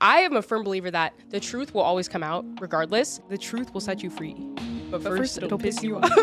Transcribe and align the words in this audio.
I 0.00 0.20
am 0.20 0.36
a 0.36 0.42
firm 0.42 0.64
believer 0.64 0.90
that 0.90 1.12
the 1.28 1.38
truth 1.38 1.74
will 1.74 1.82
always 1.82 2.08
come 2.08 2.22
out 2.22 2.46
regardless. 2.58 3.20
The 3.28 3.36
truth 3.36 3.74
will 3.74 3.82
set 3.82 4.02
you 4.02 4.08
free. 4.08 4.34
But, 4.90 5.02
But 5.02 5.16
first, 5.16 5.36
it'll, 5.36 5.58
piss 5.58 5.82
you 5.82 5.98
off. 5.98 6.10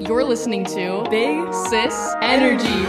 You're 0.00 0.24
listening 0.24 0.64
to 0.66 1.04
Big 1.10 1.52
Sis 1.52 2.14
Energy. 2.22 2.86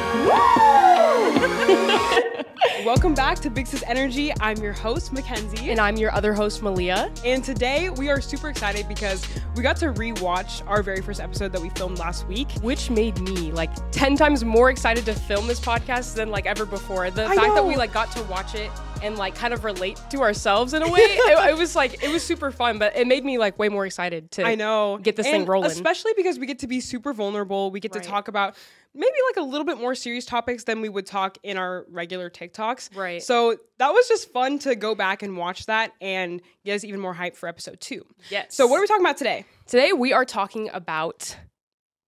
Welcome 2.85 3.13
back 3.13 3.39
to 3.39 3.49
Big 3.49 3.67
Sis 3.67 3.83
Energy. 3.87 4.31
I'm 4.39 4.57
your 4.57 4.71
host, 4.73 5.11
Mackenzie. 5.11 5.69
And 5.69 5.79
I'm 5.79 5.97
your 5.97 6.11
other 6.13 6.33
host, 6.33 6.61
Malia. 6.63 7.11
And 7.25 7.43
today 7.43 7.89
we 7.89 8.09
are 8.09 8.21
super 8.21 8.47
excited 8.49 8.87
because 8.87 9.27
we 9.55 9.63
got 9.63 9.75
to 9.77 9.87
rewatch 9.93 10.65
our 10.67 10.81
very 10.81 11.01
first 11.01 11.19
episode 11.19 11.51
that 11.51 11.61
we 11.61 11.69
filmed 11.71 11.99
last 11.99 12.25
week. 12.27 12.49
which 12.61 12.89
made 12.89 13.19
me 13.21 13.51
like 13.51 13.69
10 13.91 14.15
times 14.15 14.45
more 14.45 14.69
excited 14.69 15.05
to 15.05 15.13
film 15.13 15.47
this 15.47 15.59
podcast 15.59 16.15
than 16.15 16.29
like 16.29 16.45
ever 16.45 16.65
before 16.65 17.11
the 17.11 17.25
I 17.25 17.35
fact 17.35 17.55
that 17.55 17.65
we 17.65 17.75
like 17.75 17.91
got 17.91 18.11
to 18.13 18.23
watch 18.23 18.55
it 18.55 18.71
and 19.03 19.17
like 19.17 19.35
kind 19.35 19.53
of 19.53 19.63
relate 19.63 19.99
to 20.09 20.21
ourselves 20.21 20.73
in 20.73 20.81
a 20.81 20.89
way 20.89 20.99
it, 21.01 21.49
it 21.51 21.57
was 21.57 21.75
like 21.75 22.03
it 22.03 22.09
was 22.11 22.21
super 22.23 22.51
fun 22.51 22.77
but 22.79 22.95
it 22.97 23.07
made 23.07 23.23
me 23.23 23.37
like 23.37 23.57
way 23.57 23.69
more 23.69 23.85
excited 23.85 24.29
to 24.31 24.43
I 24.45 24.55
know. 24.55 24.97
get 25.01 25.15
this 25.15 25.25
And 25.25 25.33
thing 25.41 25.45
rolling 25.45 25.71
Especially 25.71 26.11
because 26.17 26.37
we 26.39 26.45
get 26.45 26.59
to 26.59 26.67
be 26.67 26.79
super 26.81 27.13
vulnerable. 27.13 27.71
We 27.71 27.79
get 27.79 27.93
Right. 27.93 28.03
to 28.03 28.09
talk 28.09 28.27
about 28.27 28.55
maybe 28.95 29.13
like 29.29 29.37
a 29.37 29.47
little 29.47 29.65
bit 29.65 29.77
more 29.79 29.93
serious 29.95 30.25
topics 30.25 30.63
than 30.63 30.81
we 30.81 30.89
would 30.89 31.05
talk 31.05 31.37
in 31.43 31.57
our 31.57 31.85
regular 31.89 32.29
TikToks. 32.29 32.95
Right. 32.97 33.21
So 33.21 33.57
that 33.77 33.89
was 33.91 34.07
just 34.07 34.31
fun 34.31 34.59
to 34.59 34.75
go 34.75 34.95
back 34.95 35.21
and 35.23 35.37
watch 35.37 35.65
that 35.67 35.93
and 36.01 36.41
get 36.65 36.75
us 36.75 36.83
even 36.83 36.99
more 36.99 37.13
hype 37.13 37.35
for 37.37 37.47
episode 37.47 37.79
two. 37.79 38.05
yes 38.29 38.55
So 38.55 38.65
what 38.67 38.77
are 38.77 38.81
we 38.81 38.87
talking 38.87 39.05
about 39.05 39.17
today? 39.17 39.45
today 39.67 39.93
we 39.93 40.11
are 40.13 40.25
talking 40.25 40.69
about 40.73 41.35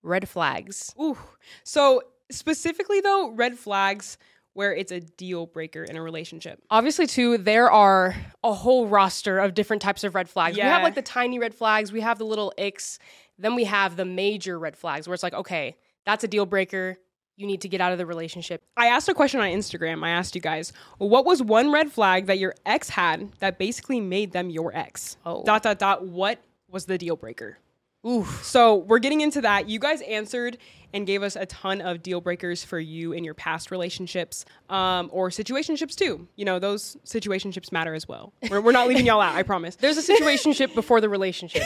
red 0.03 0.27
flags 0.27 0.93
Ooh. 0.99 1.17
So 1.63 2.01
specifically 2.31 3.01
though, 3.01 3.31
red 3.31 3.57
flags 3.57 4.17
where 4.53 4.75
it's 4.75 4.91
a 4.91 4.99
deal 4.99 5.45
breaker 5.45 5.83
in 5.83 5.95
a 5.95 6.01
relationship. 6.01 6.61
obviously 6.69 7.05
too 7.07 7.37
there 7.37 7.71
are 7.71 8.15
a 8.43 8.51
whole 8.53 8.87
roster 8.87 9.37
of 9.39 9.53
different 9.53 9.81
types 9.81 10.03
of 10.03 10.13
red 10.15 10.27
flags 10.29 10.57
Yeah. 10.57 10.65
we 10.65 10.69
have 10.71 10.83
like 10.83 10.95
the 10.95 11.01
tiny 11.01 11.39
red 11.39 11.53
flags 11.53 11.91
we 11.93 12.01
have 12.01 12.17
the 12.17 12.25
little 12.25 12.51
icks 12.57 12.97
then 13.37 13.55
we 13.55 13.63
have 13.65 13.95
the 13.95 14.05
major 14.05 14.59
red 14.59 14.75
flags 14.75 15.07
where 15.07 15.13
it's 15.13 15.23
like 15.23 15.33
okay 15.35 15.77
that's 16.05 16.23
a 16.23 16.27
deal 16.27 16.45
breaker 16.45 16.97
you 17.37 17.47
need 17.47 17.61
to 17.61 17.69
get 17.69 17.81
out 17.81 17.91
of 17.91 17.97
the 17.97 18.05
relationship 18.05 18.61
I 18.77 18.87
asked 18.87 19.09
a 19.09 19.13
question 19.13 19.39
on 19.39 19.47
Instagram. 19.47 20.03
I 20.03 20.09
asked 20.09 20.33
you 20.35 20.41
guys, 20.41 20.73
what 20.97 21.25
was 21.25 21.41
one 21.41 21.71
red 21.71 21.91
flag 21.91 22.25
that 22.25 22.39
your 22.39 22.55
ex 22.65 22.89
had 22.89 23.31
that 23.39 23.59
basically 23.59 24.01
made 24.01 24.31
them 24.31 24.49
your 24.49 24.75
ex? 24.75 25.17
Oh. 25.25 25.43
Dot 25.43 25.63
dot 25.63 25.77
dot. 25.77 26.07
What 26.07 26.39
was 26.69 26.85
the 26.85 26.97
deal 26.97 27.15
breaker? 27.15 27.57
Ooh. 28.05 28.25
So 28.41 28.77
we're 28.77 28.99
getting 28.99 29.21
into 29.21 29.41
that. 29.41 29.69
You 29.69 29.77
guys 29.79 30.01
answered 30.01 30.57
and 30.93 31.05
gave 31.07 31.23
us 31.23 31.35
a 31.35 31.45
ton 31.45 31.79
of 31.81 32.01
deal 32.03 32.19
breakers 32.19 32.63
for 32.63 32.79
you 32.79 33.13
in 33.13 33.23
your 33.23 33.33
past 33.33 33.71
relationships 33.71 34.43
um, 34.69 35.09
or 35.13 35.29
situationships 35.29 35.95
too. 35.95 36.27
You 36.35 36.43
know, 36.45 36.59
those 36.59 36.97
situationships 37.05 37.71
matter 37.71 37.93
as 37.93 38.07
well. 38.07 38.33
We're, 38.49 38.59
we're 38.59 38.71
not 38.71 38.87
leaving 38.87 39.05
y'all 39.05 39.21
out, 39.21 39.35
I 39.35 39.43
promise. 39.43 39.75
There's 39.75 39.97
a 39.97 40.01
situationship 40.13 40.73
before 40.75 40.99
the 40.99 41.09
relationship. 41.09 41.63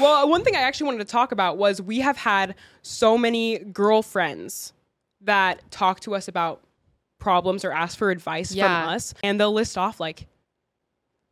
Well, 0.00 0.28
one 0.28 0.42
thing 0.44 0.56
I 0.56 0.60
actually 0.62 0.86
wanted 0.86 1.00
to 1.06 1.12
talk 1.12 1.30
about 1.30 1.58
was 1.58 1.80
we 1.80 2.00
have 2.00 2.16
had 2.16 2.54
so 2.82 3.16
many 3.18 3.58
girlfriends 3.58 4.72
that 5.20 5.70
talk 5.70 6.00
to 6.00 6.14
us 6.14 6.26
about 6.26 6.62
problems 7.18 7.64
or 7.66 7.70
ask 7.72 7.98
for 7.98 8.10
advice 8.10 8.50
Yeah. 8.52 8.84
from 8.86 8.94
us, 8.94 9.12
and 9.22 9.38
they'll 9.38 9.52
list 9.52 9.76
off 9.76 10.00
like 10.00 10.26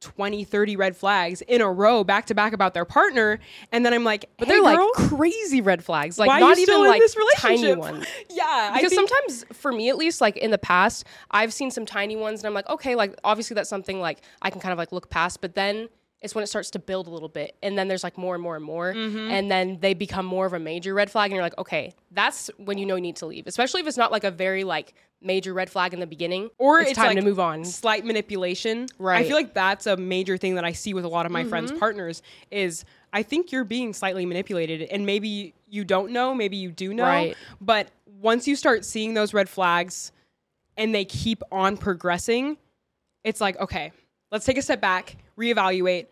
20, 0.00 0.44
30 0.44 0.76
red 0.76 0.96
flags 0.96 1.40
in 1.42 1.60
a 1.60 1.70
row 1.70 2.04
back 2.04 2.26
to 2.26 2.34
back 2.34 2.52
about 2.52 2.74
their 2.74 2.84
partner. 2.84 3.38
And 3.72 3.84
then 3.84 3.92
I'm 3.92 4.04
like, 4.04 4.26
But 4.38 4.48
"Hey, 4.48 4.54
they're 4.54 4.76
girl, 4.76 4.90
like 4.96 5.08
crazy 5.08 5.60
red 5.60 5.84
flags. 5.84 6.18
Like 6.18 6.40
not 6.40 6.58
even 6.58 6.86
like 6.86 7.00
this 7.00 7.16
tiny 7.36 7.74
ones. 7.74 8.06
Yeah, 8.30 8.72
Because 8.74 8.90
think- 8.92 9.08
sometimes 9.08 9.44
for 9.52 9.72
me 9.72 9.88
at 9.88 9.96
least, 9.96 10.20
like 10.20 10.36
in 10.36 10.50
the 10.50 10.58
past, 10.58 11.04
I've 11.30 11.52
seen 11.52 11.70
some 11.70 11.84
tiny 11.86 12.16
ones 12.16 12.40
and 12.40 12.46
I'm 12.46 12.54
like, 12.54 12.68
okay, 12.68 12.94
like 12.94 13.18
obviously 13.24 13.54
that's 13.54 13.70
something 13.70 14.00
like 14.00 14.20
I 14.42 14.50
can 14.50 14.60
kind 14.60 14.72
of 14.72 14.78
like 14.78 14.92
look 14.92 15.10
past, 15.10 15.40
but 15.40 15.54
then 15.54 15.88
it's 16.20 16.34
when 16.34 16.42
it 16.42 16.48
starts 16.48 16.70
to 16.70 16.78
build 16.78 17.06
a 17.06 17.10
little 17.10 17.28
bit 17.28 17.56
and 17.62 17.78
then 17.78 17.86
there's 17.88 18.02
like 18.02 18.18
more 18.18 18.34
and 18.34 18.42
more 18.42 18.56
and 18.56 18.64
more 18.64 18.92
Mm-hmm. 18.92 19.30
and 19.30 19.50
then 19.50 19.78
they 19.80 19.94
become 19.94 20.26
more 20.26 20.46
of 20.46 20.52
a 20.52 20.58
major 20.58 20.92
red 20.94 21.10
flag 21.10 21.30
and 21.30 21.36
you're 21.36 21.44
like 21.44 21.58
okay 21.58 21.94
that's 22.10 22.50
when 22.56 22.76
you 22.78 22.86
know 22.86 22.96
you 22.96 23.00
need 23.02 23.16
to 23.16 23.26
leave 23.26 23.46
especially 23.46 23.80
if 23.80 23.86
it's 23.86 23.96
not 23.96 24.10
like 24.10 24.24
a 24.24 24.30
very 24.30 24.64
like 24.64 24.94
major 25.20 25.52
red 25.52 25.68
flag 25.68 25.92
in 25.94 26.00
the 26.00 26.06
beginning 26.06 26.48
or 26.58 26.80
it's, 26.80 26.90
it's, 26.90 26.98
time 26.98 27.08
like 27.08 27.16
to 27.18 27.24
move 27.24 27.40
on 27.40 27.64
Slight 27.64 28.04
manipulation. 28.04 28.86
Right. 28.98 29.24
I 29.24 29.24
feel 29.26 29.36
like 29.36 29.52
that's 29.52 29.86
a 29.86 29.96
major 29.96 30.36
thing 30.36 30.54
that 30.54 30.64
I 30.64 30.72
see 30.72 30.94
with 30.94 31.04
a 31.04 31.08
lot 31.08 31.26
of 31.26 31.32
my 31.32 31.42
friends' 31.44 31.72
partners 31.72 32.22
is 32.52 32.84
I 33.12 33.24
think 33.24 33.50
you're 33.50 33.64
being 33.64 33.92
slightly 33.92 34.24
manipulated 34.26 34.82
and 34.82 35.04
maybe 35.06 35.54
you 35.68 35.84
don't 35.84 36.12
know, 36.12 36.34
maybe 36.34 36.56
you 36.56 36.70
do 36.70 36.94
know. 36.94 37.02
Right. 37.02 37.36
But 37.60 37.88
once 38.20 38.46
you 38.46 38.54
start 38.54 38.84
seeing 38.84 39.14
those 39.14 39.34
red 39.34 39.48
flags 39.48 40.12
and 40.76 40.94
they 40.94 41.04
keep 41.04 41.42
on 41.50 41.76
progressing, 41.76 42.56
it's 43.24 43.40
like, 43.40 43.58
okay, 43.58 43.90
let's 44.30 44.44
take 44.46 44.56
a 44.56 44.62
step 44.62 44.80
back, 44.80 45.16
reevaluate. 45.38 46.06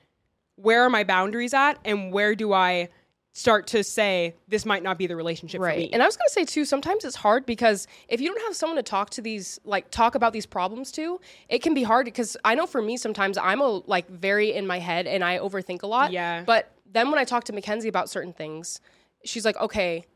Where 0.57 0.83
are 0.83 0.91
my 0.91 1.05
boundaries 1.05 1.53
at 1.53 1.79
and 1.85 2.13
where 2.13 2.35
do 2.35 2.53
I 2.53 2.89
start 3.33 3.67
to 3.67 3.85
say 3.85 4.35
this 4.49 4.65
might 4.65 4.83
not 4.83 4.97
be 4.97 5.07
the 5.07 5.15
relationship 5.15 5.59
for 5.59 5.67
me? 5.67 5.73
Right. 5.75 5.91
And 5.93 6.03
I 6.03 6.07
was 6.07 6.17
going 6.17 6.27
to 6.29 6.33
say 6.33 6.45
too, 6.47 6.65
sometimes 6.65 7.05
it's 7.05 7.17
hard 7.17 7.45
because 7.45 7.87
if 8.09 8.19
you 8.19 8.29
don't 8.29 8.43
have 8.47 8.57
someone 8.57 8.77
to 8.77 8.83
talk 8.83 9.11
to 9.11 9.21
these, 9.21 9.61
like 9.65 9.91
talk 9.91 10.15
about 10.15 10.33
these 10.33 10.47
problems 10.47 10.91
to, 10.93 11.21
it 11.51 11.63
can 11.63 11.75
be 11.75 11.83
hard 11.83 12.07
because 12.07 12.39
I 12.47 12.55
know 12.55 12.67
for 12.67 12.81
me 12.81 12.97
sometimes 12.97 13.37
I'm 13.37 13.61
a 13.61 13.83
like 13.87 14.09
very 14.09 14.55
in 14.55 14.67
my 14.67 14.79
head 14.79 15.07
and 15.07 15.23
I 15.23 15.39
overthink 15.39 15.83
a 15.83 15.87
lot. 15.87 16.13
Yeah. 16.13 16.45
But 16.47 16.73
then 16.91 17.11
when 17.11 17.19
I 17.19 17.25
talk 17.25 17.45
to 17.45 17.53
Mackenzie 17.53 17.89
about 17.89 18.09
certain 18.09 18.33
things, 18.33 18.81
she's 19.23 19.45
like, 19.45 19.59
okay, 19.59 20.07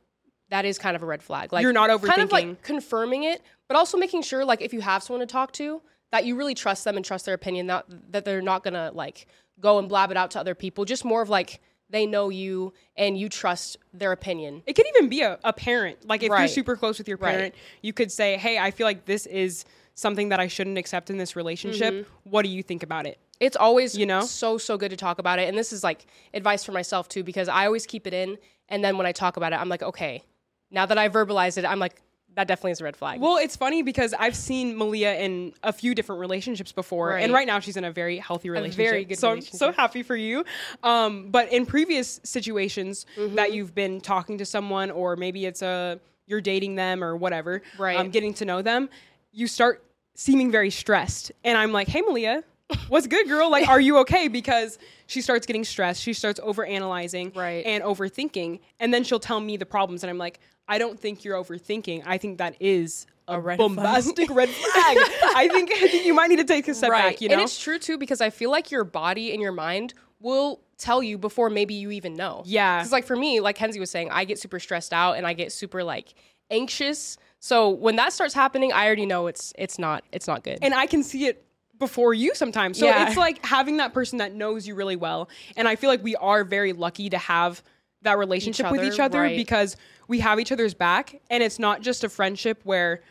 that 0.48 0.65
is 0.65 0.78
kind 0.78 0.97
of 0.97 1.03
a 1.03 1.06
red 1.06 1.22
flag. 1.22 1.53
Like 1.53 1.62
You're 1.62 1.75
not 1.75 1.91
overthinking. 1.91 2.06
Kind 2.06 2.22
of 2.22 2.32
like 2.32 2.62
confirming 2.62 3.25
it, 3.25 3.42
but 3.69 3.77
also 3.77 3.98
making 3.98 4.22
sure 4.22 4.47
like 4.47 4.62
if 4.62 4.72
you 4.72 4.81
have 4.81 5.03
someone 5.03 5.21
to 5.21 5.31
talk 5.31 5.53
to, 5.53 5.82
that 6.12 6.25
you 6.25 6.37
really 6.37 6.54
trust 6.54 6.84
them 6.84 6.97
and 6.97 7.04
trust 7.04 7.25
their 7.26 7.34
opinion, 7.34 7.66
not 7.66 7.87
that 8.12 8.25
they're 8.25 8.43
not 8.43 8.65
gonna 8.65 8.91
like 8.94 9.26
go 9.60 9.78
and 9.78 9.88
blab 9.88 10.10
it 10.10 10.16
out 10.16 10.31
to 10.32 10.41
other 10.41 10.54
people. 10.54 10.84
Just 10.84 11.04
more 11.04 11.22
of 11.22 11.28
like 11.28 11.60
they 11.88 12.06
know 12.06 12.28
you 12.28 12.72
and 12.97 13.19
you 13.19 13.28
trust 13.28 13.76
their 13.93 14.12
opinion. 14.12 14.62
It 14.66 14.75
could 14.75 14.87
even 14.97 15.09
be 15.09 15.22
a, 15.22 15.38
a 15.43 15.53
parent. 15.53 16.06
Like 16.09 16.22
if 16.22 16.28
you're 16.28 16.48
super 16.48 16.76
close 16.76 16.98
with 16.98 17.09
your 17.09 17.16
Right. 17.19 17.32
parent, 17.34 17.54
you 17.82 17.93
could 17.93 18.12
say, 18.12 18.37
"Hey, 18.37 18.59
I 18.59 18.71
feel 18.71 18.87
like 18.87 19.06
this 19.06 19.26
is 19.26 19.65
something 19.94 20.28
that 20.31 20.41
I 20.41 20.47
shouldn't 20.47 20.78
accept 20.78 21.10
in 21.10 21.19
this 21.19 21.34
relationship. 21.37 21.93
Mm-hmm. 21.94 22.31
What 22.31 22.42
do 22.42 22.48
you 22.48 22.62
think 22.62 22.82
about 22.82 23.06
it?" 23.06 23.19
It's 23.41 23.56
always 23.56 23.97
You 23.97 24.06
know? 24.06 24.21
so 24.21 24.59
so 24.59 24.77
good 24.77 24.91
to 24.91 24.97
talk 24.97 25.19
about 25.19 25.38
it, 25.38 25.48
and 25.48 25.56
this 25.59 25.72
is 25.72 25.82
like 25.82 26.06
advice 26.34 26.62
for 26.65 26.72
myself 26.72 27.09
too 27.09 27.25
because 27.25 27.48
I 27.48 27.66
always 27.66 27.87
keep 27.87 28.06
it 28.06 28.15
in, 28.15 28.38
and 28.69 28.84
then 28.84 28.97
when 28.97 29.06
I 29.06 29.12
talk 29.12 29.37
about 29.37 29.53
it, 29.53 29.56
I'm 29.60 29.69
like, 29.69 29.82
okay, 29.82 30.25
now 30.71 30.87
that 30.87 30.98
I 30.98 31.09
verbalize 31.09 31.56
it, 31.59 31.65
I'm 31.65 31.78
like, 31.81 32.00
that 32.36 32.46
definitely 32.46 32.70
is 32.72 32.80
a 32.80 32.84
red 32.84 32.96
flag. 32.96 33.20
Well, 33.20 33.36
it's 33.36 33.56
funny 33.56 33.82
because 33.82 34.14
I've 34.18 34.36
seen 34.36 34.76
Malia 34.76 35.14
in 35.16 35.52
a 35.62 35.72
few 35.72 35.94
different 35.94 36.20
relationships 36.20 36.72
before, 36.72 37.16
and 37.16 37.32
Right. 37.32 37.41
right 37.41 37.46
now 37.46 37.58
she's 37.60 37.76
in 37.76 37.84
a 37.84 37.91
very 37.91 38.18
healthy 38.18 38.50
relationship. 38.50 38.76
very 38.91 39.04
good 39.04 39.18
so 39.18 39.30
I'm 39.32 39.41
so 39.41 39.72
happy 39.72 40.02
for 40.02 40.16
you. 40.16 40.44
Um, 40.82 41.30
but 41.30 41.52
in 41.52 41.66
previous 41.66 42.20
situations 42.22 43.04
Mm-hmm. 43.16 43.34
that 43.34 43.52
you've 43.52 43.74
been 43.74 44.00
talking 44.00 44.38
to 44.38 44.44
someone, 44.44 44.91
or 44.91 45.16
maybe 45.16 45.44
it's 45.46 45.62
a 45.62 45.98
you're 46.26 46.41
dating 46.41 46.76
them 46.76 47.02
or 47.02 47.16
whatever, 47.16 47.62
Right. 47.78 47.96
Um, 47.96 48.10
getting 48.10 48.32
to 48.34 48.44
know 48.44 48.62
them, 48.62 48.88
you 49.32 49.47
start 49.48 49.82
seeming 50.14 50.50
very 50.52 50.70
stressed, 50.70 51.32
and 51.44 51.58
I'm 51.58 51.72
like, 51.72 51.88
"Hey, 51.88 52.00
Malia." 52.02 52.44
What's 52.88 53.08
good, 53.08 53.26
girl? 53.26 53.50
Like, 53.50 53.68
are 53.68 53.80
you 53.80 53.98
okay? 53.98 54.28
Because 54.28 54.78
she 55.08 55.22
starts 55.22 55.44
getting 55.44 55.64
stressed. 55.64 56.00
She 56.00 56.12
starts 56.12 56.38
over 56.41 56.64
analyzing 56.64 57.32
Right. 57.34 57.66
and 57.66 57.82
overthinking. 57.82 58.60
And 58.78 58.94
then 58.94 59.02
she'll 59.02 59.18
tell 59.18 59.41
me 59.41 59.56
the 59.56 59.66
problems. 59.66 60.04
And 60.04 60.10
I'm 60.10 60.18
like, 60.18 60.38
I 60.70 60.78
don't 60.78 60.98
think 60.98 61.25
you're 61.25 61.36
overthinking. 61.42 62.04
I 62.06 62.16
think 62.16 62.38
that 62.38 62.54
is 62.60 63.06
a, 63.28 63.38
red 63.41 63.58
flag. 63.58 63.76
bombastic 63.76 64.31
red 64.31 64.48
flag. 64.48 64.97
I 65.36 65.48
think 65.53 65.70
I 65.72 65.88
think 65.88 66.06
you 66.06 66.14
might 66.14 66.28
need 66.28 66.38
to 66.38 66.44
take 66.44 66.66
a 66.69 66.75
step 66.75 66.91
back. 66.91 67.20
You 67.20 67.28
know, 67.28 67.34
and 67.34 67.42
it's 67.42 67.60
true 67.60 67.78
too 67.78 67.98
because 67.98 68.20
I 68.20 68.31
feel 68.31 68.50
like 68.50 68.70
your 68.70 68.84
body 68.84 69.32
and 69.32 69.42
your 69.42 69.53
mind 69.53 69.94
will 70.20 70.60
tell 70.78 71.03
you 71.03 71.19
before 71.19 71.50
maybe 71.50 71.75
you 71.75 71.91
even 71.91 72.14
know. 72.14 72.42
Yeah. 72.47 72.78
Because 72.78 72.92
like 72.92 73.04
for 73.04 73.16
me, 73.16 73.41
like 73.41 73.56
Kenzie 73.56 73.80
was 73.80 73.91
saying, 73.91 74.10
I 74.10 74.25
get 74.25 74.38
super 74.38 74.59
stressed 74.60 74.92
out 74.92 75.14
and 75.14 75.26
I 75.26 75.32
get 75.32 75.53
super 75.53 75.82
like 75.84 76.14
anxious. 76.50 77.19
So 77.38 77.69
when 77.70 77.97
that 77.97 78.12
starts 78.12 78.34
happening, 78.34 78.72
I 78.72 78.86
already 78.86 79.06
know 79.06 79.26
it's 79.26 79.53
it's 79.59 79.78
not 79.78 80.04
it's 80.12 80.26
not 80.26 80.44
good. 80.44 80.59
and 80.62 80.75
I 80.75 80.86
can 80.86 81.03
see 81.03 81.26
it 81.26 81.44
before 81.78 82.12
you 82.14 82.34
sometimes. 82.34 82.78
So 82.78 82.86
Yeah. 82.86 83.09
it's 83.09 83.16
like 83.16 83.45
having 83.45 83.78
that 83.78 83.95
person 83.95 84.18
that 84.18 84.34
knows 84.34 84.66
you 84.68 84.74
really 84.74 84.97
well. 84.97 85.28
And 85.56 85.66
I 85.66 85.77
feel 85.77 85.91
like 85.91 86.03
we 86.04 86.15
are 86.16 86.45
very 86.45 86.72
lucky 86.72 87.09
to 87.10 87.18
have 87.18 87.62
that 88.02 88.18
relationship 88.18 88.70
with 88.70 88.80
other, 88.80 88.92
each 88.92 89.00
other 89.00 89.20
right. 89.20 89.36
because 89.36 89.76
we 90.08 90.20
have 90.20 90.41
each 90.41 90.52
other's 90.52 90.74
back 90.74 91.20
and 91.30 91.42
it's 91.42 91.58
not 91.58 91.82
just 91.82 92.04
a 92.04 92.08
friendship 92.08 92.60
where 92.64 93.02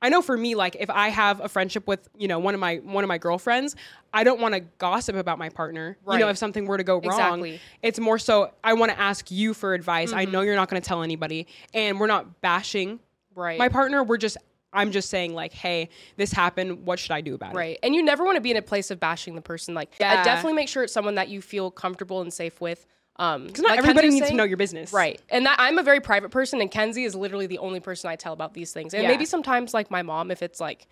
I 0.00 0.08
know 0.08 0.22
for 0.22 0.36
me 0.36 0.54
like 0.54 0.76
if 0.78 0.90
I 0.90 1.08
have 1.08 1.40
a 1.40 1.48
friendship 1.48 1.86
with, 1.86 2.08
you 2.16 2.28
know, 2.28 2.38
one 2.38 2.54
of 2.54 2.60
my 2.60 2.76
one 2.76 3.02
of 3.02 3.08
my 3.08 3.18
girlfriends, 3.18 3.74
I 4.12 4.22
don't 4.22 4.40
want 4.40 4.54
to 4.54 4.60
gossip 4.78 5.16
about 5.16 5.38
my 5.38 5.48
partner. 5.48 5.98
You 6.08 6.18
know, 6.18 6.28
if 6.28 6.38
something 6.38 6.66
were 6.66 6.78
to 6.78 6.84
go 6.84 6.94
wrong. 6.94 7.04
Exactly. 7.04 7.52
Mm-hmm. 7.52 7.78
It's 7.82 7.98
more 7.98 8.18
so 8.18 8.52
I 8.62 8.74
want 8.74 8.92
to 8.92 8.98
ask 8.98 9.30
you 9.30 9.54
for 9.54 9.74
advice. 9.74 10.12
I 10.12 10.24
know 10.24 10.42
you're 10.42 10.56
not 10.56 10.68
going 10.68 10.80
to 10.80 10.86
tell 10.86 11.02
anybody 11.02 11.48
and 11.74 11.98
we're 11.98 12.06
not 12.06 12.40
bashing 12.40 13.00
right. 13.34 13.58
my 13.58 13.68
partner. 13.68 14.04
We're 14.04 14.18
just 14.18 14.36
I'm 14.72 14.92
just 14.92 15.08
saying 15.08 15.34
like, 15.34 15.52
hey, 15.52 15.88
this 16.16 16.30
happened. 16.30 16.86
What 16.86 16.98
should 16.98 17.12
I 17.12 17.20
do 17.20 17.34
about 17.34 17.54
it? 17.54 17.56
Right. 17.56 17.78
And 17.82 17.94
you 17.94 18.02
never 18.02 18.24
want 18.24 18.36
to 18.36 18.40
be 18.40 18.50
in 18.50 18.56
a 18.56 18.62
place 18.62 18.90
of 18.90 19.00
bashing 19.00 19.34
the 19.34 19.40
person. 19.40 19.74
Like, 19.74 19.94
Yeah. 19.98 20.20
I 20.20 20.24
definitely 20.24 20.52
make 20.54 20.68
sure 20.68 20.82
it's 20.84 20.92
someone 20.92 21.14
that 21.16 21.28
you 21.28 21.40
feel 21.40 21.70
comfortable 21.70 22.20
and 22.20 22.32
safe 22.32 22.60
with. 22.60 22.86
Um, 23.18 23.46
Because 23.46 23.62
not 23.62 23.78
everybody 23.78 24.10
needs 24.10 24.28
to 24.28 24.34
know 24.34 24.44
your 24.44 24.56
business. 24.56 24.92
Right. 24.92 25.20
And 25.28 25.44
that 25.46 25.56
I'm 25.58 25.78
a 25.78 25.82
very 25.82 26.00
private 26.00 26.30
person, 26.30 26.60
and 26.60 26.70
Kenzie 26.70 27.04
is 27.04 27.14
literally 27.14 27.46
the 27.46 27.58
only 27.58 27.80
person 27.80 28.08
I 28.10 28.16
tell 28.16 28.32
about 28.32 28.54
these 28.54 28.72
things. 28.72 28.94
And 28.94 29.02
Yeah. 29.02 29.08
maybe 29.08 29.24
sometimes, 29.24 29.74
like 29.74 29.90
my 29.90 30.02
mom, 30.02 30.30
if 30.30 30.42
it's 30.42 30.60
like 30.60 30.86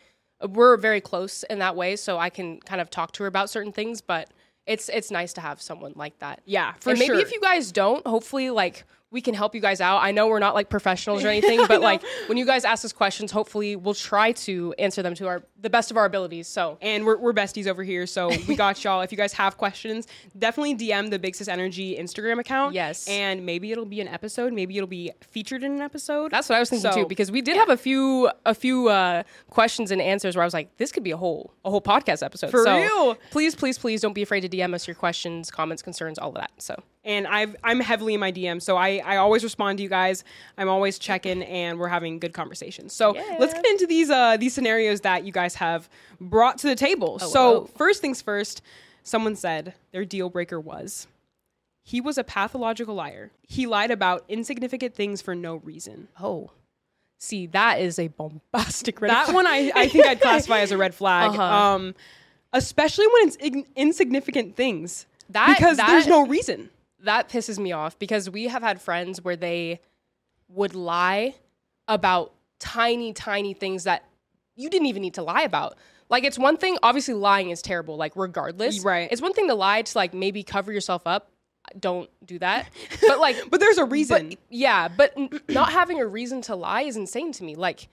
we're 0.49 0.77
very 0.77 1.01
close 1.01 1.45
in 1.45 1.61
that 1.61 1.77
way, 1.77 1.97
so 1.97 2.19
I 2.19 2.29
can 2.31 2.61
kind 2.61 2.81
of 2.81 2.91
talk 2.91 3.13
to 3.13 3.23
her 3.23 3.27
about 3.27 3.49
certain 3.49 3.73
things. 3.73 4.01
But 4.01 4.29
it's 4.67 4.89
it's 4.89 5.11
nice 5.11 5.33
to 5.35 5.41
have 5.41 5.63
someone 5.63 5.93
like 5.95 6.19
that. 6.19 6.41
Yeah, 6.45 6.73
for 6.81 6.91
and 6.91 6.99
maybe 6.99 7.19
if 7.19 7.33
you 7.33 7.41
guys 7.41 7.71
don't, 7.71 8.05
hopefully 8.07 8.51
like 8.51 8.85
we 9.13 9.21
can 9.21 9.35
help 9.35 9.55
you 9.55 9.61
guys 9.61 9.81
out. 9.81 9.99
I 10.03 10.11
know 10.11 10.27
we're 10.27 10.41
not 10.41 10.55
like 10.55 10.69
professionals 10.69 11.25
or 11.25 11.29
anything, 11.37 11.65
but 11.69 11.81
like 11.81 12.03
when 12.27 12.37
you 12.37 12.45
guys 12.45 12.65
ask 12.65 12.85
us 12.85 12.93
questions, 12.93 13.31
hopefully 13.31 13.77
we'll 13.77 13.95
try 13.95 14.33
to 14.33 14.75
answer 14.79 15.03
them 15.03 15.15
to 15.15 15.27
our 15.29 15.43
the 15.61 15.71
best 15.71 15.91
of 15.91 15.97
our 15.97 16.05
abilities. 16.05 16.49
So 16.49 16.77
and 16.83 17.05
we're, 17.05 17.17
we're 17.17 17.33
besties 17.33 17.67
over 17.67 17.83
here, 17.85 18.07
so 18.07 18.29
we 18.49 18.57
got 18.57 18.83
y'all. 18.85 19.01
If 19.03 19.13
you 19.13 19.19
guys 19.19 19.33
have 19.35 19.57
questions, 19.57 20.07
definitely 20.39 20.77
DM 20.77 21.11
the 21.11 21.19
Big 21.19 21.35
Sis 21.37 21.49
Energy 21.49 21.97
Instagram 21.99 22.39
account. 22.41 22.75
Yes. 22.75 23.07
and 23.09 23.47
maybe 23.47 23.71
it'll 23.73 23.85
be 23.87 24.01
an 24.01 24.09
episode. 24.09 24.53
Maybe 24.53 24.77
it'll 24.77 24.87
be 24.89 25.13
featured 25.21 25.63
in 25.63 25.73
an 25.73 25.81
episode. 25.81 26.31
that's 26.33 26.49
what 26.49 26.57
I 26.57 26.61
was 26.61 26.71
thinking 26.71 26.91
So- 26.91 27.03
too, 27.03 27.07
because 27.07 27.31
we 27.31 27.43
did 27.43 27.57
have 27.57 27.71
a 27.71 27.77
few 27.77 28.31
a 28.45 28.55
few 28.55 28.89
uh, 28.89 29.23
questions 29.51 29.91
and 29.91 30.03
answers 30.03 30.37
where 30.37 30.43
I 30.43 30.47
was 30.47 30.55
like, 30.55 30.77
this 30.79 30.91
could 30.93 31.05
be 31.05 31.13
a 31.13 31.17
whole 31.17 31.53
a 31.65 31.71
whole 31.71 31.81
podcast 31.81 32.23
episode. 32.25 32.51
For 32.51 32.65
so 32.65 32.77
real. 32.77 33.15
Please, 33.31 33.55
please, 33.55 33.79
please 33.79 34.01
don't 34.01 34.13
be 34.15 34.23
afraid 34.23 34.41
to 34.41 34.49
DM 34.49 34.75
us 34.75 34.87
your 34.87 34.95
questions, 34.97 35.51
comments, 35.51 35.83
concerns, 35.83 36.19
all 36.19 36.31
of 36.31 36.35
that. 36.37 36.51
So 36.59 36.75
and 37.07 37.27
I've, 37.27 37.57
I'm 37.65 37.81
heavily 37.81 38.13
in 38.15 38.21
my 38.21 38.33
DM, 38.33 38.61
so 38.61 38.77
I, 38.77 39.01
I 39.05 39.17
always 39.17 39.43
respond 39.43 39.79
to 39.79 39.83
you 39.83 39.89
guys. 39.89 40.25
I'm 40.59 40.69
always 40.69 40.99
checking, 40.99 41.43
and 41.45 41.79
we're 41.79 41.89
having 41.89 42.19
good 42.19 42.35
conversations. 42.35 42.93
So 42.93 43.13
let's 43.39 43.55
get 43.55 43.65
into 43.65 43.87
these 43.87 44.11
uh, 44.11 44.37
these 44.37 44.53
scenarios 44.53 45.01
that 45.03 45.25
you 45.25 45.33
guys 45.33 45.55
have 45.55 45.89
brought 46.21 46.59
to 46.59 46.67
the 46.67 46.77
table. 46.77 47.19
so 47.19 47.63
oh. 47.63 47.71
first 47.77 48.03
things 48.03 48.21
first, 48.21 48.61
someone 49.03 49.37
said 49.37 49.75
their 49.93 50.05
deal 50.05 50.29
breaker 50.29 50.61
was 50.61 51.07
he 51.87 52.01
was 52.01 52.19
a 52.19 52.25
pathological 52.25 52.97
liar. 52.97 53.31
He 53.47 53.65
lied 53.65 53.93
about 53.93 54.25
insignificant 54.29 54.95
things 54.97 55.23
for 55.23 55.37
no 55.37 55.57
reason. 55.57 56.09
oh, 56.21 56.51
see 57.19 57.47
that 57.47 57.81
is 57.81 57.99
a 57.99 58.09
bombastic 58.09 59.01
red 59.01 59.11
That 59.11 59.27
flag. 59.27 59.35
one 59.35 59.47
I, 59.47 59.71
I 59.75 59.89
think 59.89 60.05
I'd 60.05 60.21
classify 60.21 60.59
as 60.59 60.73
a 60.73 60.77
red 60.77 60.95
flag. 61.01 61.31
Uh-huh. 61.31 61.43
Um, 61.43 61.95
especially 62.53 63.07
when 63.07 63.29
it's 63.29 63.37
ig- 63.41 63.69
insignificant 63.77 64.57
things. 64.57 65.07
That- 65.31 65.57
because 65.57 65.77
that- 65.77 65.87
there's 65.87 66.09
no 66.09 66.27
reason. 66.27 66.71
That 67.03 67.29
pisses 67.29 67.59
me 67.59 67.73
off 67.73 67.99
because 67.99 68.29
we 68.31 68.49
have 68.49 68.63
had 68.63 68.81
friends 68.81 69.23
where 69.23 69.37
they 69.37 69.81
would 70.49 70.75
lie 70.75 71.35
about 71.89 72.33
tiny, 72.59 73.13
tiny 73.13 73.53
things 73.55 73.85
that 73.85 74.05
you 74.55 74.71
didn't 74.71 74.87
even 74.87 75.03
need 75.03 75.15
to 75.15 75.23
lie 75.23 75.43
about. 75.43 75.77
Like 76.09 76.25
it's 76.25 76.39
one 76.39 76.57
thing, 76.57 76.79
obviously 76.83 77.15
lying 77.15 77.51
is 77.51 77.61
terrible, 77.63 77.97
like 77.97 78.13
regardless. 78.17 78.85
Right. 78.85 79.09
It's 79.11 79.21
one 79.21 79.33
thing 79.35 79.49
to 79.49 79.55
lie 79.55 79.83
to 79.83 79.99
like 79.99 80.15
maybe 80.15 80.43
cover 80.43 80.73
yourself 80.73 81.03
up. 81.07 81.31
Don't 81.79 82.09
do 82.25 82.39
that. 82.39 82.69
But 83.07 83.19
like 83.19 83.37
But 83.51 83.61
there's 83.61 83.79
a 83.79 83.85
reason. 83.85 84.31
but 84.31 84.39
yeah, 84.51 84.89
but 84.89 85.13
n- 85.17 85.31
not 85.49 85.73
having 85.73 86.01
a 86.01 86.07
reason 86.07 86.41
to 86.43 86.55
lie 86.55 86.83
is 86.83 86.97
insane 86.97 87.33
to 87.33 87.45
me. 87.45 87.57
Like 87.57 87.89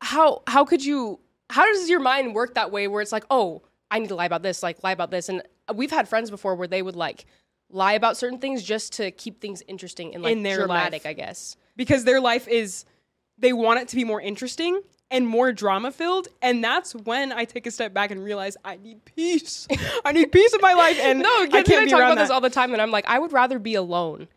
how 0.00 0.42
how 0.46 0.64
could 0.64 0.84
you 0.84 1.18
how 1.50 1.66
does 1.66 1.90
your 1.90 2.00
mind 2.00 2.34
work 2.34 2.54
that 2.54 2.70
way 2.70 2.86
where 2.88 3.02
it's 3.02 3.12
like, 3.12 3.24
"Oh, 3.28 3.62
I 3.90 3.98
need 3.98 4.08
to 4.08 4.14
lie 4.14 4.24
about 4.24 4.42
this, 4.42 4.62
like 4.62 4.82
lie 4.84 4.92
about 4.92 5.10
this." 5.10 5.28
And 5.28 5.42
we've 5.74 5.90
had 5.90 6.08
friends 6.08 6.30
before 6.30 6.54
where 6.54 6.68
they 6.68 6.80
would 6.80 6.96
like 6.96 7.26
lie 7.70 7.92
about 7.94 8.16
certain 8.16 8.38
things 8.38 8.62
just 8.62 8.92
to 8.94 9.10
keep 9.10 9.40
things 9.40 9.62
interesting 9.68 10.14
and 10.14 10.22
like 10.22 10.32
In 10.32 10.42
their 10.42 10.58
dramatic, 10.58 11.04
life. 11.04 11.10
I 11.10 11.12
guess. 11.14 11.56
because 11.76 12.04
their 12.04 12.20
life 12.20 12.48
is 12.48 12.84
they 13.38 13.52
want 13.52 13.80
it 13.80 13.88
to 13.88 13.96
be 13.96 14.04
more 14.04 14.20
interesting 14.20 14.80
and 15.10 15.26
more 15.26 15.52
drama 15.52 15.90
filled 15.90 16.28
and 16.42 16.62
that's 16.62 16.94
when 16.94 17.32
i 17.32 17.44
take 17.44 17.66
a 17.66 17.70
step 17.70 17.92
back 17.94 18.10
and 18.10 18.22
realize 18.22 18.56
i 18.64 18.76
need 18.76 19.04
peace 19.04 19.66
i 20.04 20.12
need 20.12 20.30
peace 20.30 20.52
in 20.54 20.60
my 20.60 20.72
life 20.74 20.98
and 21.00 21.20
No, 21.20 21.28
i 21.28 21.46
can't 21.62 21.68
I 21.70 21.86
talk 21.86 22.00
about 22.00 22.18
this 22.18 22.30
all 22.30 22.40
the 22.40 22.50
time 22.50 22.72
and 22.72 22.80
I'm 22.82 22.90
like, 22.90 23.06
I 23.08 23.18
would 23.18 23.32
rather 23.32 23.58
be 23.58 23.74
alone 23.74 24.28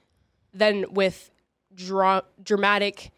than 0.54 0.86
with 0.94 1.30
dra- 1.76 2.24
dramatic 2.44 3.12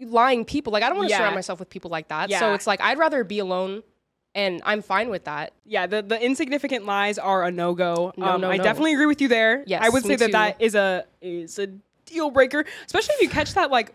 lying 0.00 0.44
people. 0.44 0.72
Like 0.72 0.82
I 0.82 0.88
don't 0.88 0.96
want 0.98 1.08
to 1.08 1.12
Yeah. 1.12 1.18
surround 1.18 1.34
myself 1.34 1.58
with 1.58 1.70
people 1.70 1.90
like 1.90 2.08
that. 2.08 2.30
So 2.30 2.54
it's 2.54 2.66
like 2.66 2.80
I'd 2.80 2.98
rather 2.98 3.24
be 3.24 3.38
alone 3.40 3.82
and 4.34 4.60
I'm 4.64 4.82
fine 4.82 5.08
with 5.10 5.24
that. 5.24 5.52
yeah 5.64 5.86
the, 5.86 6.02
the 6.02 6.22
insignificant 6.22 6.84
lies 6.86 7.18
are 7.18 7.44
a 7.44 7.50
no-go 7.50 8.12
No, 8.16 8.26
um, 8.26 8.40
no, 8.40 8.50
i 8.50 8.56
no. 8.56 8.62
definitely 8.62 8.92
agree 8.94 9.06
with 9.06 9.20
you 9.20 9.28
there 9.28 9.64
Yes, 9.66 9.82
i 9.84 9.88
would 9.88 10.02
say 10.04 10.16
that 10.16 10.26
too. 10.26 10.32
that 10.32 10.56
is 10.60 10.74
a 10.74 11.04
is 11.20 11.58
a 11.58 11.68
deal 12.06 12.30
breaker 12.30 12.64
especially 12.86 13.14
if 13.16 13.22
you 13.22 13.28
catch 13.28 13.54
that 13.54 13.70
like 13.70 13.94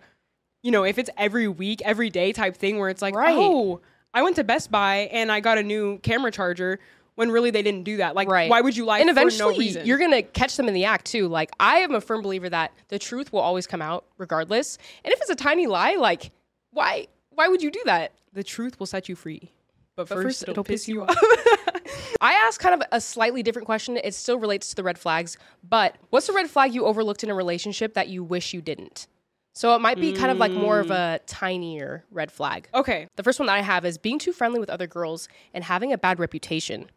you 0.63 0.71
know 0.71 0.83
if 0.83 0.97
it's 0.97 1.09
every 1.17 1.47
week 1.47 1.81
every 1.83 2.09
day 2.09 2.31
type 2.33 2.55
thing 2.55 2.77
where 2.79 2.89
it's 2.89 3.01
like 3.01 3.15
Right. 3.15 3.35
oh 3.37 3.81
i 4.13 4.21
went 4.21 4.35
to 4.37 4.43
best 4.43 4.69
buy 4.71 5.09
and 5.11 5.31
i 5.31 5.39
got 5.39 5.57
a 5.57 5.63
new 5.63 5.97
camera 5.99 6.31
charger 6.31 6.79
when 7.15 7.29
really 7.29 7.51
they 7.51 7.61
didn't 7.61 7.83
do 7.83 7.97
that 7.97 8.15
like 8.15 8.27
Right. 8.27 8.49
why 8.49 8.61
would 8.61 8.75
you 8.75 8.85
lie 8.85 8.99
and 8.99 9.07
for 9.07 9.11
eventually 9.11 9.51
no 9.53 9.57
reason 9.57 9.85
you're 9.85 9.97
gonna 9.99 10.23
catch 10.23 10.57
them 10.57 10.67
in 10.67 10.73
the 10.73 10.85
act 10.85 11.05
too. 11.05 11.27
Like 11.27 11.51
I 11.59 11.77
am 11.77 11.93
a 11.93 12.01
firm 12.01 12.21
believer 12.23 12.49
that 12.49 12.71
the 12.87 12.97
truth 12.97 13.31
will 13.31 13.39
always 13.41 13.67
come 13.67 13.81
out 13.83 14.05
regardless. 14.17 14.77
And 15.05 15.13
if 15.13 15.21
it's 15.21 15.29
a 15.29 15.35
tiny 15.35 15.67
lie, 15.67 15.93
like 15.95 16.31
why 16.71 17.05
why 17.29 17.47
would 17.47 17.61
you 17.61 17.69
do 17.71 17.81
that? 17.85 18.11
the 18.33 18.43
truth 18.43 18.79
will 18.79 18.87
set 18.87 19.07
you 19.07 19.15
free 19.15 19.51
but, 19.95 20.09
But 20.09 20.15
first, 20.15 20.39
first 20.39 20.49
it'll, 20.49 20.63
piss 20.63 20.87
you 20.87 21.03
off 21.03 21.15
I 22.21 22.33
asked 22.33 22.59
kind 22.59 22.81
of 22.81 22.87
a 22.91 23.01
slightly 23.01 23.43
different 23.43 23.65
question. 23.65 23.97
It 23.97 24.13
still 24.13 24.39
relates 24.39 24.69
to 24.69 24.75
the 24.75 24.83
red 24.83 24.97
flags, 24.97 25.37
but 25.67 25.97
what's 26.09 26.29
a 26.29 26.33
red 26.33 26.49
flag 26.49 26.73
you 26.73 26.85
overlooked 26.85 27.23
in 27.23 27.29
a 27.29 27.35
relationship 27.35 27.93
that 27.95 28.07
you 28.07 28.23
wish 28.23 28.53
you 28.53 28.61
didn't? 28.61 29.07
So 29.53 29.75
it 29.75 29.81
might 29.81 29.99
be 29.99 30.13
kind 30.13 30.31
of 30.31 30.37
like 30.37 30.51
more 30.51 30.79
of 30.79 30.89
a 30.89 31.19
mm. 31.19 31.21
tinier 31.27 32.03
red 32.11 32.31
flag. 32.31 32.67
okay 32.73 33.07
The 33.15 33.23
first 33.23 33.39
one 33.39 33.45
that 33.47 33.53
I 33.53 33.61
have 33.61 33.85
is 33.85 33.97
being 33.97 34.17
too 34.17 34.33
friendly 34.33 34.59
with 34.59 34.69
other 34.69 34.87
girls 34.87 35.29
and 35.53 35.63
having 35.63 35.93
a 35.93 35.97
bad 35.97 36.19
reputation. 36.19 36.89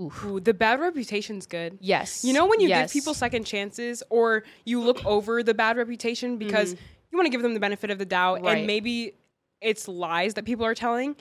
Ooh, 0.00 0.40
the 0.40 0.54
bad 0.54 0.80
reputation's 0.80 1.46
good 1.46 1.78
Yes. 1.80 2.24
You 2.24 2.32
know 2.32 2.46
when 2.46 2.60
you 2.60 2.68
Yes. 2.68 2.92
give 2.92 3.00
people 3.00 3.14
second 3.14 3.44
chances 3.44 4.02
or 4.10 4.44
you 4.64 4.80
look 4.80 5.04
over 5.06 5.42
the 5.42 5.54
bad 5.54 5.76
reputation 5.76 6.36
because 6.36 6.74
mm-hmm. 6.74 6.84
you 7.10 7.18
want 7.18 7.26
to 7.26 7.30
give 7.30 7.42
them 7.42 7.54
the 7.54 7.60
benefit 7.60 7.90
of 7.90 7.98
the 7.98 8.06
doubt. 8.06 8.42
Right. 8.42 8.58
and 8.58 8.66
maybe 8.66 9.14
it's 9.60 9.86
lies 9.86 10.34
that 10.34 10.44
people 10.44 10.64
are 10.64 10.74
telling. 10.74 11.16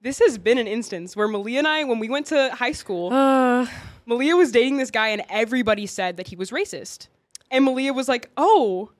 This 0.00 0.18
has 0.20 0.38
been 0.38 0.58
an 0.58 0.66
instance 0.66 1.16
where 1.16 1.26
Malia 1.28 1.58
and 1.58 1.66
I, 1.66 1.84
when 1.84 1.98
we 1.98 2.08
went 2.08 2.26
to 2.26 2.50
high 2.54 2.72
school, 2.72 3.12
Uh, 3.12 3.66
Malia 4.04 4.36
was 4.36 4.52
dating 4.52 4.76
this 4.76 4.90
guy 4.90 5.08
and 5.08 5.22
everybody 5.28 5.86
said 5.86 6.16
that 6.18 6.28
he 6.28 6.36
was 6.36 6.50
racist. 6.50 7.08
And 7.50 7.64
Malia 7.64 7.92
was 7.92 8.08
like, 8.08 8.30
oh, 8.36 8.90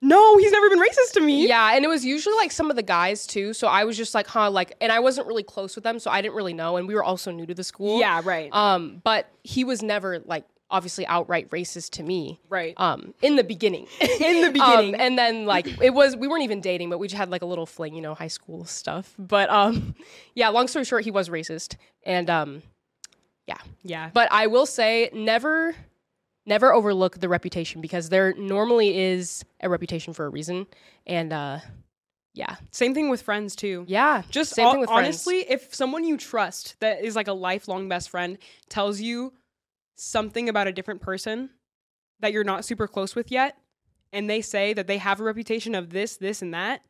no, 0.00 0.36
he's 0.38 0.50
never 0.50 0.68
been 0.68 0.80
racist 0.80 1.12
to 1.14 1.20
me. 1.20 1.46
Yeah, 1.46 1.74
and 1.74 1.84
it 1.84 1.88
was 1.88 2.04
usually 2.04 2.34
like 2.36 2.50
some 2.50 2.70
of 2.70 2.76
the 2.76 2.82
guys 2.82 3.24
too. 3.26 3.52
So 3.54 3.68
I 3.68 3.84
was 3.84 3.96
just 3.96 4.14
like, 4.14 4.26
huh, 4.26 4.50
like, 4.50 4.74
and 4.80 4.90
I 4.90 4.98
wasn't 4.98 5.28
really 5.28 5.44
close 5.44 5.76
with 5.76 5.84
them, 5.84 5.98
so 6.00 6.10
I 6.10 6.20
didn't 6.20 6.34
really 6.34 6.54
know. 6.54 6.76
And 6.76 6.88
we 6.88 6.94
were 6.94 7.04
also 7.04 7.30
new 7.30 7.46
to 7.46 7.54
the 7.54 7.62
school. 7.64 8.00
Yeah, 8.00 8.20
right. 8.24 8.52
Um, 8.52 9.00
but 9.04 9.28
he 9.44 9.62
was 9.62 9.80
never 9.80 10.18
like 10.18 10.44
obviously 10.72 11.06
outright 11.06 11.48
racist 11.50 11.90
to 11.90 12.02
me. 12.02 12.40
right. 12.48 12.74
Um, 12.78 13.14
in 13.22 13.36
the 13.36 13.44
beginning. 13.44 13.86
In 14.00 14.42
the 14.42 14.50
beginning. 14.52 14.94
Um, 14.94 15.00
and 15.00 15.16
then 15.18 15.46
like 15.46 15.66
it 15.80 15.90
was 15.94 16.16
we 16.16 16.26
weren't 16.26 16.42
even 16.42 16.60
dating, 16.60 16.90
but 16.90 16.98
we 16.98 17.06
just 17.06 17.18
had 17.18 17.30
like 17.30 17.42
a 17.42 17.46
little 17.46 17.66
fling, 17.66 17.94
you 17.94 18.02
know, 18.02 18.14
high 18.14 18.28
school 18.28 18.64
stuff. 18.64 19.14
But 19.18 19.48
um, 19.50 19.94
yeah. 20.34 20.48
Long 20.48 20.66
story 20.66 20.84
short, 20.84 21.04
he 21.04 21.10
was 21.12 21.28
racist, 21.28 21.76
and 22.04 22.28
um, 22.28 22.62
yeah. 23.46 23.58
yeah. 23.84 24.10
But 24.12 24.32
I 24.32 24.46
will 24.48 24.66
say, 24.66 25.10
never, 25.12 25.74
never 26.46 26.72
overlook 26.72 27.18
the 27.20 27.28
reputation 27.28 27.80
because 27.80 28.08
there 28.08 28.34
normally 28.34 28.96
is 28.98 29.44
a 29.60 29.68
reputation 29.68 30.12
for 30.14 30.24
a 30.26 30.28
reason, 30.30 30.66
and 31.06 31.32
uh, 31.32 31.58
yeah, 32.34 32.56
Same 32.70 32.94
thing 32.94 33.10
with 33.10 33.20
friends 33.20 33.54
too. 33.54 33.84
yeah. 33.88 34.22
Just 34.30 34.54
same 34.54 34.64
hon- 34.64 34.72
thing 34.74 34.80
with 34.80 34.88
friends. 34.90 35.04
honestly, 35.06 35.38
if 35.50 35.74
someone 35.74 36.02
you 36.04 36.16
trust 36.16 36.76
that 36.80 37.04
is 37.04 37.14
like 37.14 37.28
a 37.28 37.32
lifelong 37.34 37.88
best 37.90 38.08
friend 38.08 38.38
tells 38.70 39.00
you 39.00 39.34
something 39.94 40.48
about 40.48 40.66
a 40.66 40.72
different 40.72 41.00
person 41.00 41.50
that 42.20 42.32
you're 42.32 42.44
not 42.44 42.64
super 42.64 42.86
close 42.86 43.14
with 43.14 43.30
yet, 43.30 43.56
and 44.12 44.28
they 44.28 44.40
say 44.40 44.72
that 44.74 44.86
they 44.86 44.98
have 44.98 45.20
a 45.20 45.24
reputation 45.24 45.74
of 45.74 45.90
this, 45.90 46.16
this, 46.16 46.42
and 46.42 46.54
that, 46.54 46.82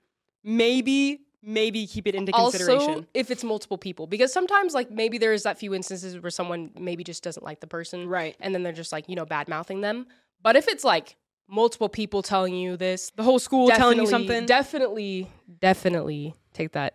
maybe, 0.45 1.21
maybe 1.43 1.87
keep 1.87 2.07
it 2.07 2.15
into 2.15 2.33
consideration. 2.33 2.79
Also, 2.79 3.07
if 3.15 3.31
it's 3.31 3.45
multiple 3.45 3.79
people, 3.79 4.07
because 4.07 4.33
sometimes 4.33 4.75
like 4.75 4.91
maybe 4.91 5.19
there's 5.19 5.43
that 5.45 5.59
few 5.59 5.75
instances 5.75 6.19
where 6.19 6.31
someone 6.31 6.71
maybe 6.79 7.03
just 7.05 7.23
doesn't 7.23 7.45
like 7.45 7.61
the 7.61 7.67
person, 7.67 8.09
Right. 8.09 8.37
And 8.41 8.55
then 8.55 8.63
they're 8.63 8.73
just 8.73 8.93
like 8.93 9.09
you 9.09 9.17
know 9.17 9.25
bad 9.25 9.49
mouthing 9.49 9.81
them. 9.81 10.07
But 10.43 10.57
if 10.57 10.69
it's 10.69 10.85
like 10.85 11.17
multiple 11.49 11.89
people 11.89 12.23
telling 12.23 12.55
you 12.55 12.77
this, 12.77 13.11
The 13.15 13.23
whole 13.23 13.39
school 13.39 13.69
telling 13.69 13.99
you 13.99 14.07
something. 14.07 14.47
definitely, 14.47 15.29
definitely 15.61 16.35
take 16.53 16.73
that 16.73 16.95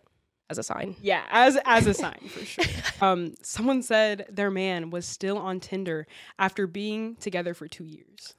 as 0.49 0.57
a 0.57 0.63
sign. 0.63 0.95
yeah, 1.01 1.23
as 1.29 1.57
as 1.65 1.87
a 1.87 1.93
sign 1.93 2.19
for 2.29 2.45
sure. 2.45 2.63
Um, 3.01 3.35
someone 3.41 3.81
said 3.83 4.25
their 4.29 4.49
man 4.51 4.89
was 4.89 5.05
still 5.05 5.37
on 5.37 5.59
Tinder 5.59 6.07
after 6.39 6.67
being 6.67 7.15
together 7.17 7.53
for 7.53 7.67
two 7.67 7.85
years. 7.85 8.35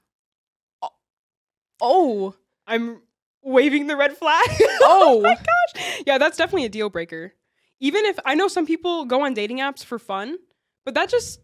Oh, 1.80 2.34
I'm 2.66 3.02
waving 3.42 3.86
the 3.86 3.96
red 3.96 4.16
flag. 4.16 4.48
Oh. 4.90 5.20
my 5.22 5.34
gosh. 5.34 6.02
Yeah, 6.06 6.18
that's 6.18 6.36
definitely 6.36 6.64
a 6.64 6.68
deal 6.70 6.88
breaker. 6.90 7.34
Even 7.80 8.04
if 8.04 8.18
I 8.24 8.34
know 8.34 8.48
some 8.48 8.66
people 8.66 9.04
go 9.04 9.24
on 9.24 9.34
dating 9.34 9.58
apps 9.58 9.84
for 9.84 9.98
fun, 9.98 10.38
but 10.84 10.94
that 10.94 11.08
just 11.08 11.40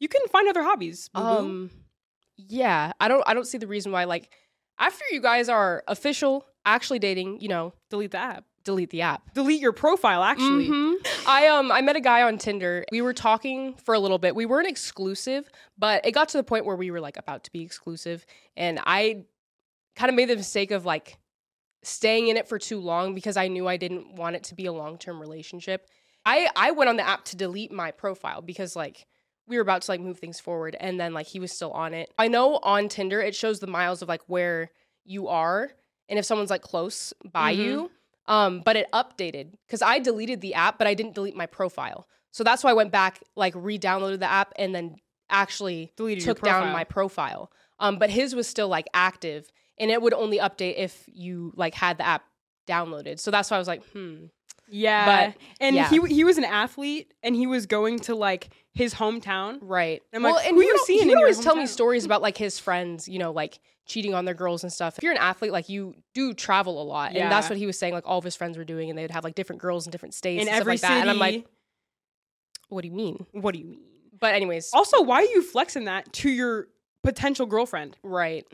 you 0.00 0.08
can 0.08 0.20
find 0.30 0.48
other 0.48 0.62
hobbies. 0.62 1.08
boo-boo. 1.08 1.26
Um, 1.26 1.70
yeah, 2.36 2.92
I 3.00 3.08
don't. 3.08 3.22
I 3.26 3.34
don't 3.34 3.46
see 3.46 3.58
the 3.58 3.66
reason 3.66 3.92
why. 3.92 4.04
Like, 4.04 4.30
after 4.78 5.04
you 5.10 5.20
guys 5.22 5.48
are 5.48 5.82
official, 5.88 6.44
actually 6.64 6.98
dating, 6.98 7.40
you 7.40 7.48
know, 7.48 7.72
delete 7.90 8.10
the 8.10 8.18
app. 8.18 8.44
Delete 8.64 8.90
the 8.90 9.02
app. 9.02 9.32
Delete 9.34 9.60
your 9.60 9.72
profile 9.72 10.22
actually. 10.22 10.68
Mhm. 10.68 10.94
I 11.26 11.46
um 11.48 11.70
I 11.72 11.80
met 11.80 11.96
a 11.96 12.00
guy 12.00 12.22
on 12.22 12.38
Tinder. 12.38 12.84
We 12.92 13.00
were 13.02 13.14
talking 13.14 13.74
for 13.76 13.94
a 13.94 13.98
little 13.98 14.18
bit. 14.18 14.34
We 14.34 14.46
weren't 14.46 14.68
exclusive, 14.68 15.48
but 15.78 16.04
it 16.04 16.12
got 16.12 16.28
to 16.30 16.36
the 16.36 16.44
point 16.44 16.64
where 16.66 16.76
we 16.76 16.90
were 16.90 17.00
like 17.00 17.16
about 17.16 17.44
to 17.44 17.52
be 17.52 17.62
exclusive, 17.62 18.24
and 18.56 18.78
I 18.84 19.24
kind 19.96 20.10
of 20.10 20.14
made 20.16 20.28
the 20.28 20.36
mistake 20.36 20.70
of 20.70 20.84
like 20.84 21.18
staying 21.82 22.28
in 22.28 22.36
it 22.36 22.48
for 22.48 22.58
too 22.58 22.80
long 22.80 23.14
because 23.14 23.36
I 23.36 23.48
knew 23.48 23.66
I 23.68 23.76
didn't 23.76 24.14
want 24.14 24.36
it 24.36 24.44
to 24.44 24.54
be 24.54 24.66
a 24.66 24.72
long 24.72 24.98
term 24.98 25.20
relationship. 25.20 25.88
I 26.26 26.48
I 26.56 26.72
went 26.72 26.90
on 26.90 26.96
the 26.96 27.06
app 27.06 27.24
to 27.26 27.36
delete 27.36 27.72
my 27.72 27.90
profile 27.90 28.42
because 28.42 28.74
like 28.76 29.06
we 29.46 29.56
were 29.56 29.62
about 29.62 29.82
to 29.82 29.90
like 29.92 30.00
move 30.00 30.18
things 30.18 30.38
forward 30.40 30.76
and 30.78 31.00
then 31.00 31.14
like 31.14 31.26
he 31.26 31.40
was 31.40 31.52
still 31.52 31.70
on 31.72 31.94
it. 31.94 32.12
I 32.18 32.28
know 32.28 32.56
on 32.58 32.88
Tinder 32.88 33.20
it 33.20 33.34
shows 33.34 33.60
the 33.60 33.66
miles 33.66 34.02
of 34.02 34.08
like 34.08 34.20
where 34.26 34.70
you 35.04 35.28
are 35.28 35.70
and 36.08 36.18
if 36.18 36.24
someone's 36.26 36.50
like 36.50 36.60
close 36.62 37.14
by 37.24 37.54
Mhm. 37.54 37.58
you. 37.64 37.90
Um, 38.28 38.60
but 38.64 38.76
it 38.76 38.86
updated 38.92 39.52
because 39.66 39.82
I 39.82 39.98
deleted 39.98 40.40
the 40.40 40.54
app, 40.54 40.78
but 40.78 40.86
I 40.86 40.94
didn't 40.94 41.14
delete 41.14 41.34
my 41.34 41.46
profile. 41.46 42.06
So 42.30 42.44
that's 42.44 42.62
why 42.62 42.70
I 42.70 42.74
went 42.74 42.92
back, 42.92 43.22
like 43.34 43.54
re-downloaded 43.56 44.20
the 44.20 44.30
app, 44.30 44.52
and 44.56 44.74
then 44.74 44.96
actually 45.30 45.92
Deleted 45.96 46.24
took 46.24 46.40
down 46.42 46.72
my 46.72 46.84
profile. 46.84 47.50
Um, 47.80 47.98
but 47.98 48.10
his 48.10 48.34
was 48.34 48.46
still 48.46 48.68
like 48.68 48.86
active, 48.92 49.50
and 49.78 49.90
it 49.90 50.02
would 50.02 50.12
only 50.14 50.38
update 50.38 50.74
if 50.76 51.04
you 51.06 51.52
like 51.56 51.74
had 51.74 51.98
the 51.98 52.06
app 52.06 52.24
downloaded. 52.68 53.18
So 53.18 53.30
that's 53.30 53.50
why 53.50 53.56
I 53.56 53.58
was 53.58 53.68
like, 53.68 53.84
hmm, 53.92 54.26
Yeah, 54.68 55.30
But, 55.30 55.36
and 55.60 55.74
yeah. 55.74 55.88
he 55.88 56.00
he 56.08 56.24
was 56.24 56.36
an 56.38 56.44
athlete, 56.44 57.14
and 57.22 57.34
he 57.34 57.46
was 57.46 57.66
going 57.66 57.98
to 58.00 58.14
like 58.14 58.50
his 58.74 58.94
hometown. 58.94 59.58
right. 59.62 60.02
I'm 60.12 60.22
well, 60.22 60.34
like, 60.34 60.46
and 60.46 60.56
who 60.56 60.62
you 60.62 60.72
would, 60.72 60.82
seeing 60.82 60.98
he 60.98 61.02
in 61.02 61.08
would 61.08 61.12
your 61.14 61.28
always 61.28 61.40
tell 61.40 61.56
me 61.56 61.66
stories 61.66 62.04
about 62.04 62.20
like 62.22 62.36
his 62.36 62.58
friends, 62.58 63.08
you 63.08 63.18
know, 63.18 63.32
like 63.32 63.58
cheating 63.88 64.14
on 64.14 64.24
their 64.24 64.34
girls 64.34 64.62
and 64.62 64.72
stuff. 64.72 64.96
If 64.98 65.02
you're 65.02 65.12
an 65.12 65.18
athlete, 65.18 65.50
like 65.50 65.68
you 65.68 65.94
do 66.14 66.32
travel 66.34 66.80
a 66.80 66.84
lot, 66.84 67.12
and 67.14 67.32
that's 67.32 67.48
what 67.48 67.58
he 67.58 67.66
was 67.66 67.78
saying. 67.78 67.94
Like 67.94 68.06
all 68.06 68.18
of 68.18 68.24
his 68.24 68.36
friends 68.36 68.56
were 68.56 68.64
doing, 68.64 68.90
and 68.90 68.98
they'd 68.98 69.10
have 69.10 69.24
like 69.24 69.34
different 69.34 69.60
girls 69.60 69.86
in 69.86 69.90
different 69.90 70.14
states 70.14 70.42
In 70.42 70.48
and 70.48 70.54
stuff 70.54 70.60
every 70.60 70.72
like 70.74 70.80
city, 70.80 70.94
that. 70.94 71.00
And 71.00 71.10
I'm 71.10 71.18
like, 71.18 71.44
what 72.68 72.82
do 72.82 72.88
you 72.88 72.94
mean? 72.94 73.26
what 73.32 73.52
do 73.54 73.58
you 73.58 73.64
mean? 73.66 73.80
But 74.20 74.34
anyways, 74.34 74.70
Also, 74.72 75.02
why 75.02 75.16
are 75.22 75.24
you 75.24 75.42
flexing 75.42 75.84
that 75.86 76.12
to 76.14 76.28
your 76.30 76.68
potential 77.02 77.46
girlfriend? 77.46 77.96
right. 78.02 78.46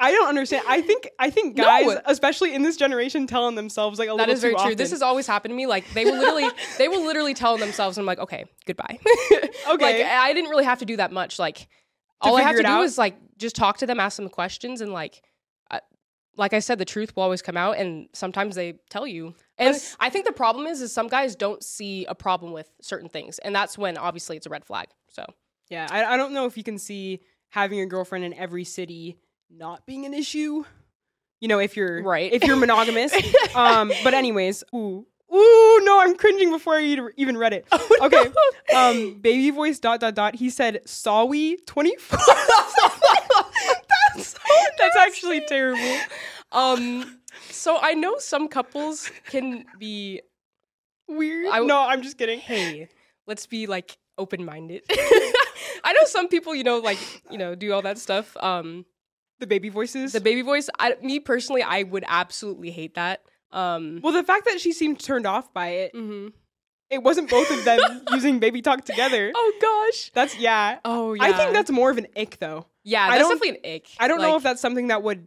I 0.00 0.12
don't 0.12 0.28
understand. 0.28 0.64
I 0.68 0.80
think 0.80 1.08
I 1.18 1.28
think 1.28 1.56
No. 1.56 1.64
guys, 1.64 1.98
especially 2.06 2.54
in 2.54 2.62
this 2.62 2.76
generation, 2.76 3.26
telling 3.26 3.56
themselves 3.56 3.98
like 3.98 4.08
a 4.08 4.12
That 4.12 4.18
little 4.28 4.34
is 4.34 4.40
very 4.40 4.54
true. 4.54 4.76
This 4.76 4.92
has 4.92 5.02
always 5.02 5.26
happened 5.26 5.50
to 5.50 5.56
me. 5.56 5.66
Like 5.66 5.92
they 5.92 6.04
will 6.04 6.16
literally, 6.16 6.48
they 6.78 6.86
will 6.86 7.04
literally 7.04 7.34
tell 7.34 7.58
themselves, 7.58 7.98
"I'm 7.98 8.06
like, 8.06 8.20
okay, 8.20 8.44
goodbye." 8.64 8.98
Okay. 9.68 9.84
like 10.02 10.06
I 10.06 10.32
didn't 10.34 10.50
really 10.50 10.64
have 10.64 10.78
to 10.78 10.84
do 10.86 10.96
that 10.98 11.10
much. 11.12 11.38
Like 11.38 11.66
all 12.20 12.36
I 12.36 12.42
have 12.42 12.56
to 12.56 12.62
do 12.62 12.68
out? 12.68 12.84
is 12.84 12.98
like 12.98 13.16
just 13.38 13.54
talk 13.56 13.78
to 13.78 13.86
them, 13.86 14.00
ask 14.00 14.16
them 14.16 14.28
questions, 14.28 14.80
and 14.80 14.92
like, 14.92 15.22
I, 15.70 15.80
like 16.36 16.52
I 16.54 16.58
said, 16.58 16.78
the 16.78 16.84
truth 16.84 17.14
will 17.14 17.22
always 17.22 17.42
come 17.42 17.56
out, 17.56 17.76
and 17.78 18.08
sometimes 18.12 18.54
they 18.56 18.74
tell 18.90 19.06
you. 19.06 19.34
And 19.58 19.74
Us- 19.74 19.96
I 20.00 20.10
think 20.10 20.24
the 20.26 20.32
problem 20.32 20.66
is, 20.66 20.80
is 20.80 20.92
some 20.92 21.08
guys 21.08 21.36
don't 21.36 21.62
see 21.62 22.04
a 22.06 22.14
problem 22.14 22.52
with 22.52 22.68
certain 22.80 23.08
things, 23.08 23.38
and 23.38 23.54
that's 23.54 23.76
when 23.78 23.96
obviously 23.96 24.36
it's 24.36 24.46
a 24.46 24.50
red 24.50 24.64
flag. 24.64 24.88
So 25.08 25.24
yeah. 25.70 25.86
I, 25.90 26.04
I 26.14 26.16
don't 26.16 26.32
know 26.32 26.46
if 26.46 26.56
you 26.56 26.64
can 26.64 26.78
see 26.78 27.20
having 27.50 27.80
a 27.80 27.86
girlfriend 27.86 28.24
in 28.24 28.34
every 28.34 28.64
city 28.64 29.18
not 29.50 29.86
being 29.86 30.04
an 30.04 30.14
issue. 30.14 30.64
You 31.40 31.46
know, 31.48 31.60
if 31.60 31.76
you're 31.76 32.02
Right. 32.02 32.32
if 32.32 32.42
you're 32.44 32.56
monogamous. 32.56 33.12
um, 33.54 33.92
but 34.02 34.12
anyways, 34.12 34.64
ooh, 34.74 35.06
ooh, 35.34 35.80
no, 35.84 36.00
I'm 36.00 36.16
cringing 36.16 36.50
before 36.50 36.74
I 36.76 36.82
even 37.16 37.36
read 37.36 37.52
it. 37.52 37.66
Okay, 38.00 38.26
um, 38.74 39.14
baby 39.20 39.50
voice 39.50 39.78
dot 39.80 40.00
dot 40.00 40.14
dot. 40.14 40.34
He 40.36 40.50
said, 40.50 40.80
"Saw 40.86 41.24
we 41.24 41.56
24." 41.66 42.18
that's 44.14 44.34
That's 44.78 44.96
actually 44.96 45.42
terrible. 45.48 45.96
um. 46.52 47.18
So 47.50 47.78
I 47.80 47.94
know 47.94 48.18
some 48.18 48.48
couples 48.48 49.10
can 49.30 49.64
be 49.78 50.20
Weird. 51.08 51.48
I 51.50 51.60
no, 51.60 51.78
I'm 51.80 52.02
just 52.02 52.18
kidding. 52.18 52.38
hey, 52.40 52.88
let's 53.26 53.46
be 53.46 53.66
like 53.66 53.96
open 54.18 54.44
minded. 54.44 54.82
I 54.90 55.92
know 55.94 56.04
some 56.04 56.28
people, 56.28 56.54
you 56.54 56.64
know, 56.64 56.78
like 56.78 56.98
you 57.30 57.38
know, 57.38 57.54
do 57.54 57.72
all 57.72 57.82
that 57.82 57.98
stuff. 57.98 58.36
Um, 58.38 58.84
The 59.40 59.46
baby 59.46 59.68
voices. 59.70 60.12
the 60.12 60.20
baby 60.20 60.42
voice. 60.42 60.68
I, 60.78 60.96
me 61.02 61.18
personally, 61.20 61.62
I 61.62 61.82
would 61.84 62.04
absolutely 62.06 62.70
hate 62.70 62.94
that. 62.94 63.22
Um, 63.52 64.00
well, 64.02 64.12
the 64.12 64.22
fact 64.24 64.44
that 64.46 64.60
she 64.60 64.72
seemed 64.72 65.00
turned 65.00 65.26
off 65.26 65.52
by 65.54 65.68
it, 65.68 65.94
Mm-hmm. 65.94 66.28
it 66.90 67.02
wasn't 67.02 67.30
both 67.30 67.50
of 67.50 67.64
them 67.64 67.80
using 68.12 68.38
baby 68.38 68.60
talk 68.62 68.84
together. 68.84 69.32
oh 69.36 69.52
gosh. 69.60 70.10
That's 70.14 70.36
yeah. 70.38 70.78
Oh 70.84 71.14
yeah. 71.14 71.24
I 71.24 71.32
think 71.32 71.52
that's 71.52 71.70
more 71.70 71.90
of 71.90 71.98
an 71.98 72.06
ick 72.16 72.38
though. 72.38 72.66
yeah. 72.84 73.04
I 73.06 73.10
That's 73.18 73.28
don't- 73.28 73.38
definitely 73.40 73.70
an 73.70 73.76
ick. 73.76 73.86
I 73.98 74.08
don't 74.08 74.20
know 74.20 74.36
if 74.36 74.42
that's 74.42 74.60
something 74.60 74.88
that 74.88 75.02
would 75.02 75.26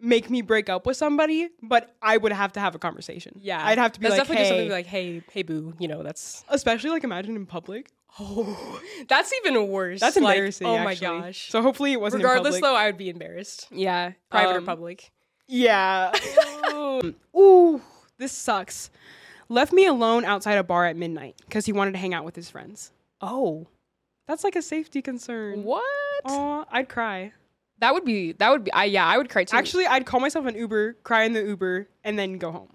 make 0.00 0.30
me 0.30 0.42
break 0.42 0.68
up 0.68 0.86
with 0.86 0.96
somebody, 0.96 1.48
but 1.62 1.92
I 2.00 2.16
would 2.16 2.32
have 2.32 2.52
to 2.52 2.60
have 2.60 2.74
a 2.74 2.78
conversation. 2.78 3.40
Yeah, 3.42 3.64
I'd 3.66 3.78
have 3.78 3.92
to 3.92 4.00
be 4.00 4.04
that's 4.08 4.12
like, 4.18 4.28
definitely 4.28 4.42
just 4.44 4.52
hey, 4.52 4.58
something 4.58 4.70
like, 4.70 4.86
hey, 4.86 5.22
hey, 5.32 5.42
boo. 5.42 5.74
You 5.80 5.88
know, 5.88 6.02
that's 6.04 6.44
especially 6.48 6.90
like 6.90 7.02
imagine 7.04 7.34
in 7.36 7.46
public. 7.46 7.90
oh, 8.20 8.80
that's 9.08 9.32
even 9.44 9.66
worse. 9.68 9.98
That's 10.00 10.16
Like, 10.16 10.36
embarrassing. 10.36 10.66
oh 10.68 10.76
actually. 10.76 11.06
my 11.08 11.20
gosh. 11.20 11.50
So 11.50 11.62
hopefully 11.62 11.92
it 11.92 12.00
wasn't. 12.00 12.22
Regardless, 12.22 12.60
though. 12.60 12.76
I 12.76 12.86
would 12.86 12.96
be 12.96 13.10
embarrassed. 13.10 13.66
yeah, 13.72 14.12
Private 14.30 14.54
or 14.54 14.58
um, 14.58 14.66
public. 14.66 15.10
Yeah. 15.48 16.12
Ooh, 17.36 17.80
this 18.18 18.32
sucks. 18.32 18.90
Left 19.48 19.72
me 19.72 19.86
alone 19.86 20.24
outside 20.24 20.54
a 20.58 20.62
bar 20.62 20.86
at 20.86 20.96
midnight 20.96 21.36
because 21.46 21.64
he 21.66 21.72
wanted 21.72 21.92
to 21.92 21.98
hang 21.98 22.12
out 22.14 22.24
with 22.24 22.36
his 22.36 22.50
friends. 22.50 22.92
Oh, 23.20 23.66
That's 24.26 24.44
like 24.44 24.56
a 24.56 24.62
safety 24.62 25.00
concern. 25.00 25.64
what? 25.64 25.82
Oh, 26.24 26.64
I'd 26.70 26.88
cry. 26.88 27.32
That 27.80 27.94
would 27.94 28.04
be. 28.04 28.32
That 28.32 28.50
would 28.50 28.64
be. 28.64 28.72
I 28.72 28.84
yeah, 28.84 29.06
I 29.06 29.16
would 29.16 29.30
cry 29.30 29.44
too. 29.44 29.56
Actually, 29.56 29.86
I'd 29.86 30.04
call 30.04 30.20
myself 30.20 30.44
an 30.46 30.54
Uber, 30.56 30.94
cry 31.04 31.22
in 31.24 31.32
the 31.32 31.42
Uber, 31.42 31.88
and 32.04 32.18
then 32.18 32.36
go 32.38 32.50
home. 32.52 32.68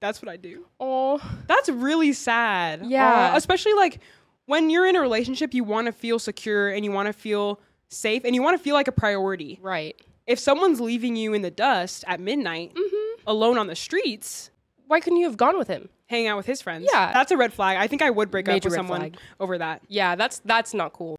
That's 0.00 0.22
what 0.22 0.28
I 0.30 0.36
do. 0.36 0.66
oh, 0.78 1.20
That's 1.46 1.68
really 1.68 2.12
sad. 2.12 2.86
Yeah. 2.86 3.32
Aw, 3.32 3.36
especially 3.36 3.74
like 3.74 4.00
when 4.46 4.70
you're 4.70 4.86
in 4.86 4.96
a 4.96 5.00
relationship, 5.00 5.52
you 5.54 5.64
want 5.64 5.86
to 5.86 5.92
feel 5.92 6.18
secure 6.18 6.68
and 6.70 6.84
you 6.84 6.92
want 6.92 7.06
to 7.08 7.12
feel 7.12 7.60
safe 7.88 8.22
and 8.24 8.34
you 8.34 8.42
want 8.42 8.56
to 8.56 8.62
feel 8.62 8.74
like 8.74 8.88
a 8.88 8.92
priority. 8.92 9.58
right. 9.60 10.00
If 10.30 10.38
someone's 10.38 10.80
leaving 10.80 11.16
you 11.16 11.34
in 11.34 11.42
the 11.42 11.50
dust 11.50 12.04
at 12.06 12.20
midnight, 12.20 12.72
Mm-hmm. 12.74 13.22
alone 13.26 13.58
on 13.58 13.66
the 13.66 13.76
streets, 13.76 14.50
Why 14.86 15.00
couldn't 15.00 15.18
you 15.18 15.26
have 15.26 15.36
gone 15.36 15.58
with 15.58 15.68
him? 15.68 15.88
Hang 16.06 16.26
out 16.26 16.36
with 16.36 16.46
his 16.46 16.60
friends, 16.62 16.88
Yeah. 16.92 17.12
that's 17.12 17.30
a 17.30 17.36
red 17.36 17.52
flag. 17.52 17.76
I 17.78 17.86
think 17.86 18.02
I 18.02 18.10
would 18.10 18.30
break 18.30 18.48
up 18.48 18.64
with 18.64 18.72
someone 18.74 19.00
flag. 19.00 19.16
over 19.38 19.58
that. 19.58 19.82
Yeah, 19.88 20.16
that's 20.16 20.40
that's 20.44 20.72
not 20.74 20.92
cool. 20.92 21.16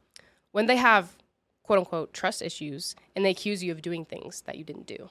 When 0.51 0.65
they 0.65 0.75
have 0.77 1.05
quote 1.63 1.79
unquote 1.79 2.13
trust 2.13 2.41
issues 2.41 2.95
and 3.15 3.23
they 3.23 3.29
accuse 3.31 3.63
you 3.63 3.71
of 3.71 3.81
doing 3.81 4.03
things 4.05 4.41
that 4.47 4.57
you 4.57 4.63
didn't 4.65 4.87
do. 4.87 5.09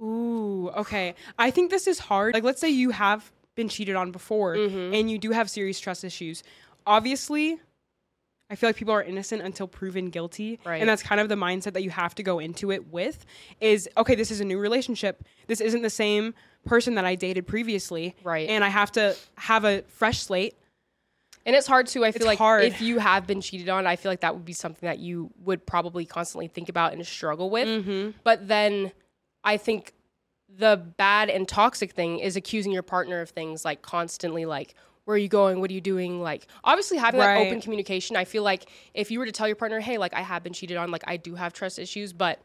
Ooh, 0.00 0.70
okay. 0.76 1.14
I 1.38 1.50
think 1.50 1.70
this 1.70 1.86
is 1.86 1.98
hard. 1.98 2.32
Like, 2.34 2.44
let's 2.44 2.60
say 2.60 2.70
you 2.70 2.90
have 2.90 3.30
been 3.56 3.68
cheated 3.68 3.96
on 3.96 4.12
before 4.12 4.54
Mm-hmm. 4.56 4.94
and 4.94 5.10
you 5.10 5.18
do 5.18 5.32
have 5.32 5.50
serious 5.50 5.80
trust 5.80 6.04
issues. 6.04 6.42
Obviously, 6.86 7.58
I 8.50 8.54
feel 8.54 8.68
like 8.68 8.76
people 8.76 8.94
are 8.94 9.02
innocent 9.02 9.42
until 9.42 9.68
proven 9.68 10.10
guilty. 10.10 10.58
Right. 10.64 10.80
And 10.80 10.88
that's 10.88 11.02
kind 11.02 11.20
of 11.20 11.28
the 11.28 11.34
mindset 11.34 11.74
that 11.74 11.82
you 11.82 11.90
have 11.90 12.14
to 12.14 12.22
go 12.22 12.38
into 12.38 12.72
it 12.72 12.90
with 12.90 13.26
is 13.60 13.88
okay, 13.96 14.14
this 14.14 14.30
is 14.30 14.40
a 14.40 14.44
new 14.44 14.58
relationship. 14.58 15.24
This 15.46 15.60
isn't 15.60 15.82
the 15.82 15.90
same 15.90 16.34
person 16.64 16.94
that 16.94 17.04
I 17.04 17.14
dated 17.14 17.46
previously. 17.46 18.16
Right. 18.24 18.48
And 18.48 18.64
I 18.64 18.68
have 18.68 18.92
to 18.92 19.16
have 19.36 19.64
a 19.64 19.82
fresh 19.88 20.20
slate. 20.20 20.56
And 21.44 21.54
it's 21.56 21.66
hard 21.66 21.86
too. 21.86 22.04
I 22.04 22.12
feel 22.12 22.22
It's 22.22 22.26
like 22.26 22.38
hard. 22.38 22.64
if 22.64 22.80
you 22.80 22.98
have 22.98 23.26
been 23.26 23.40
cheated 23.40 23.68
on, 23.68 23.86
I 23.86 23.96
feel 23.96 24.10
like 24.12 24.20
that 24.20 24.34
would 24.34 24.44
be 24.44 24.52
something 24.52 24.86
that 24.86 24.98
you 24.98 25.30
would 25.44 25.64
probably 25.64 26.04
constantly 26.04 26.48
think 26.48 26.68
about 26.68 26.92
and 26.92 27.06
struggle 27.06 27.48
with. 27.48 27.68
Mm-hmm. 27.68 28.18
But 28.22 28.48
then 28.48 28.92
I 29.44 29.56
think 29.56 29.94
the 30.58 30.82
bad 30.96 31.28
and 31.30 31.46
toxic 31.46 31.92
thing 31.92 32.18
is 32.18 32.36
accusing 32.36 32.72
your 32.72 32.82
partner 32.82 33.20
of 33.20 33.30
things 33.30 33.64
like 33.64 33.82
constantly 33.82 34.46
like 34.46 34.74
where 35.08 35.14
are 35.14 35.18
you 35.18 35.26
going 35.28 35.58
what 35.58 35.70
are 35.70 35.72
you 35.72 35.80
doing 35.80 36.20
like 36.20 36.46
obviously 36.64 36.98
having 36.98 37.18
that 37.18 37.38
open 37.38 37.62
communication 37.62 38.14
i 38.14 38.26
feel 38.26 38.42
like 38.42 38.66
if 38.92 39.10
you 39.10 39.18
were 39.18 39.24
to 39.24 39.32
tell 39.32 39.46
your 39.46 39.56
partner 39.56 39.80
hey 39.80 39.96
like 39.96 40.12
i 40.12 40.20
have 40.20 40.42
been 40.42 40.52
cheated 40.52 40.76
on 40.76 40.90
like 40.90 41.02
i 41.06 41.16
do 41.16 41.34
have 41.34 41.54
trust 41.54 41.78
issues 41.78 42.12
but 42.12 42.38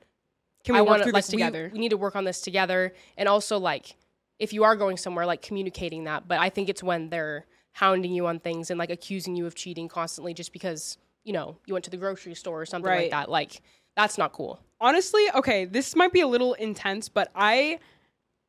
Can 0.64 0.72
we 0.76 0.80
I 0.80 0.82
work 0.82 0.90
wanna, 0.92 1.04
through 1.04 1.12
like, 1.12 1.26
this 1.26 1.32
we- 1.34 1.40
together? 1.40 1.70
We, 1.74 1.80
need 1.80 1.90
to 1.90 1.98
work 1.98 2.16
on 2.16 2.24
this 2.24 2.40
together. 2.40 2.94
And 3.18 3.28
also, 3.28 3.58
like, 3.60 3.98
if 4.40 4.54
you 4.54 4.64
are 4.64 4.78
going 4.78 4.96
somewhere, 4.96 5.26
like, 5.26 5.42
communicating 5.42 6.06
that. 6.06 6.26
But 6.26 6.40
I 6.40 6.50
think 6.50 6.70
it's 6.70 6.82
when 6.82 7.10
they're 7.10 7.46
hounding 7.74 8.14
you 8.14 8.28
on 8.28 8.40
things 8.40 8.70
and, 8.72 8.78
like, 8.80 8.90
accusing 8.90 9.36
you 9.36 9.46
of 9.46 9.56
cheating 9.56 9.90
constantly 9.90 10.34
just 10.34 10.54
because, 10.54 10.98
you 11.26 11.34
know, 11.34 11.58
you 11.66 11.74
went 11.74 11.84
to 11.84 11.92
the 11.92 11.98
grocery 11.98 12.34
store 12.34 12.62
or 12.62 12.66
something 12.66 12.88
Right. 12.90 13.02
like 13.02 13.12
that. 13.12 13.30
Like, 13.30 13.62
that's 13.98 14.18
not 14.18 14.32
cool. 14.32 14.62
honestly, 14.80 15.26
okay, 15.36 15.66
this 15.66 15.98
might 15.98 16.14
be 16.14 16.22
a 16.22 16.28
little 16.28 16.54
intense, 16.54 17.10
but 17.10 17.30
I 17.36 17.80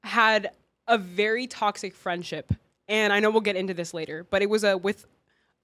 had 0.05 0.53
a 0.87 0.97
very 0.99 1.49
toxic 1.49 1.97
friendship, 1.97 2.53
and 2.89 3.13
I 3.13 3.21
know 3.21 3.31
we'll 3.31 3.41
get 3.41 3.57
into 3.57 3.75
this 3.75 3.95
later, 3.95 4.27
but 4.31 4.43
it 4.43 4.51
was 4.51 4.65
a 4.65 4.77
with 4.77 5.07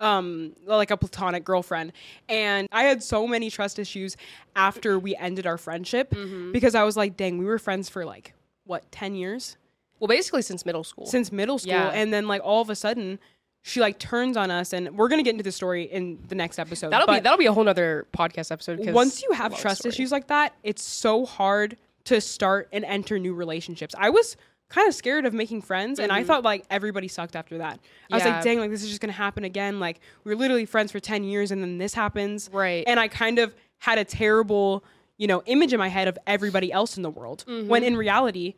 um 0.00 0.55
like 0.65 0.91
a 0.91 0.97
platonic 0.97 1.45
girlfriend 1.45 1.93
and 2.27 2.67
i 2.73 2.85
had 2.85 3.03
so 3.03 3.27
many 3.27 3.50
trust 3.50 3.79
issues 3.79 4.17
after 4.57 4.99
we 4.99 5.15
ended 5.17 5.47
our 5.47 5.59
friendship 5.59 6.15
because 6.53 6.75
i 6.75 6.83
was 6.83 6.97
like 6.97 7.19
dang 7.19 7.37
we 7.37 7.45
were 7.45 7.59
friends 7.59 7.91
for 7.91 8.07
like 8.07 8.33
what 8.65 8.91
10 8.93 9.15
years 9.15 9.59
Well, 9.99 10.09
basically, 10.09 10.41
since 10.41 10.65
middle 10.65 10.85
school. 10.85 11.05
since 11.05 11.31
middle 11.31 11.59
school 11.59 11.73
Yeah. 11.75 11.91
and 11.91 12.15
then 12.15 12.27
like 12.27 12.41
all 12.43 12.62
of 12.62 12.71
a 12.71 12.77
sudden 12.77 13.19
she 13.61 13.79
like 13.81 13.99
turns 13.99 14.39
on 14.39 14.50
us 14.50 14.73
and 14.73 14.97
we're 14.97 15.09
gonna 15.09 15.23
get 15.23 15.33
into 15.33 15.45
the 15.45 15.53
story 15.53 15.83
in 15.83 16.19
the 16.29 16.35
next 16.35 16.59
episode 16.59 16.89
that'll 16.89 17.07
be 17.07 17.21
that'll 17.21 17.37
be 17.37 17.45
a 17.45 17.53
whole 17.53 17.65
nother 17.65 18.07
podcast 18.17 18.50
episode 18.50 18.81
once 18.95 19.23
you 19.23 19.33
have 19.33 19.55
trust 19.59 19.85
issues 19.85 20.11
like 20.11 20.29
that, 20.29 20.55
it's 20.62 20.83
so 20.83 21.27
hard 21.27 21.77
to 22.05 22.23
start 22.23 22.71
and 22.73 22.87
enter 22.87 23.19
new 23.19 23.35
relationships. 23.35 23.95
I 23.99 24.09
was 24.09 24.39
kind 24.71 24.89
of 24.89 24.95
scared 24.95 25.27
of 25.27 25.35
making 25.35 25.61
friends 25.61 25.99
and 25.99 26.11
I 26.11 26.25
thought 26.25 26.43
like 26.45 26.65
everybody 26.71 27.09
sucked 27.09 27.37
after 27.37 27.59
that. 27.59 27.79
I 28.11 28.15
was 28.17 28.23
Mm-hmm. 28.23 28.33
Like, 28.33 28.45
dang, 28.45 28.59
like 28.61 28.71
this 28.71 28.83
is 28.83 28.89
just 28.89 29.00
gonna 29.00 29.12
happen 29.12 29.45
again. 29.45 29.79
Like 29.81 30.00
we 30.25 30.33
were 30.33 30.37
literally 30.41 30.65
friends 30.65 30.91
for 30.93 31.00
10 31.00 31.25
years 31.25 31.50
and 31.50 31.61
then 31.62 31.77
this 31.79 31.93
happens. 31.93 32.49
Right. 32.53 32.85
And 32.87 32.99
I 32.99 33.09
kind 33.09 33.39
of 33.39 33.55
had 33.79 33.99
a 33.99 34.05
terrible, 34.05 34.83
you 35.19 35.27
know, 35.27 35.43
image 35.47 35.73
in 35.73 35.79
my 35.79 35.89
head 35.89 36.09
of 36.09 36.19
everybody 36.27 36.73
else 36.73 36.97
in 36.97 37.03
the 37.03 37.11
world. 37.11 37.45
When 37.47 37.83
in 37.83 37.97
reality, 37.97 38.55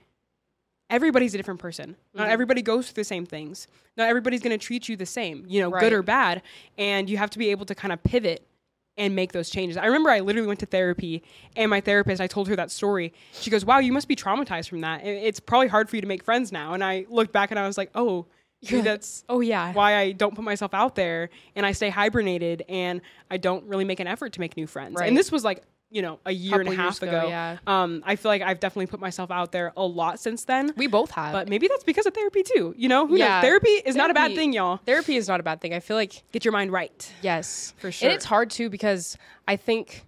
everybody's 0.90 1.34
a 1.34 1.38
different 1.38 1.60
person. 1.60 1.96
Not 2.14 2.28
everybody 2.28 2.62
goes 2.62 2.90
through 2.90 3.00
the 3.00 3.04
same 3.04 3.24
things. 3.26 3.66
Not 3.96 4.08
everybody's 4.08 4.42
to 4.42 4.58
treat 4.58 4.88
you 4.88 4.96
the 4.96 5.06
same, 5.06 5.44
you 5.48 5.60
know, 5.60 5.70
Right. 5.70 5.80
good 5.80 5.92
or 5.92 6.02
bad. 6.02 6.42
And 6.76 7.08
you 7.08 7.16
have 7.16 7.30
to 7.30 7.38
be 7.38 7.50
able 7.50 7.66
to 7.66 7.74
kind 7.74 7.92
of 7.92 8.02
pivot 8.04 8.46
and 8.96 9.16
make 9.16 9.32
those 9.32 9.48
changes. 9.50 9.76
I 9.76 9.86
remember 9.86 10.10
I 10.10 10.20
literally 10.20 10.46
went 10.46 10.60
to 10.60 10.66
therapy 10.66 11.22
and 11.56 11.70
my 11.70 11.80
therapist, 11.80 12.20
I 12.20 12.26
told 12.26 12.48
her 12.48 12.56
that 12.56 12.70
story. 12.70 13.12
She 13.32 13.50
goes, 13.50 13.64
Wow, 13.64 13.78
you 13.78 13.92
must 13.92 14.08
be 14.08 14.16
traumatized 14.16 14.68
from 14.68 14.82
that. 14.82 15.04
It- 15.04 15.22
It's 15.24 15.40
probably 15.40 15.68
hard 15.68 15.88
for 15.88 15.96
you 15.96 16.02
to 16.02 16.08
make 16.08 16.22
friends 16.22 16.52
now. 16.52 16.74
And 16.74 16.84
I 16.84 17.06
looked 17.08 17.32
back 17.32 17.50
and 17.50 17.58
I 17.58 17.66
was 17.66 17.78
like, 17.78 17.90
Oh, 17.94 18.26
that's 18.70 19.24
Oh 19.28 19.40
yeah. 19.40 19.72
why 19.72 19.96
I 19.96 20.12
don't 20.12 20.34
put 20.36 20.44
myself 20.44 20.72
out 20.74 20.94
there 20.94 21.30
and 21.56 21.66
I 21.66 21.72
stay 21.72 21.88
hibernated 21.90 22.62
and 22.68 23.00
I 23.30 23.36
don't 23.38 23.64
really 23.64 23.84
make 23.84 23.98
an 23.98 24.06
effort 24.06 24.34
to 24.34 24.40
make 24.40 24.56
new 24.56 24.66
friends. 24.68 24.94
Right. 25.00 25.08
And 25.08 25.16
this 25.16 25.32
was 25.32 25.42
like, 25.42 25.62
you 25.92 26.02
know, 26.02 26.18
a 26.24 26.32
year 26.32 26.58
and 26.60 26.68
a 26.68 26.74
half 26.74 27.02
ago, 27.02 27.18
ago. 27.18 27.28
yeah. 27.28 27.58
Um, 27.66 28.02
I 28.06 28.16
feel 28.16 28.30
like 28.30 28.40
I've 28.42 28.58
definitely 28.60 28.86
put 28.86 28.98
myself 29.00 29.30
out 29.30 29.52
there 29.52 29.72
a 29.76 29.84
lot 29.84 30.18
since 30.18 30.44
then. 30.44 30.72
We 30.76 30.86
both 30.86 31.10
have. 31.12 31.32
But 31.32 31.48
maybe 31.48 31.68
that's 31.68 31.84
because 31.84 32.06
of 32.06 32.14
therapy 32.14 32.42
too. 32.42 32.74
You 32.76 32.88
know, 32.88 33.06
who 33.06 33.16
Yeah. 33.18 33.36
knows? 33.36 33.42
Therapy 33.42 33.68
is 33.70 33.94
not 33.94 34.10
a 34.10 34.14
bad 34.14 34.34
thing, 34.34 34.52
y'all. 34.52 34.78
therapy 34.78 35.16
is 35.16 35.28
not 35.28 35.38
a 35.38 35.42
bad 35.42 35.60
thing. 35.60 35.74
I 35.74 35.80
feel 35.80 35.96
like 35.96 36.22
Get 36.32 36.44
your 36.44 36.52
mind 36.52 36.72
right. 36.72 37.12
yes, 37.22 37.74
For 37.76 37.92
sure. 37.92 38.08
And 38.08 38.14
it's 38.16 38.24
hard 38.24 38.50
too 38.50 38.70
because 38.70 39.16
I 39.46 39.56
think 39.56 40.04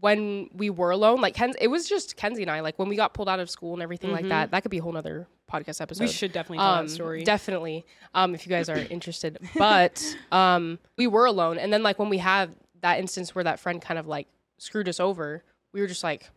when 0.00 0.50
we 0.52 0.70
were 0.70 0.90
alone, 0.90 1.20
like 1.20 1.34
Ken, 1.34 1.54
it 1.60 1.68
was 1.68 1.88
just 1.88 2.16
Kenzie 2.16 2.42
and 2.42 2.50
I. 2.50 2.60
Like 2.60 2.78
when 2.78 2.88
we 2.88 2.96
got 2.96 3.14
pulled 3.14 3.28
out 3.28 3.40
of 3.40 3.48
school 3.50 3.72
and 3.72 3.82
everything 3.82 4.12
like 4.12 4.28
that. 4.28 4.50
That 4.50 4.62
could 4.62 4.70
be 4.70 4.78
a 4.78 4.82
whole 4.82 4.92
nother 4.92 5.26
podcast 5.50 5.80
episode. 5.80 6.04
We 6.04 6.08
should 6.08 6.32
definitely 6.32 6.58
tell 6.58 6.66
um, 6.74 6.86
that 6.86 6.92
story. 6.92 7.24
Definitely, 7.24 7.84
um, 8.14 8.34
if 8.34 8.46
you 8.46 8.50
guys 8.50 8.68
are 8.68 8.76
interested. 8.90 9.38
But 9.56 10.16
um, 10.30 10.78
we 10.98 11.06
were 11.06 11.24
alone, 11.24 11.58
and 11.58 11.72
then 11.72 11.82
like 11.82 11.98
when 11.98 12.10
we 12.10 12.18
have 12.18 12.50
that 12.82 12.98
instance 12.98 13.34
where 13.34 13.44
that 13.44 13.58
friend 13.58 13.80
kind 13.80 13.98
of 13.98 14.06
like 14.06 14.28
screwed 14.58 14.88
us 14.88 15.00
over, 15.00 15.42
we 15.72 15.80
were 15.80 15.86
just 15.86 16.04
like, 16.04 16.30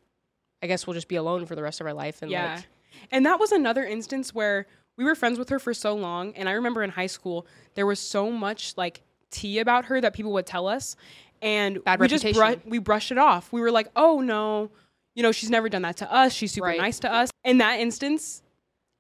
I 0.62 0.68
guess 0.68 0.86
we'll 0.86 0.94
just 0.94 1.08
be 1.08 1.16
alone 1.16 1.46
for 1.46 1.56
the 1.56 1.64
rest 1.64 1.80
of 1.82 1.88
our 1.88 1.94
life. 1.94 2.22
And 2.22 2.30
yeah. 2.32 2.56
like, 2.56 2.66
and 3.12 3.26
that 3.26 3.40
was 3.40 3.52
another 3.52 3.84
instance 3.86 4.34
where 4.34 4.68
we 4.98 5.04
were 5.06 5.16
friends 5.16 5.40
with 5.40 5.50
her 5.50 5.60
for 5.60 5.74
so 5.74 5.96
long. 5.96 6.34
And 6.36 6.50
I 6.50 6.54
remember 6.54 6.84
in 6.84 6.90
high 6.90 7.08
school, 7.08 7.48
there 7.76 7.86
was 7.86 8.00
so 8.00 8.30
much 8.32 8.76
like 8.76 9.02
tea 9.32 9.60
about 9.60 9.86
her 9.86 10.02
that 10.02 10.14
people 10.14 10.34
would 10.34 10.46
tell 10.46 10.68
us. 10.68 10.96
And 11.42 11.82
Bad 11.86 12.00
we 12.02 12.08
just 12.10 12.26
reputation. 12.26 12.62
bru- 12.64 12.72
we 12.72 12.80
brushed 12.80 13.12
it 13.12 13.18
off. 13.18 13.54
We 13.54 13.62
were 13.62 13.72
like, 13.72 13.88
oh 13.96 14.20
no, 14.20 14.72
you 15.16 15.24
know, 15.24 15.32
she's 15.32 15.50
never 15.50 15.70
done 15.70 15.84
that 15.84 15.98
to 15.98 16.14
us. 16.14 16.34
She's 16.34 16.52
super 16.52 16.68
Right. 16.68 16.80
nice 16.80 17.00
to 17.00 17.14
us. 17.14 17.30
In 17.46 17.60
that 17.60 17.80
instance, 17.80 18.42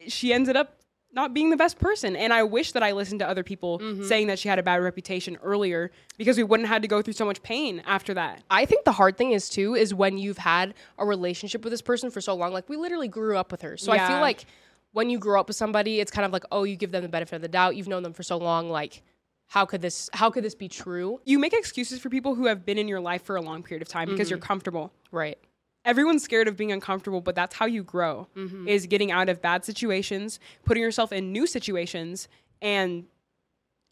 she 0.07 0.31
ended 0.31 0.55
up 0.55 0.78
not 1.11 1.33
being 1.33 1.49
the 1.49 1.57
best 1.57 1.79
person. 1.79 2.15
And 2.15 2.31
I 2.31 2.43
wish 2.43 2.71
that 2.73 2.83
I 2.83 2.91
listened 2.91 3.19
to 3.19 3.27
other 3.27 3.43
people 3.43 3.79
Mm-hmm. 3.79 4.03
saying 4.03 4.27
that 4.27 4.37
she 4.39 4.47
had 4.47 4.59
a 4.59 4.63
bad 4.63 4.75
reputation 4.81 5.37
earlier 5.41 5.91
because 6.17 6.37
we 6.37 6.43
wouldn't 6.43 6.67
have 6.67 6.75
had 6.75 6.81
to 6.83 6.87
go 6.87 7.01
through 7.01 7.13
so 7.13 7.25
much 7.25 7.41
pain 7.41 7.81
after 7.87 8.13
that. 8.13 8.43
I 8.49 8.65
think 8.65 8.85
the 8.85 8.91
hard 8.91 9.17
thing 9.17 9.31
is 9.31 9.49
too 9.49 9.73
is 9.75 9.93
when 9.93 10.17
you've 10.17 10.37
had 10.37 10.73
a 10.97 11.05
relationship 11.05 11.63
with 11.63 11.71
this 11.71 11.81
person 11.81 12.11
for 12.11 12.21
so 12.21 12.35
long. 12.35 12.53
Like 12.53 12.69
we 12.69 12.77
literally 12.77 13.07
grew 13.07 13.37
up 13.37 13.51
with 13.51 13.61
her, 13.63 13.75
so 13.77 13.91
I 13.91 14.07
feel 14.07 14.19
like 14.21 14.45
when 14.91 15.09
you 15.09 15.17
grow 15.19 15.39
up 15.39 15.47
with 15.47 15.55
somebody, 15.57 15.99
it's 15.99 16.11
kind 16.11 16.25
of 16.25 16.31
like 16.31 16.43
oh, 16.51 16.63
you 16.63 16.75
give 16.75 16.91
them 16.91 17.01
the 17.03 17.09
benefit 17.09 17.35
of 17.37 17.41
the 17.41 17.47
doubt. 17.47 17.75
You've 17.75 17.87
known 17.87 18.03
them 18.03 18.13
for 18.13 18.23
so 18.23 18.37
long. 18.37 18.69
Like 18.69 19.01
how 19.47 19.65
could 19.65 19.81
this 19.81 20.09
how 20.13 20.29
could 20.29 20.43
this 20.43 20.53
be 20.55 20.67
true? 20.67 21.19
You 21.25 21.39
make 21.39 21.53
excuses 21.53 21.99
for 21.99 22.09
people 22.09 22.35
who 22.35 22.45
have 22.45 22.65
been 22.67 22.77
in 22.77 22.87
your 22.87 22.99
life 22.99 23.23
for 23.23 23.35
a 23.35 23.41
long 23.41 23.63
period 23.63 23.81
of 23.81 23.87
time 23.87 24.09
because 24.09 24.27
Mm-hmm. 24.27 24.33
you're 24.33 24.39
comfortable. 24.39 24.93
Right. 25.11 25.39
Everyone's 25.85 26.23
scared 26.23 26.47
of 26.47 26.57
being 26.57 26.71
uncomfortable, 26.71 27.21
but 27.21 27.35
that's 27.35 27.55
how 27.55 27.65
you 27.65 27.83
grow. 27.83 28.27
Mm-hmm. 28.35 28.67
Is 28.67 28.85
getting 28.87 29.11
out 29.11 29.29
of 29.29 29.41
bad 29.41 29.65
situations, 29.65 30.39
putting 30.65 30.83
yourself 30.83 31.11
in 31.11 31.31
new 31.31 31.47
situations, 31.47 32.27
and 32.61 33.05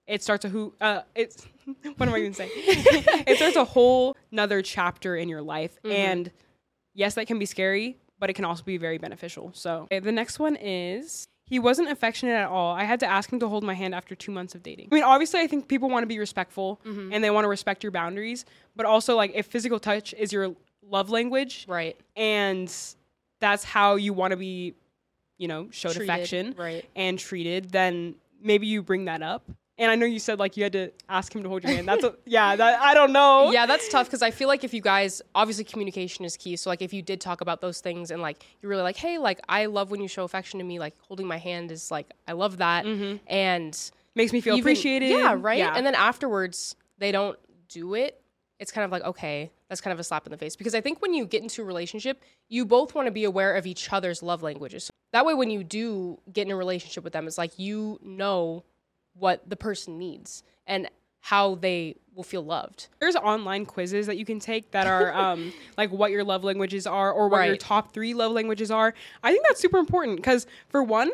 it 0.07 0.23
starts 0.23 0.45
a 0.45 0.49
who. 0.49 0.73
Uh, 0.79 1.01
it's 1.15 1.45
what 1.97 2.07
am 2.07 2.15
I 2.15 2.19
even 2.19 2.33
saying? 2.33 2.51
it 2.55 3.37
starts 3.37 3.55
a 3.55 3.65
whole 3.65 4.15
another 4.31 4.61
chapter 4.61 5.15
in 5.15 5.29
your 5.29 5.41
life, 5.41 5.77
Mm-hmm. 5.83 5.91
and 5.95 6.31
yes, 6.93 7.15
that 7.15 7.27
can 7.27 7.39
be 7.39 7.45
scary, 7.45 7.97
but 8.19 8.29
it 8.29 8.33
can 8.33 8.45
also 8.45 8.63
be 8.63 8.77
very 8.77 8.97
beneficial. 8.97 9.51
So 9.53 9.83
okay, 9.83 9.99
the 9.99 10.11
next 10.11 10.39
one 10.39 10.55
is. 10.55 11.25
He 11.49 11.59
wasn't 11.59 11.89
affectionate 11.89 12.33
at 12.33 12.49
all. 12.49 12.75
I 12.75 12.83
had 12.83 12.99
to 12.99 13.05
ask 13.05 13.31
him 13.31 13.39
to 13.39 13.47
hold 13.47 13.63
my 13.63 13.73
hand 13.73 13.95
after 13.95 14.15
two 14.15 14.33
months 14.33 14.53
of 14.53 14.63
dating. 14.63 14.89
I 14.91 14.95
mean, 14.95 15.05
obviously, 15.05 15.39
I 15.39 15.47
think 15.47 15.69
people 15.69 15.89
want 15.89 16.03
to 16.03 16.07
be 16.07 16.19
respectful 16.19 16.81
Mm-hmm. 16.83 17.13
and 17.13 17.23
they 17.23 17.29
want 17.29 17.45
to 17.45 17.47
respect 17.47 17.83
your 17.85 17.91
boundaries, 17.93 18.43
but 18.75 18.85
also, 18.85 19.15
like, 19.15 19.31
if 19.33 19.45
physical 19.45 19.79
touch 19.79 20.13
is 20.17 20.33
your 20.33 20.57
love 20.89 21.09
language, 21.09 21.65
Right. 21.67 21.97
and 22.15 22.73
that's 23.39 23.63
how 23.63 23.95
you 23.95 24.13
want 24.13 24.31
to 24.31 24.37
be, 24.37 24.73
you 25.37 25.47
know, 25.47 25.67
showed 25.71 25.93
Treated, 25.93 26.09
affection 26.09 26.55
right. 26.57 26.85
and 26.95 27.19
treated, 27.19 27.69
then 27.71 28.15
maybe 28.41 28.67
you 28.67 28.81
bring 28.81 29.05
that 29.05 29.21
up. 29.21 29.43
And 29.79 29.91
I 29.91 29.95
know 29.95 30.07
you 30.07 30.17
said 30.17 30.39
like 30.39 30.57
you 30.57 30.63
had 30.63 30.73
to 30.73 30.91
ask 31.07 31.35
him 31.35 31.43
to 31.43 31.49
hold 31.49 31.63
your 31.63 31.71
hand. 31.71 31.87
That's 31.87 32.03
a, 32.03 32.15
yeah, 32.25 32.55
that 32.55 32.81
I 32.81 32.95
don't 32.95 33.13
know. 33.13 33.51
Yeah, 33.51 33.67
that's 33.67 33.87
tough 33.89 34.07
because 34.07 34.23
I 34.23 34.31
feel 34.31 34.47
like 34.47 34.63
if 34.63 34.73
you 34.73 34.81
guys 34.81 35.21
obviously 35.35 35.65
communication 35.65 36.25
is 36.25 36.35
key. 36.35 36.55
So 36.55 36.71
like 36.71 36.81
if 36.81 36.93
you 36.93 37.03
did 37.03 37.21
talk 37.21 37.41
about 37.41 37.61
those 37.61 37.79
things 37.79 38.09
and 38.09 38.19
like 38.19 38.43
you're 38.59 38.71
really 38.71 38.81
like, 38.81 38.97
hey, 38.97 39.19
like 39.19 39.39
I 39.47 39.67
love 39.67 39.91
when 39.91 40.01
you 40.01 40.07
show 40.07 40.23
affection 40.23 40.57
to 40.57 40.65
me. 40.65 40.79
Like 40.79 40.95
holding 41.01 41.27
my 41.27 41.37
hand 41.37 41.71
is 41.71 41.91
like 41.91 42.07
I 42.27 42.31
love 42.31 42.57
that, 42.57 42.85
mm-hmm. 42.85 43.17
and 43.27 43.91
makes 44.15 44.33
me 44.33 44.41
feel 44.41 44.55
even- 44.55 44.63
appreciated. 44.63 45.11
Yeah, 45.11 45.35
right. 45.37 45.59
Yeah. 45.59 45.75
And 45.75 45.85
then 45.85 45.93
afterwards, 45.93 46.75
they 46.97 47.11
don't 47.11 47.37
do 47.69 47.93
it. 47.93 48.19
It's 48.57 48.71
kind 48.71 48.83
of 48.83 48.91
like, 48.91 49.03
okay, 49.03 49.51
that's 49.69 49.81
kind 49.81 49.93
of 49.93 49.99
a 49.99 50.03
slap 50.03 50.25
in 50.25 50.31
the 50.31 50.37
face. 50.37 50.55
Because 50.55 50.75
I 50.75 50.81
think 50.81 51.01
when 51.01 51.13
you 51.13 51.25
get 51.25 51.41
into 51.41 51.61
a 51.61 51.65
relationship, 51.65 52.23
you 52.49 52.65
both 52.65 52.95
want 52.95 53.07
to 53.07 53.11
be 53.11 53.23
aware 53.23 53.55
of 53.55 53.65
each 53.65 53.91
other's 53.91 54.23
love 54.23 54.43
languages. 54.43 54.85
So 54.85 54.91
that 55.13 55.25
way, 55.25 55.33
when 55.33 55.49
you 55.49 55.63
do 55.63 56.19
get 56.31 56.47
in 56.47 56.51
a 56.51 56.55
relationship 56.55 57.03
with 57.03 57.13
them, 57.13 57.27
it's 57.27 57.37
like 57.37 57.57
you 57.57 57.99
know 58.03 58.63
what 59.13 59.49
the 59.49 59.55
person 59.55 59.97
needs 59.97 60.43
and 60.65 60.89
how 61.21 61.55
they 61.55 61.95
will 62.15 62.23
feel 62.23 62.43
loved. 62.43 62.87
there's 62.99 63.15
online 63.15 63.65
quizzes 63.65 64.07
that 64.07 64.17
you 64.17 64.25
can 64.25 64.39
take 64.39 64.71
that 64.71 64.87
are 64.87 65.13
um, 65.33 65.51
like 65.77 65.91
what 65.91 66.09
your 66.11 66.23
love 66.23 66.43
languages 66.43 66.87
are 66.87 67.11
or 67.11 67.27
what 67.27 67.45
your 67.45 67.57
top 67.57 67.93
three 67.93 68.13
love 68.13 68.31
languages 68.31 68.71
are. 68.71 68.93
I 69.23 69.31
think 69.31 69.45
that's 69.47 69.59
super 69.59 69.77
important 69.77 70.17
because 70.17 70.47
for 70.69 70.81
one, 70.81 71.11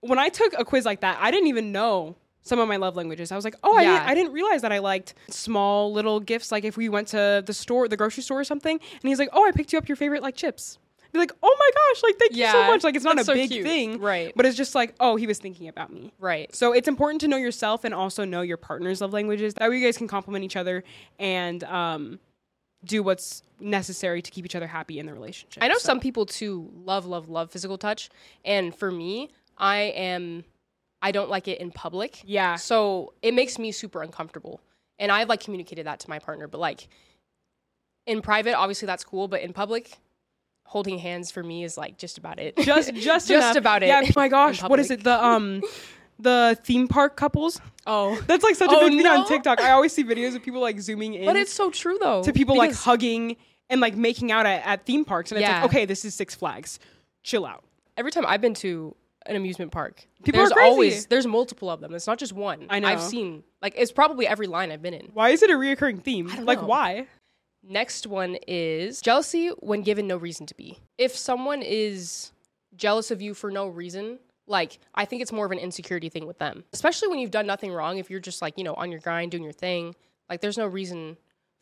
when 0.00 0.18
I 0.18 0.28
took 0.28 0.54
a 0.58 0.64
quiz 0.64 0.84
like 0.84 1.00
that, 1.00 1.18
I 1.20 1.30
didn't 1.30 1.48
even 1.48 1.72
know 1.72 2.16
some 2.46 2.58
of 2.58 2.68
my 2.68 2.76
love 2.76 2.96
languages. 2.96 3.32
I 3.32 3.36
was 3.36 3.44
like, 3.44 3.56
oh, 3.62 3.76
I, 3.76 3.82
Yeah. 3.82 3.92
didn't, 3.98 4.08
I 4.08 4.14
didn't 4.14 4.32
realize 4.32 4.62
that 4.62 4.72
I 4.72 4.78
liked 4.78 5.14
small 5.28 5.92
little 5.92 6.20
gifts. 6.20 6.52
Like 6.52 6.64
if 6.64 6.76
we 6.76 6.88
went 6.88 7.08
to 7.08 7.42
the 7.44 7.52
store, 7.52 7.88
the 7.88 7.96
grocery 7.96 8.22
store 8.22 8.40
or 8.40 8.44
something, 8.44 8.78
and 8.80 9.02
he's 9.02 9.18
like, 9.18 9.30
oh, 9.32 9.46
I 9.46 9.52
picked 9.52 9.72
you 9.72 9.78
up 9.78 9.88
your 9.88 9.96
favorite 9.96 10.22
like 10.22 10.36
chips. 10.36 10.78
I'd 11.04 11.12
be 11.12 11.18
like, 11.18 11.32
oh 11.42 11.56
my 11.58 11.70
gosh, 11.74 12.02
like 12.02 12.18
thank 12.18 12.36
you 12.36 12.46
so 12.46 12.66
much. 12.66 12.84
Like 12.84 12.94
it's 12.94 13.04
not 13.04 13.18
a 13.18 13.24
so 13.24 13.32
big 13.34 13.50
cute. 13.50 13.64
thing, 13.64 14.00
Right. 14.00 14.32
But 14.36 14.44
it's 14.46 14.56
just 14.56 14.74
like, 14.74 14.94
oh, 15.00 15.16
he 15.16 15.26
was 15.26 15.38
thinking 15.38 15.68
about 15.68 15.92
me. 15.92 16.12
Right. 16.18 16.54
So 16.54 16.72
it's 16.72 16.88
important 16.88 17.20
to 17.22 17.28
know 17.28 17.36
yourself 17.36 17.84
and 17.84 17.94
also 17.94 18.24
know 18.24 18.42
your 18.42 18.56
partner's 18.56 19.00
love 19.00 19.12
languages. 19.12 19.54
That 19.54 19.70
way 19.70 19.78
you 19.78 19.84
guys 19.86 19.96
can 19.96 20.08
complement 20.08 20.44
each 20.44 20.56
other 20.56 20.84
and 21.18 21.62
um, 21.64 22.18
do 22.84 23.02
what's 23.02 23.42
necessary 23.60 24.20
to 24.20 24.30
keep 24.30 24.44
each 24.44 24.54
other 24.54 24.66
happy 24.66 24.98
in 24.98 25.06
the 25.06 25.14
relationship. 25.14 25.62
I 25.62 25.68
know 25.68 25.74
So- 25.78 25.86
some 25.86 26.00
people 26.00 26.26
too 26.26 26.70
love, 26.84 27.06
love, 27.06 27.28
love 27.28 27.50
physical 27.50 27.78
touch. 27.78 28.10
And 28.44 28.74
for 28.74 28.90
me, 28.92 29.30
I 29.58 29.78
am, 29.96 30.44
I 31.02 31.12
don't 31.12 31.28
like 31.30 31.46
it 31.48 31.60
in 31.60 31.70
public. 31.70 32.22
Yeah. 32.24 32.56
So 32.56 33.12
it 33.22 33.34
makes 33.34 33.58
me 33.58 33.72
super 33.72 34.02
uncomfortable. 34.02 34.60
And 34.98 35.12
I've 35.12 35.28
like 35.28 35.40
communicated 35.40 35.86
that 35.86 36.00
to 36.00 36.08
my 36.10 36.18
partner, 36.18 36.48
but 36.48 36.58
like 36.58 36.88
in 38.06 38.22
private, 38.22 38.54
obviously 38.54 38.86
that's 38.86 39.04
cool. 39.04 39.28
But 39.28 39.42
in 39.42 39.52
public, 39.52 39.98
holding 40.64 40.98
hands 40.98 41.30
for 41.30 41.42
me 41.42 41.64
is 41.64 41.76
like 41.76 41.98
just 41.98 42.18
about 42.18 42.38
it. 42.38 42.56
just 42.58 42.92
just 42.94 43.28
Just 43.28 43.56
about 43.56 43.82
it 43.82 43.86
Yeah. 43.88 44.02
oh 44.04 44.10
my 44.16 44.28
gosh, 44.28 44.62
what 44.62 44.80
is 44.80 44.90
it? 44.90 45.04
The 45.04 45.22
um 45.24 45.62
the 46.18 46.58
theme 46.64 46.88
park 46.88 47.16
couples. 47.16 47.60
oh. 47.86 48.18
That's 48.26 48.42
like 48.42 48.54
such 48.54 48.70
a 48.72 48.76
Oh, 48.76 48.80
big 48.80 48.92
thing 48.92 49.02
no. 49.02 49.20
on 49.20 49.28
TikTok. 49.28 49.60
I 49.60 49.72
always 49.72 49.92
see 49.92 50.02
videos 50.02 50.34
of 50.34 50.42
people 50.42 50.60
like 50.62 50.80
zooming 50.80 51.14
in 51.14 51.26
But 51.26 51.36
it's 51.36 51.52
so 51.52 51.70
true 51.70 51.98
though. 52.00 52.22
to 52.22 52.32
people 52.32 52.56
like 52.56 52.72
hugging 52.74 53.36
and 53.68 53.80
like 53.82 53.96
making 53.96 54.32
out 54.32 54.46
at, 54.46 54.64
at 54.64 54.86
theme 54.86 55.04
parks, 55.04 55.30
and 55.30 55.38
it's 55.38 55.46
Yeah. 55.48 55.60
like, 55.62 55.70
okay, 55.70 55.84
this 55.84 56.04
is 56.04 56.14
Six 56.14 56.34
Flags. 56.34 56.78
Chill 57.22 57.44
out. 57.44 57.64
every 57.98 58.12
time 58.12 58.24
I've 58.26 58.40
been 58.40 58.54
to 58.54 58.94
an 59.28 59.36
amusement 59.36 59.72
park, 59.72 60.06
People 60.24 60.40
there's 60.40 60.52
are 60.52 60.54
crazy. 60.54 60.70
always 60.70 61.06
there's 61.06 61.26
multiple 61.26 61.70
of 61.70 61.80
them. 61.80 61.94
It's 61.94 62.06
not 62.06 62.18
just 62.18 62.32
one. 62.32 62.66
I 62.70 62.80
know. 62.80 62.88
I've 62.88 63.02
seen 63.02 63.42
like 63.62 63.74
it's 63.76 63.92
probably 63.92 64.26
every 64.26 64.46
line 64.46 64.70
I've 64.72 64.82
been 64.82 64.94
in. 64.94 65.10
Why 65.12 65.30
is 65.30 65.42
it 65.42 65.50
a 65.50 65.54
reoccurring 65.54 66.02
theme? 66.02 66.26
Like 66.44 66.60
know. 66.60 66.66
why? 66.66 67.06
Next 67.68 68.06
one 68.06 68.36
is 68.46 69.00
jealousy 69.00 69.48
when 69.58 69.82
given 69.82 70.06
no 70.06 70.16
reason 70.16 70.46
to 70.46 70.54
be. 70.54 70.78
If 70.98 71.16
someone 71.16 71.62
is 71.62 72.30
jealous 72.76 73.10
of 73.10 73.20
you 73.20 73.34
for 73.34 73.50
no 73.50 73.66
reason, 73.66 74.18
like 74.46 74.78
I 74.94 75.04
think 75.04 75.22
it's 75.22 75.32
more 75.32 75.46
of 75.46 75.52
an 75.52 75.58
insecurity 75.58 76.08
thing 76.08 76.26
with 76.26 76.38
them. 76.38 76.64
Especially 76.72 77.08
when 77.08 77.18
you've 77.18 77.32
done 77.32 77.46
nothing 77.46 77.72
wrong, 77.72 77.98
if 77.98 78.10
you're 78.10 78.20
just 78.20 78.40
like, 78.40 78.56
you 78.56 78.64
know, 78.64 78.74
on 78.74 78.90
your 78.90 79.00
grind 79.00 79.32
doing 79.32 79.42
your 79.42 79.52
thing, 79.52 79.94
like 80.30 80.40
there's 80.40 80.58
no 80.58 80.66
reason 80.66 81.16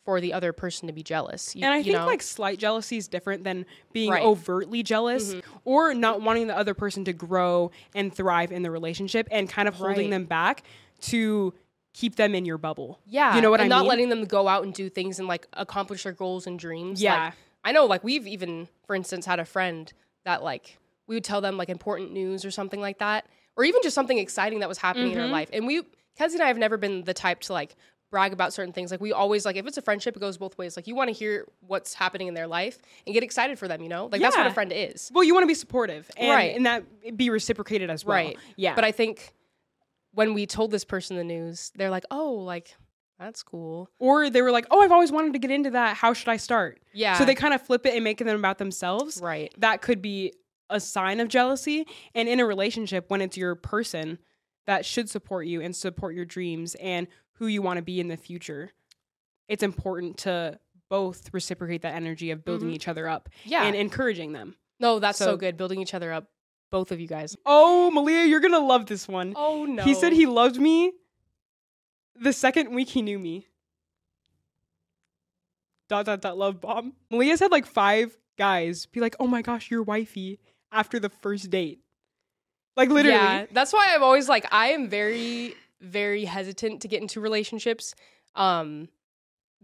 for 0.05 0.21
the 0.21 0.31
other 0.33 0.53
person 0.53 0.87
to 0.87 0.93
be 0.93 1.01
jealous. 1.03 1.55
You- 1.55 1.65
And 1.65 1.73
I 1.73 1.81
think 1.83 1.95
know? 1.95 2.05
like 2.05 2.21
slight 2.21 2.59
jealousy 2.59 2.97
is 2.97 3.07
different 3.07 3.43
than 3.43 3.65
being 3.91 4.11
Right. 4.11 4.21
Mm-hmm. 4.21 4.29
overtly 4.29 4.83
jealous 4.83 5.33
or 5.65 5.93
not 5.95 6.21
wanting 6.21 6.45
the 6.47 6.55
other 6.57 6.73
person 6.75 7.03
to 7.05 7.13
grow 7.13 7.71
and 7.95 8.13
thrive 8.13 8.51
in 8.51 8.61
the 8.61 8.69
relationship 8.71 9.27
and 9.31 9.49
kind 9.49 9.67
of 9.67 9.73
holding 9.73 10.05
Right. 10.05 10.09
them 10.11 10.25
back 10.25 10.63
to 11.01 11.53
keep 11.93 12.15
them 12.17 12.35
in 12.35 12.45
your 12.45 12.57
bubble. 12.59 12.99
Yeah. 13.07 13.35
You 13.35 13.41
know 13.41 13.49
what 13.49 13.61
and 13.61 13.65
I 13.73 13.75
not 13.75 13.81
mean? 13.81 13.85
Not 13.87 13.89
letting 13.89 14.09
them 14.09 14.25
go 14.25 14.47
out 14.47 14.63
and 14.63 14.73
do 14.73 14.89
things 14.89 15.17
and 15.17 15.27
like 15.27 15.47
accomplish 15.53 16.03
their 16.03 16.13
goals 16.13 16.45
and 16.45 16.59
dreams. 16.59 16.99
Like, 17.01 17.03
Yeah. 17.03 17.31
I 17.63 17.71
know 17.71 17.85
like 17.85 18.03
we've 18.03 18.27
even, 18.27 18.67
for 18.85 18.95
instance, 18.95 19.25
had 19.25 19.39
a 19.39 19.45
friend 19.45 19.91
that 20.23 20.43
like 20.43 20.77
we 21.07 21.15
would 21.15 21.23
tell 21.23 21.41
them 21.41 21.57
like 21.57 21.69
important 21.69 22.11
news 22.11 22.45
or 22.45 22.51
something 22.51 22.79
like 22.79 22.99
that. 22.99 23.25
Or 23.57 23.63
even 23.63 23.81
just 23.81 23.95
something 23.95 24.17
exciting 24.19 24.59
that 24.59 24.69
was 24.69 24.77
happening 24.77 25.11
Mm-hmm. 25.11 25.19
in 25.19 25.25
our 25.25 25.31
life. 25.31 25.49
And 25.53 25.65
we 25.65 25.81
Kenzie 26.17 26.35
and 26.35 26.43
I 26.43 26.47
have 26.47 26.57
never 26.57 26.77
been 26.77 27.03
the 27.05 27.13
type 27.13 27.39
to 27.41 27.53
like 27.53 27.75
brag 28.15 28.31
about 28.31 28.53
certain 28.53 28.71
things. 28.71 28.91
Like 28.91 29.01
we 29.01 29.11
always 29.11 29.45
like 29.45 29.57
if 29.57 29.67
it's 29.67 29.77
a 29.77 29.81
friendship, 29.81 30.15
it 30.15 30.19
goes 30.21 30.37
both 30.37 30.57
ways. 30.57 30.77
Like 30.77 30.87
you 30.87 30.95
want 30.95 31.09
to 31.09 31.13
hear 31.13 31.45
what's 31.59 31.93
happening 31.93 32.27
in 32.29 32.33
their 32.33 32.47
life 32.47 32.77
and 33.05 33.13
get 33.13 33.23
excited 33.23 33.59
for 33.59 33.67
them. 33.67 33.81
You 33.81 33.89
know, 33.89 34.05
like 34.09 34.21
that's 34.21 34.37
what 34.37 34.47
a 34.47 34.53
friend 34.53 34.71
is. 34.73 35.11
Well, 35.13 35.25
you 35.25 35.33
want 35.33 35.43
to 35.43 35.47
be 35.47 35.53
supportive, 35.53 36.09
and, 36.15 36.29
Right. 36.29 36.55
and 36.55 36.65
that 36.65 37.17
be 37.17 37.29
reciprocated 37.29 37.89
as 37.89 38.05
well. 38.05 38.15
Right. 38.15 38.37
Yeah. 38.55 38.73
But 38.73 38.85
I 38.85 38.93
think 38.93 39.33
when 40.13 40.33
we 40.33 40.45
told 40.45 40.71
this 40.71 40.85
person 40.85 41.17
the 41.17 41.25
news, 41.25 41.73
they're 41.75 41.89
like, 41.89 42.05
"Oh, 42.09 42.31
like 42.35 42.73
that's 43.19 43.43
cool." 43.43 43.89
or 43.99 44.29
they 44.29 44.41
were 44.41 44.51
like, 44.51 44.65
"Oh, 44.71 44.79
I've 44.79 44.93
always 44.93 45.11
wanted 45.11 45.33
to 45.33 45.39
get 45.39 45.51
into 45.51 45.71
that. 45.71 45.97
How 45.97 46.13
should 46.13 46.29
I 46.29 46.37
start?" 46.37 46.79
Yeah. 46.93 47.17
So 47.17 47.25
they 47.25 47.35
kind 47.35 47.53
of 47.53 47.61
flip 47.61 47.85
it 47.85 47.93
and 47.95 48.03
make 48.03 48.19
them 48.19 48.39
about 48.39 48.57
themselves. 48.59 49.19
right. 49.21 49.53
That 49.57 49.81
could 49.81 50.01
be 50.01 50.31
a 50.69 50.79
sign 50.79 51.19
of 51.19 51.27
jealousy. 51.27 51.85
And 52.15 52.29
in 52.29 52.39
a 52.39 52.45
relationship, 52.45 53.09
when 53.09 53.19
it's 53.21 53.35
your 53.35 53.55
person 53.55 54.19
that 54.67 54.83
should 54.85 55.09
support 55.09 55.45
you 55.47 55.61
and 55.61 55.75
support 55.75 56.15
your 56.15 56.25
dreams 56.25 56.75
and 56.75 57.07
who 57.35 57.47
you 57.47 57.61
want 57.61 57.77
to 57.77 57.83
be 57.83 57.99
in 57.99 58.07
the 58.07 58.17
future, 58.17 58.71
it's 59.47 59.63
important 59.63 60.17
to 60.19 60.59
both 60.89 61.29
reciprocate 61.33 61.81
that 61.81 61.95
energy 61.95 62.31
of 62.31 62.45
building 62.45 62.69
Mhm. 62.69 62.73
each 62.75 62.87
other 62.87 63.07
up 63.07 63.29
Yeah. 63.43 63.63
and 63.63 63.75
encouraging 63.75 64.33
them. 64.33 64.55
no, 64.79 64.99
that's 64.99 65.17
so, 65.17 65.25
so- 65.25 65.37
good. 65.37 65.55
Building 65.57 65.81
each 65.81 65.93
other 65.93 66.11
up, 66.11 66.29
both 66.71 66.91
of 66.91 66.99
you 66.99 67.07
guys. 67.07 67.35
Oh, 67.45 67.89
Malia, 67.91 68.25
you're 68.25 68.39
gonna 68.41 68.59
love 68.59 68.85
this 68.87 69.07
one. 69.07 69.33
Oh 69.35 69.65
no. 69.65 69.83
He 69.83 69.93
said 69.93 70.11
he 70.13 70.25
loved 70.25 70.57
me 70.57 70.91
the 72.15 72.33
second 72.33 72.73
week 72.75 72.89
he 72.89 73.01
knew 73.01 73.17
me. 73.19 73.47
Dot 75.87 76.05
dot 76.05 76.21
dot 76.21 76.37
love 76.37 76.59
bomb. 76.61 76.93
Malia's 77.11 77.39
had 77.39 77.51
like 77.51 77.65
five 77.65 78.17
guys 78.37 78.85
be 78.87 78.99
like, 78.99 79.15
"Oh 79.19 79.27
my 79.27 79.41
gosh, 79.41 79.69
you're 79.69 79.83
wifey" 79.83 80.39
after 80.71 80.99
the 80.99 81.09
first 81.09 81.49
date. 81.49 81.79
Like 82.75 82.89
literally. 82.89 83.17
Yeah, 83.17 83.45
that's 83.51 83.71
why 83.71 83.89
I'm 83.93 84.03
always 84.03 84.27
like 84.27 84.45
I 84.51 84.69
am 84.69 84.89
very 84.89 85.55
very 85.85 86.25
hesitant 86.25 86.81
to 86.81 86.87
get 86.87 87.01
into 87.01 87.21
relationships 87.21 87.93
um 88.35 88.87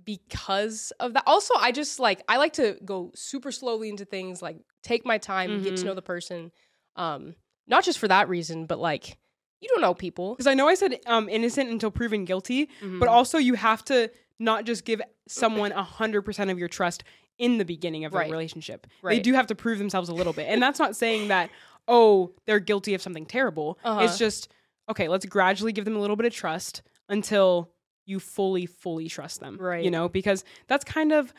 because 0.04 0.92
of 1.00 1.14
that. 1.14 1.24
Also, 1.28 1.54
I 1.60 1.72
just 1.72 2.00
like 2.00 2.24
I 2.28 2.38
like 2.38 2.54
to 2.54 2.78
go 2.84 3.12
super 3.16 3.52
slowly 3.52 3.90
into 3.90 4.06
things, 4.06 4.42
like 4.42 4.58
take 4.84 5.06
my 5.06 5.18
time, 5.18 5.62
get 5.62 5.76
to 5.78 5.82
Mhm. 5.84 5.86
know 5.86 5.94
the 5.94 6.02
person. 6.02 6.52
Um 6.96 7.36
not 7.68 7.84
just 7.84 8.00
for 8.00 8.08
that 8.08 8.28
reason, 8.28 8.66
but 8.66 8.80
like 8.80 9.18
you 9.62 9.70
don't 9.70 9.82
know 9.82 9.94
people. 9.94 10.34
Because 10.34 10.48
I 10.48 10.56
know 10.56 10.68
I 10.68 10.74
said 10.74 11.00
um, 11.06 11.30
innocent 11.30 11.70
until 11.70 11.92
proven 11.92 12.26
guilty, 12.26 12.68
but 13.00 13.08
Mhm. 13.08 13.12
also 13.12 13.38
you 13.38 13.54
have 13.54 13.86
to 13.86 14.10
not 14.40 14.66
just 14.66 14.86
give 14.86 15.02
someone 15.28 15.72
a 15.72 15.84
hundred 15.84 16.24
percent 16.24 16.50
of 16.50 16.58
your 16.58 16.68
trust 16.68 17.04
in 17.38 17.60
the 17.60 17.66
beginning 17.66 18.04
of 18.06 18.14
Right. 18.14 18.28
a 18.28 18.32
relationship. 18.32 18.88
They 19.04 19.20
do 19.20 19.34
have 19.34 19.46
to 19.48 19.56
prove 19.56 19.78
themselves 19.78 20.10
a 20.10 20.16
little 20.16 20.34
bit, 20.34 20.48
and 20.48 20.62
that's 20.64 20.80
not 20.80 20.96
saying 20.96 21.28
that 21.28 21.52
oh 21.88 22.34
they're 22.46 22.60
guilty 22.60 22.94
of 22.96 23.02
something 23.02 23.26
terrible. 23.26 23.78
Uh-huh. 23.84 24.04
It's 24.04 24.18
just 24.18 24.50
okay. 24.92 25.08
Let's 25.08 25.26
gradually 25.26 25.72
give 25.74 25.86
them 25.86 25.96
a 25.96 26.00
little 26.00 26.16
bit 26.16 26.26
of 26.26 26.34
trust 26.34 26.82
until 27.10 27.72
you 28.06 28.20
fully, 28.20 28.66
fully 28.66 29.08
trust 29.10 29.40
them. 29.40 29.58
Right. 29.60 29.84
You 29.84 29.92
know, 29.92 30.08
because 30.10 30.44
that's 30.68 30.84
kind 30.86 31.12
of. 31.12 31.34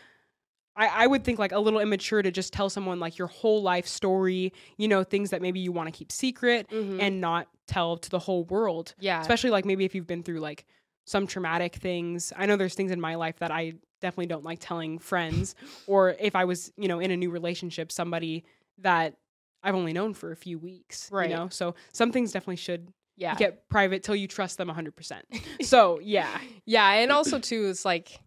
I, 0.75 1.05
I 1.05 1.07
would 1.07 1.23
think 1.23 1.38
like 1.38 1.53
a 1.53 1.59
little 1.59 1.81
immature 1.81 2.23
to 2.23 2.31
just 2.31 2.55
tell 2.55 2.71
someone 2.71 2.99
like 2.99 3.19
your 3.19 3.29
whole 3.29 3.61
life 3.61 3.87
story, 3.87 4.55
you 4.79 4.88
know, 4.88 5.05
things 5.05 5.29
that 5.29 5.43
maybe 5.43 5.61
you 5.61 5.71
want 5.71 5.87
to 5.88 5.93
keep 5.93 6.11
secret 6.11 6.67
Mhm. 6.71 6.99
and 6.99 7.21
not 7.21 7.47
tell 7.67 7.99
to 7.99 8.09
the 8.09 8.19
whole 8.19 8.45
world 8.45 8.95
yeah. 8.99 9.21
especially 9.21 9.51
like 9.51 9.65
maybe 9.67 9.85
if 9.85 9.95
you've 9.95 10.07
been 10.07 10.23
through 10.23 10.41
like 10.41 10.65
some 11.05 11.27
traumatic 11.27 11.75
things. 11.75 12.33
I 12.37 12.47
know 12.47 12.57
there's 12.57 12.75
things 12.75 12.91
in 12.91 13.03
my 13.03 13.17
life 13.17 13.38
that 13.41 13.51
I 13.51 13.75
definitely 14.01 14.27
don't 14.27 14.45
like 14.45 14.61
telling 14.61 14.99
friends, 14.99 15.55
or 15.87 16.17
if 16.19 16.35
I 16.35 16.47
was, 16.47 16.73
you 16.79 16.88
know, 16.88 17.01
in 17.01 17.11
a 17.11 17.17
new 17.19 17.31
relationship, 17.31 17.93
somebody 17.93 18.43
that 18.79 19.15
I've 19.62 19.75
only 19.75 19.93
known 19.93 20.15
for 20.15 20.33
a 20.33 20.37
few 20.37 20.59
weeks, 20.59 21.11
Right. 21.12 21.29
You 21.29 21.37
know, 21.37 21.49
so 21.51 21.75
some 21.93 22.12
things 22.12 22.33
definitely 22.33 22.57
should 22.57 22.88
yeah. 23.16 23.35
get 23.35 23.68
private 23.68 24.03
till 24.03 24.16
you 24.16 24.27
trust 24.29 24.59
them 24.59 24.68
100%. 24.68 25.22
so 25.62 26.01
yeah, 26.01 26.38
Yeah, 26.64 26.90
and 26.92 27.11
also 27.12 27.38
too, 27.38 27.66
it's 27.68 27.85
like 27.85 28.20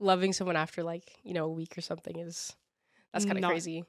loving 0.00 0.32
someone 0.32 0.56
after 0.56 0.82
like 0.82 1.04
you 1.24 1.34
know 1.34 1.44
a 1.46 1.50
week 1.52 1.76
or 1.76 1.80
something 1.80 2.18
is 2.18 2.54
that's 3.12 3.24
kind 3.24 3.38
of 3.38 3.44
crazy. 3.44 3.84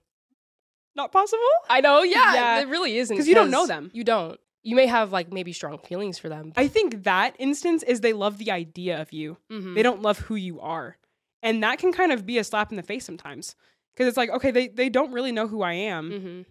not 0.96 1.12
possible. 1.12 1.42
I 1.70 1.82
know, 1.82 2.02
yeah, 2.04 2.34
Yeah. 2.34 2.60
it 2.62 2.68
really 2.68 2.98
isn't 2.98 3.16
cuz 3.16 3.28
you 3.28 3.36
don't 3.36 3.52
know 3.52 3.68
them. 3.68 3.92
You 3.94 4.04
don't. 4.04 4.40
You 4.64 4.76
may 4.76 4.88
have 4.88 5.12
like 5.14 5.32
maybe 5.32 5.54
strong 5.54 5.78
feelings 5.78 6.18
for 6.20 6.28
them. 6.30 6.52
I 6.58 6.68
think 6.68 7.04
that 7.04 7.36
instance 7.40 7.84
is 7.84 8.02
they 8.02 8.14
love 8.14 8.38
the 8.40 8.52
idea 8.52 9.00
of 9.02 9.14
you. 9.14 9.38
Mhm. 9.52 9.76
They 9.76 9.84
don't 9.84 10.02
love 10.02 10.20
who 10.20 10.36
you 10.36 10.60
are. 10.60 10.98
And 11.42 11.64
that 11.64 11.80
can 11.80 11.94
kind 11.94 12.12
of 12.12 12.26
be 12.26 12.38
a 12.38 12.44
slap 12.44 12.70
in 12.72 12.76
the 12.76 12.84
face 12.84 13.06
sometimes. 13.06 13.56
Because 13.94 14.08
it's 14.10 14.18
like, 14.18 14.30
okay, 14.30 14.52
they, 14.52 14.68
they 14.68 14.90
don't 14.90 15.12
really 15.14 15.32
know 15.32 15.48
who 15.48 15.62
I 15.62 15.74
am. 15.74 16.12
Mhm. 16.12 16.46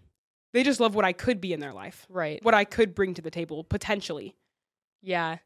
They 0.53 0.63
just 0.63 0.79
love 0.79 0.95
what 0.95 1.05
I 1.05 1.13
could 1.13 1.39
be 1.39 1.53
in 1.53 1.59
their 1.59 1.73
life. 1.73 2.05
Right. 2.09 2.43
what 2.43 2.53
I 2.53 2.63
could 2.63 2.95
bring 2.95 3.13
to 3.15 3.21
the 3.21 3.31
table 3.31 3.63
potentially. 3.63 4.35
Yeah. 5.01 5.37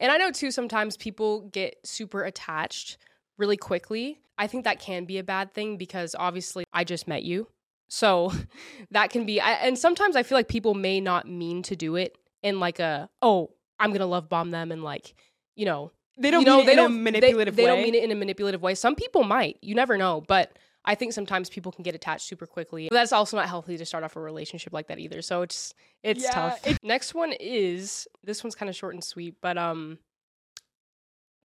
And 0.00 0.10
I 0.10 0.16
know 0.16 0.30
too 0.30 0.50
sometimes 0.50 0.96
people 0.96 1.42
get 1.42 1.76
super 1.84 2.24
attached 2.24 2.98
really 3.36 3.56
quickly. 3.56 4.20
I 4.36 4.46
think 4.46 4.64
that 4.64 4.80
can 4.80 5.04
be 5.04 5.18
a 5.18 5.24
bad 5.24 5.54
thing 5.54 5.76
because 5.76 6.14
obviously 6.18 6.64
I 6.72 6.84
just 6.84 7.08
met 7.08 7.22
you. 7.22 7.48
So 7.88 8.32
that 8.90 9.10
can 9.10 9.24
be 9.24 9.40
I, 9.40 9.52
and 9.52 9.78
sometimes 9.78 10.16
I 10.16 10.22
feel 10.22 10.36
like 10.36 10.48
people 10.48 10.74
may 10.74 11.00
not 11.00 11.28
mean 11.28 11.62
to 11.64 11.76
do 11.76 11.96
it 11.96 12.16
in 12.42 12.60
like 12.60 12.78
a 12.78 13.08
oh, 13.22 13.50
I'm 13.80 13.90
going 13.90 14.00
to 14.00 14.06
love 14.06 14.28
bomb 14.28 14.50
them 14.50 14.72
and 14.72 14.82
like, 14.82 15.14
you 15.54 15.64
know, 15.64 15.92
They 16.18 16.30
don't 16.30 16.40
you 16.40 16.46
know, 16.46 16.56
mean 16.56 16.62
it 16.62 16.66
they 16.66 16.72
in 16.72 16.76
don't 16.76 16.92
a 16.92 16.94
manipulative 16.94 17.56
they, 17.56 17.62
way. 17.62 17.68
They 17.70 17.76
don't 17.76 17.82
mean 17.82 17.94
it 17.94 18.02
in 18.04 18.10
a 18.10 18.16
manipulative 18.16 18.62
way. 18.62 18.74
Some 18.74 18.96
people 18.96 19.22
might. 19.22 19.58
You 19.62 19.74
never 19.74 19.96
know, 19.96 20.22
but 20.26 20.52
I 20.88 20.94
think 20.94 21.12
sometimes 21.12 21.50
people 21.50 21.70
can 21.70 21.82
get 21.82 21.94
attached 21.94 22.26
super 22.26 22.46
quickly. 22.46 22.88
But 22.88 22.94
that's 22.96 23.12
also 23.12 23.36
not 23.36 23.46
healthy 23.46 23.76
to 23.76 23.84
start 23.84 24.04
off 24.04 24.16
a 24.16 24.20
relationship 24.20 24.72
like 24.72 24.86
that 24.88 24.98
either. 24.98 25.20
So 25.22 25.42
it's 25.42 25.74
it's 26.02 26.24
Yeah, 26.24 26.30
tough. 26.30 26.66
Next 26.82 27.14
one 27.14 27.32
is 27.38 28.08
this 28.24 28.42
one's 28.42 28.54
kind 28.54 28.70
of 28.70 28.74
short 28.74 28.94
and 28.94 29.04
sweet, 29.04 29.36
but 29.42 29.58
um 29.58 29.98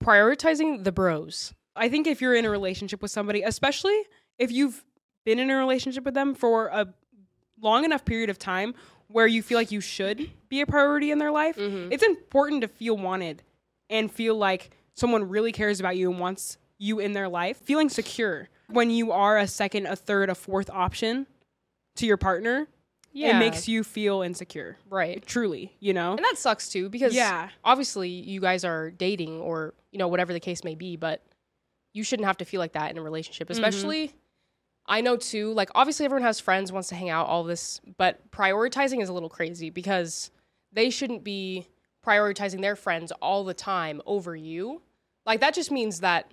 prioritizing 0.04 0.84
the 0.84 0.92
bros. 0.92 1.54
I 1.76 1.88
think 1.88 2.06
if 2.06 2.20
you're 2.20 2.34
in 2.34 2.44
a 2.44 2.50
relationship 2.50 3.00
with 3.02 3.10
somebody, 3.10 3.42
especially 3.42 3.98
if 4.38 4.52
you've 4.52 4.84
been 5.24 5.38
in 5.38 5.50
a 5.50 5.56
relationship 5.56 6.04
with 6.04 6.14
them 6.14 6.34
for 6.34 6.66
a 6.68 6.92
long 7.60 7.84
enough 7.84 8.04
period 8.04 8.30
of 8.30 8.38
time 8.38 8.74
where 9.08 9.26
you 9.26 9.42
feel 9.42 9.58
like 9.58 9.70
you 9.70 9.80
should 9.80 10.30
be 10.48 10.60
a 10.60 10.66
priority 10.66 11.10
in 11.10 11.18
their 11.18 11.30
life, 11.32 11.56
Mhm. 11.56 11.92
it's 11.92 12.02
important 12.02 12.62
to 12.62 12.68
feel 12.68 12.96
wanted 12.96 13.42
and 13.88 14.10
feel 14.10 14.34
like 14.36 14.70
someone 14.94 15.28
really 15.28 15.52
cares 15.52 15.80
about 15.80 15.96
you 15.96 16.10
and 16.10 16.20
wants 16.20 16.58
you 16.80 16.98
in 16.98 17.12
their 17.12 17.28
life. 17.28 17.58
Feeling 17.58 17.88
secure 17.88 18.48
when 18.68 18.90
you 18.90 19.12
are 19.12 19.38
a 19.38 19.46
second, 19.46 19.86
a 19.86 19.94
third, 19.94 20.30
a 20.30 20.34
fourth 20.34 20.68
option 20.70 21.26
to 21.96 22.06
your 22.06 22.16
partner, 22.16 22.66
Yeah. 23.12 23.36
it 23.36 23.38
makes 23.38 23.68
you 23.68 23.84
feel 23.84 24.22
insecure. 24.22 24.78
right. 24.88 25.24
Truly, 25.26 25.76
you 25.78 25.92
know? 25.92 26.12
And 26.12 26.24
that 26.24 26.38
sucks 26.38 26.68
too 26.68 26.88
because 26.88 27.14
Yeah. 27.14 27.50
obviously 27.64 28.08
you 28.08 28.40
guys 28.40 28.64
are 28.64 28.90
dating 28.90 29.40
or 29.40 29.74
you 29.92 29.98
know 29.98 30.08
whatever 30.08 30.32
the 30.32 30.40
case 30.40 30.64
may 30.64 30.74
be, 30.74 30.96
but 30.96 31.22
you 31.92 32.02
shouldn't 32.04 32.26
have 32.26 32.38
to 32.38 32.44
feel 32.44 32.60
like 32.60 32.72
that 32.72 32.90
in 32.90 32.98
a 32.98 33.02
relationship, 33.02 33.48
Mm-hmm. 33.48 33.64
especially 33.64 34.12
I 34.86 35.02
know 35.02 35.16
too, 35.16 35.52
like 35.52 35.70
obviously 35.74 36.04
everyone 36.06 36.22
has 36.24 36.40
friends, 36.40 36.72
wants 36.72 36.88
to 36.88 36.94
hang 36.96 37.10
out, 37.10 37.26
all 37.28 37.44
this, 37.44 37.80
but 37.98 38.28
prioritizing 38.32 39.00
is 39.02 39.08
a 39.08 39.12
little 39.12 39.28
crazy 39.28 39.70
because 39.70 40.30
they 40.72 40.88
shouldn't 40.90 41.22
be 41.22 41.66
prioritizing 42.04 42.60
their 42.62 42.74
friends 42.76 43.12
all 43.20 43.44
the 43.44 43.54
time 43.54 44.00
over 44.06 44.34
you. 44.34 44.80
Like 45.26 45.40
that 45.40 45.52
just 45.54 45.70
means 45.70 46.00
that 46.00 46.32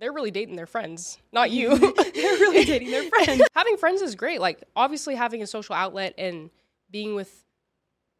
they're 0.00 0.12
really 0.12 0.30
dating 0.30 0.56
their 0.56 0.66
friends, 0.66 1.18
not 1.32 1.50
you. 1.50 1.76
They're 1.78 2.38
really 2.38 2.64
dating 2.74 2.90
their 2.90 3.08
friends. 3.08 3.42
having 3.54 3.76
friends 3.76 4.02
is 4.02 4.14
great. 4.14 4.40
Like 4.40 4.62
obviously 4.76 5.14
having 5.14 5.42
a 5.42 5.46
social 5.46 5.74
outlet 5.74 6.14
and 6.18 6.50
being 6.90 7.14
with 7.14 7.44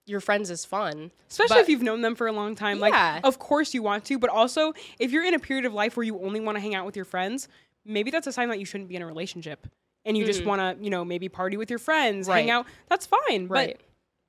your 0.07 0.21
friends 0.21 0.51
is 0.51 0.65
fun. 0.65 1.11
Especially 1.31 1.55
But- 1.57 1.61
if 1.63 1.69
you've 1.69 1.83
known 1.83 2.01
them 2.03 2.15
for 2.15 2.27
a 2.27 2.33
long 2.33 2.55
time. 2.55 2.79
Yeah. 2.79 3.15
Like, 3.15 3.25
of 3.25 3.39
course 3.39 3.75
you 3.75 3.83
want 3.83 4.05
to, 4.07 4.19
but 4.19 4.31
also 4.31 4.73
if 4.99 5.11
you're 5.13 5.25
in 5.25 5.35
a 5.35 5.39
period 5.39 5.65
of 5.65 5.73
life 5.75 5.97
where 5.97 6.05
you 6.05 6.19
only 6.23 6.41
want 6.41 6.57
to 6.57 6.61
hang 6.61 6.75
out 6.75 6.87
with 6.87 6.97
your 6.97 7.05
friends, 7.05 7.49
maybe 7.85 8.11
that's 8.11 8.27
a 8.27 8.33
sign 8.33 8.49
that 8.51 8.59
you 8.59 8.65
shouldn't 8.67 8.89
be 8.89 8.97
in 8.97 9.03
a 9.03 9.07
relationship. 9.07 9.67
And 10.05 10.17
you 10.17 10.25
just 10.27 10.43
Mhm. 10.43 10.47
want 10.47 10.79
to, 10.79 10.85
you 10.85 10.91
know, 10.91 11.05
maybe 11.05 11.29
party 11.29 11.57
with 11.57 11.71
your 11.71 11.79
friends, 11.79 12.29
Right. 12.29 12.41
hang 12.41 12.51
out. 12.51 12.67
That's 12.89 13.07
fine. 13.07 13.49
Right. 13.49 13.77
But 13.79 13.87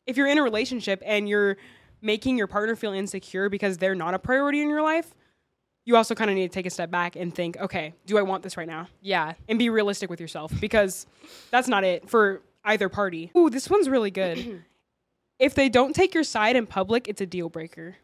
if 0.08 0.16
you're 0.18 0.28
in 0.28 0.38
a 0.38 0.44
relationship 0.44 1.02
and 1.06 1.28
you're 1.28 1.58
making 2.02 2.38
your 2.38 2.48
partner 2.48 2.76
feel 2.76 2.94
insecure 2.94 3.50
because 3.50 3.78
they're 3.78 3.96
not 3.96 4.14
a 4.14 4.20
priority 4.20 4.62
in 4.62 4.70
your 4.70 4.82
life, 4.82 5.14
you 5.86 5.96
also 5.96 6.16
kind 6.16 6.30
of 6.30 6.36
need 6.36 6.50
to 6.50 6.54
take 6.54 6.66
a 6.66 6.70
step 6.70 6.90
back 6.90 7.16
and 7.16 7.34
think, 7.34 7.58
okay, 7.58 7.94
do 8.08 8.18
I 8.18 8.24
want 8.24 8.44
this 8.44 8.58
right 8.58 8.68
now? 8.68 8.88
Yeah. 9.02 9.34
And 9.48 9.60
be 9.60 9.70
realistic 9.70 10.10
with 10.10 10.20
yourself 10.20 10.52
because 10.60 11.06
that's 11.52 11.68
not 11.68 11.84
it 11.84 12.10
for 12.10 12.42
either 12.64 12.90
party. 12.90 13.32
Ooh, 13.38 13.50
this 13.50 13.70
one's 13.70 13.88
really 13.88 14.12
good. 14.12 14.64
if 15.40 15.54
they 15.54 15.70
don't 15.70 15.94
take 15.94 16.14
your 16.14 16.24
side 16.24 16.56
in 16.56 16.66
public, 16.66 17.08
it's 17.08 17.22
a 17.22 17.26
deal 17.26 17.50
breaker. 17.50 17.96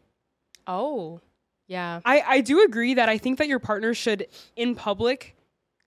Oh. 0.67 1.19
Yeah. 1.67 2.01
I, 2.05 2.21
I 2.21 2.41
do 2.41 2.63
agree 2.63 2.93
that 2.93 3.09
I 3.09 3.17
think 3.17 3.39
that 3.39 3.47
your 3.47 3.59
partner 3.59 3.93
should, 3.95 4.27
in 4.55 4.75
public, 4.75 5.35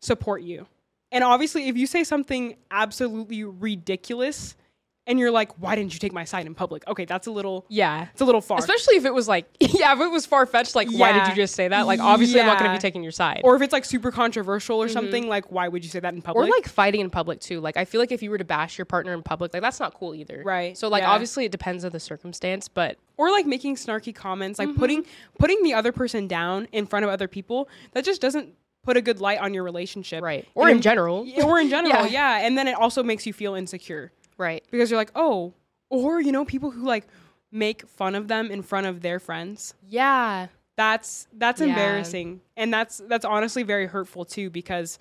support 0.00 0.42
you. 0.42 0.66
And 1.12 1.22
obviously, 1.22 1.68
if 1.68 1.76
you 1.76 1.86
say 1.86 2.02
something 2.02 2.56
absolutely 2.72 3.44
ridiculous 3.44 4.56
and 5.06 5.18
you're 5.18 5.30
like, 5.30 5.52
why 5.60 5.74
didn't 5.76 5.92
you 5.92 5.98
take 6.00 6.12
my 6.12 6.24
side 6.24 6.46
in 6.46 6.54
public? 6.54 6.86
Okay, 6.88 7.04
that's 7.04 7.26
a 7.26 7.30
little 7.30 7.66
Yeah. 7.68 8.08
it's 8.12 8.20
a 8.22 8.24
little 8.24 8.40
far. 8.40 8.58
Especially 8.58 8.96
if 8.96 9.04
it 9.04 9.12
was 9.12 9.28
like, 9.28 9.46
yeah, 9.60 9.92
if 9.92 10.00
it 10.00 10.10
was 10.10 10.24
far 10.26 10.46
fetched, 10.46 10.74
like, 10.74 10.88
why 10.90 11.12
did 11.12 11.28
you 11.28 11.34
just 11.34 11.54
say 11.54 11.68
that? 11.68 11.86
Like, 11.86 12.00
obviously, 12.00 12.40
I'm 12.40 12.46
not 12.46 12.58
going 12.58 12.70
to 12.70 12.76
be 12.76 12.80
taking 12.80 13.02
your 13.02 13.12
side. 13.12 13.42
or 13.44 13.54
if 13.56 13.62
it's 13.62 13.72
like 13.72 13.84
super 13.84 14.10
controversial 14.10 14.82
or 14.82 14.88
something, 14.88 15.28
like 15.28 15.52
why 15.52 15.68
would 15.68 15.84
you 15.84 15.90
say 15.90 16.00
that 16.00 16.14
in 16.14 16.22
Mm-hmm. 16.22 16.36
Or 16.38 16.46
like 16.46 16.66
fighting 16.68 17.00
in 17.02 17.10
public 17.10 17.40
too. 17.40 17.60
Like, 17.60 17.76
I 17.76 17.84
feel 17.84 18.00
like 18.00 18.10
if 18.12 18.22
you 18.22 18.30
were 18.30 18.38
to 18.38 18.44
bash 18.44 18.78
your 18.78 18.86
partner 18.86 19.12
in 19.12 19.22
public, 19.22 19.52
like, 19.52 19.60
that's 19.62 19.78
not 19.78 19.92
cool 19.94 20.14
either. 20.14 20.42
Right, 20.44 20.76
So, 20.76 20.88
like, 20.88 21.02
yeah. 21.02 21.10
obviously, 21.10 21.44
it 21.44 21.52
depends 21.52 21.84
on 21.84 21.92
the 21.92 22.00
circumstance, 22.00 22.68
but 22.68 22.96
or 23.16 23.30
like 23.30 23.46
making 23.46 23.76
snarky 23.76 24.14
comments, 24.14 24.58
Mm-hmm. 24.58 24.70
like 24.70 24.78
putting 24.78 25.04
putting 25.38 25.62
the 25.62 25.74
other 25.74 25.92
person 25.92 26.26
down 26.26 26.66
in 26.72 26.86
front 26.86 27.04
of 27.04 27.10
other 27.10 27.28
people. 27.28 27.68
That 27.92 28.04
just 28.04 28.20
doesn't 28.22 28.54
put 28.84 28.96
a 28.96 29.00
good 29.02 29.20
light 29.20 29.38
on 29.38 29.52
your 29.54 29.62
relationship. 29.64 30.22
right. 30.22 30.46
Or 30.54 30.68
And 30.68 30.76
in 30.76 30.82
general. 30.82 31.26
Or 31.44 31.58
in 31.58 31.68
general, 31.76 32.06
Yeah. 32.06 32.38
yeah. 32.40 32.46
And 32.46 32.56
then 32.58 32.68
it 32.68 32.74
also 32.74 33.02
makes 33.02 33.26
you 33.26 33.32
feel 33.32 33.54
insecure 33.54 34.12
Right. 34.36 34.64
because 34.70 34.90
you're 34.90 34.98
like, 34.98 35.12
oh, 35.14 35.54
or 35.90 36.20
you 36.20 36.32
know, 36.32 36.44
people 36.44 36.70
who 36.70 36.84
like 36.84 37.06
make 37.52 37.86
fun 37.88 38.14
of 38.14 38.26
them 38.28 38.50
in 38.50 38.62
front 38.62 38.86
of 38.86 39.00
their 39.02 39.18
friends. 39.20 39.74
Yeah. 39.88 40.48
That's 40.76 41.28
that's 41.32 41.60
Yeah. 41.60 41.68
embarrassing, 41.68 42.40
and 42.56 42.72
that's 42.74 42.98
that's 43.06 43.24
honestly 43.24 43.62
very 43.62 43.86
hurtful 43.86 44.24
too 44.24 44.50
because 44.50 44.98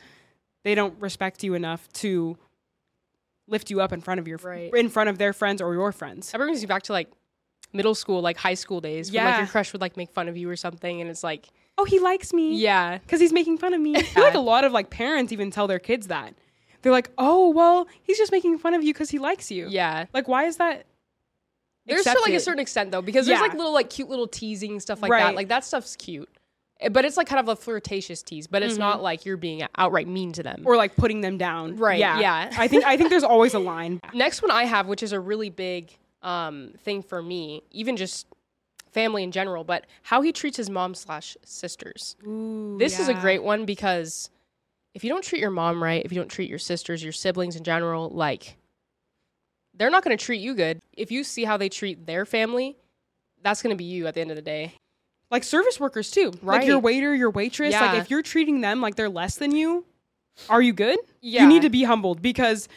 they 0.63 0.75
don't 0.75 0.99
respect 1.01 1.43
you 1.43 1.55
enough 1.55 1.87
to 1.93 2.37
lift 3.47 3.69
you 3.69 3.81
up 3.81 3.91
in 3.91 3.99
front 4.01 4.19
of 4.19 4.27
your 4.27 4.37
Right. 4.37 4.73
in 4.73 4.89
front 4.89 5.09
of 5.09 5.17
their 5.17 5.33
friends 5.33 5.61
or 5.61 5.73
your 5.73 5.91
friends. 5.91 6.31
That 6.31 6.37
brings 6.37 6.61
you 6.61 6.67
back 6.67 6.83
to 6.83 6.93
like 6.93 7.09
middle 7.73 7.95
school, 7.95 8.21
like 8.21 8.37
high 8.37 8.53
school 8.53 8.79
days. 8.81 9.11
When, 9.11 9.23
like, 9.25 9.33
Yeah. 9.33 9.37
your 9.39 9.47
crush 9.47 9.73
would 9.73 9.81
like 9.81 9.97
make 9.97 10.11
fun 10.11 10.27
of 10.29 10.37
you 10.37 10.47
or 10.49 10.55
something. 10.55 11.01
And 11.01 11.09
it's 11.09 11.23
like, 11.23 11.49
Oh, 11.77 11.85
he 11.85 11.97
likes 11.99 12.33
me. 12.33 12.55
yeah. 12.55 12.99
because 12.99 13.19
he's 13.19 13.33
making 13.33 13.57
fun 13.57 13.73
of 13.73 13.81
me. 13.81 13.95
I 13.97 14.03
feel 14.03 14.23
like 14.23 14.35
a 14.35 14.39
lot 14.39 14.63
of 14.63 14.71
like 14.71 14.91
parents 14.91 15.31
even 15.33 15.49
tell 15.49 15.65
their 15.67 15.79
kids 15.79 16.07
that. 16.07 16.35
They're 16.83 16.91
like, 16.91 17.09
"Oh, 17.17 17.49
well, 17.49 17.87
he's 18.03 18.17
just 18.19 18.31
making 18.31 18.59
fun 18.59 18.73
of 18.75 18.83
you 18.83 18.93
because 18.93 19.09
he 19.09 19.17
likes 19.17 19.49
you." 19.49 19.67
Yeah. 19.69 20.05
Like, 20.13 20.27
why 20.27 20.43
is 20.45 20.57
that? 20.57 20.85
There's 21.85 22.03
to 22.03 22.17
like 22.21 22.33
a 22.33 22.39
certain 22.39 22.59
extent 22.61 22.91
though, 22.91 23.01
because 23.01 23.25
there's 23.25 23.39
Yeah. 23.39 23.47
like 23.47 23.55
little 23.55 23.73
like 23.73 23.89
cute 23.89 24.07
little 24.09 24.27
teasing 24.27 24.79
stuff 24.79 25.01
like 25.01 25.11
Right. 25.11 25.23
that. 25.23 25.35
Like 25.35 25.49
that 25.49 25.65
stuff's 25.65 25.95
cute. 25.97 26.29
Eh, 26.79 26.87
But 26.89 27.03
it's 27.05 27.17
like 27.17 27.27
kind 27.27 27.39
of 27.41 27.49
a 27.49 27.55
flirtatious 27.57 28.23
tease, 28.23 28.47
but 28.47 28.63
it's 28.63 28.77
not 28.77 29.01
like 29.03 29.25
you're 29.25 29.35
being 29.37 29.63
outright 29.77 30.07
mean 30.07 30.31
to 30.33 30.43
them. 30.43 30.61
or 30.65 30.77
like 30.77 30.95
putting 30.95 31.19
them 31.21 31.37
down. 31.37 31.75
Right, 31.75 31.99
Yeah. 31.99 32.19
yeah. 32.19 32.51
I 32.57 32.67
think 32.69 32.85
I 32.85 32.95
think 32.95 33.09
there's 33.09 33.23
always 33.23 33.53
a 33.53 33.59
line. 33.59 33.99
Next 34.13 34.41
one 34.41 34.51
I 34.51 34.63
have, 34.63 34.87
which 34.87 35.03
is 35.03 35.11
a 35.11 35.19
really 35.19 35.49
big 35.49 35.97
um, 36.21 36.71
thing 36.85 37.01
for 37.03 37.21
me, 37.21 37.63
even 37.71 37.97
just 37.97 38.27
family 38.93 39.23
in 39.23 39.31
general, 39.33 39.65
but 39.65 39.85
how 40.03 40.21
he 40.21 40.31
treats 40.31 40.55
his 40.55 40.69
mom 40.69 40.95
slash 40.95 41.35
sisters. 41.43 42.15
this 42.79 42.97
is 42.99 43.09
a 43.09 43.13
great 43.13 43.43
one 43.43 43.65
because 43.65 44.29
if 44.93 45.03
you 45.03 45.09
don't 45.09 45.23
treat 45.23 45.39
your 45.41 45.49
mom 45.51 45.81
right, 45.83 46.03
if 46.05 46.11
you 46.11 46.19
don't 46.19 46.29
treat 46.29 46.49
your 46.49 46.59
sisters, 46.59 47.03
your 47.03 47.11
siblings 47.13 47.55
in 47.55 47.63
general, 47.63 48.09
like 48.09 48.57
they're 49.75 49.89
not 49.89 50.03
going 50.03 50.15
to 50.15 50.23
treat 50.23 50.39
you 50.41 50.53
good. 50.53 50.79
If 50.95 51.11
you 51.11 51.23
see 51.23 51.43
how 51.45 51.57
they 51.57 51.69
treat 51.69 52.05
their 52.05 52.25
family, 52.25 52.77
that's 53.41 53.61
going 53.61 53.71
to 53.71 53.77
be 53.77 53.85
you 53.85 54.07
at 54.07 54.13
the 54.13 54.21
end 54.21 54.29
of 54.29 54.35
the 54.35 54.41
day. 54.43 54.73
like 55.31 55.43
service 55.43 55.79
workers 55.79 56.11
too. 56.11 56.31
Like 56.43 56.67
your 56.67 56.79
waiter, 56.79 57.13
your 57.15 57.31
waitress. 57.31 57.71
Yeah. 57.71 57.81
Like 57.93 58.01
if 58.01 58.09
you're 58.11 58.21
treating 58.21 58.61
them 58.61 58.81
like 58.81 58.95
they're 58.95 59.09
less 59.09 59.35
than 59.35 59.55
you, 59.55 59.83
are 60.49 60.61
you 60.61 60.73
good? 60.73 60.99
Yeah. 61.21 61.41
You 61.43 61.47
need 61.49 61.63
to 61.63 61.69
be 61.71 61.83
humbled 61.83 62.21
because 62.21 62.67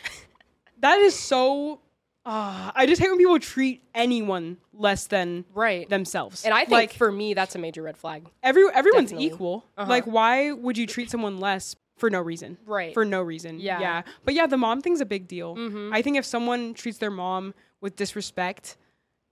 that 0.80 0.98
is 0.98 1.14
so. 1.14 1.80
Uh, 2.24 2.72
I 2.74 2.86
just 2.86 3.00
hate 3.00 3.08
when 3.08 3.18
people 3.18 3.38
treat 3.38 3.84
anyone 3.94 4.56
less 4.72 5.06
than 5.06 5.44
Right. 5.54 5.88
themselves. 5.88 6.44
And 6.44 6.52
I 6.52 6.60
think 6.60 6.70
like 6.72 6.92
for 6.92 7.12
me, 7.12 7.34
that's 7.34 7.54
a 7.54 7.58
major 7.58 7.82
red 7.82 7.96
flag. 7.96 8.26
every 8.42 8.64
everyone's 8.74 9.10
Definitely. 9.10 9.26
equal. 9.34 9.64
Uh-huh. 9.76 9.88
Like 9.88 10.04
why 10.06 10.50
would 10.52 10.76
you 10.76 10.86
treat 10.88 11.08
someone 11.10 11.38
less 11.38 11.76
for 11.96 12.10
no 12.10 12.20
reason? 12.20 12.58
Right. 12.66 12.92
For 12.94 13.04
no 13.04 13.22
reason. 13.22 13.58
Yeah. 13.60 13.80
Yeah. 13.80 14.02
But 14.24 14.34
yeah, 14.34 14.46
the 14.46 14.56
mom 14.56 14.80
thing's 14.82 15.00
a 15.00 15.06
big 15.06 15.26
deal. 15.28 15.56
Mhm. 15.56 15.90
I 15.92 16.02
think 16.02 16.16
if 16.16 16.24
someone 16.24 16.74
treats 16.74 16.98
their 16.98 17.10
mom 17.10 17.54
with 17.80 17.96
disrespect, 17.96 18.76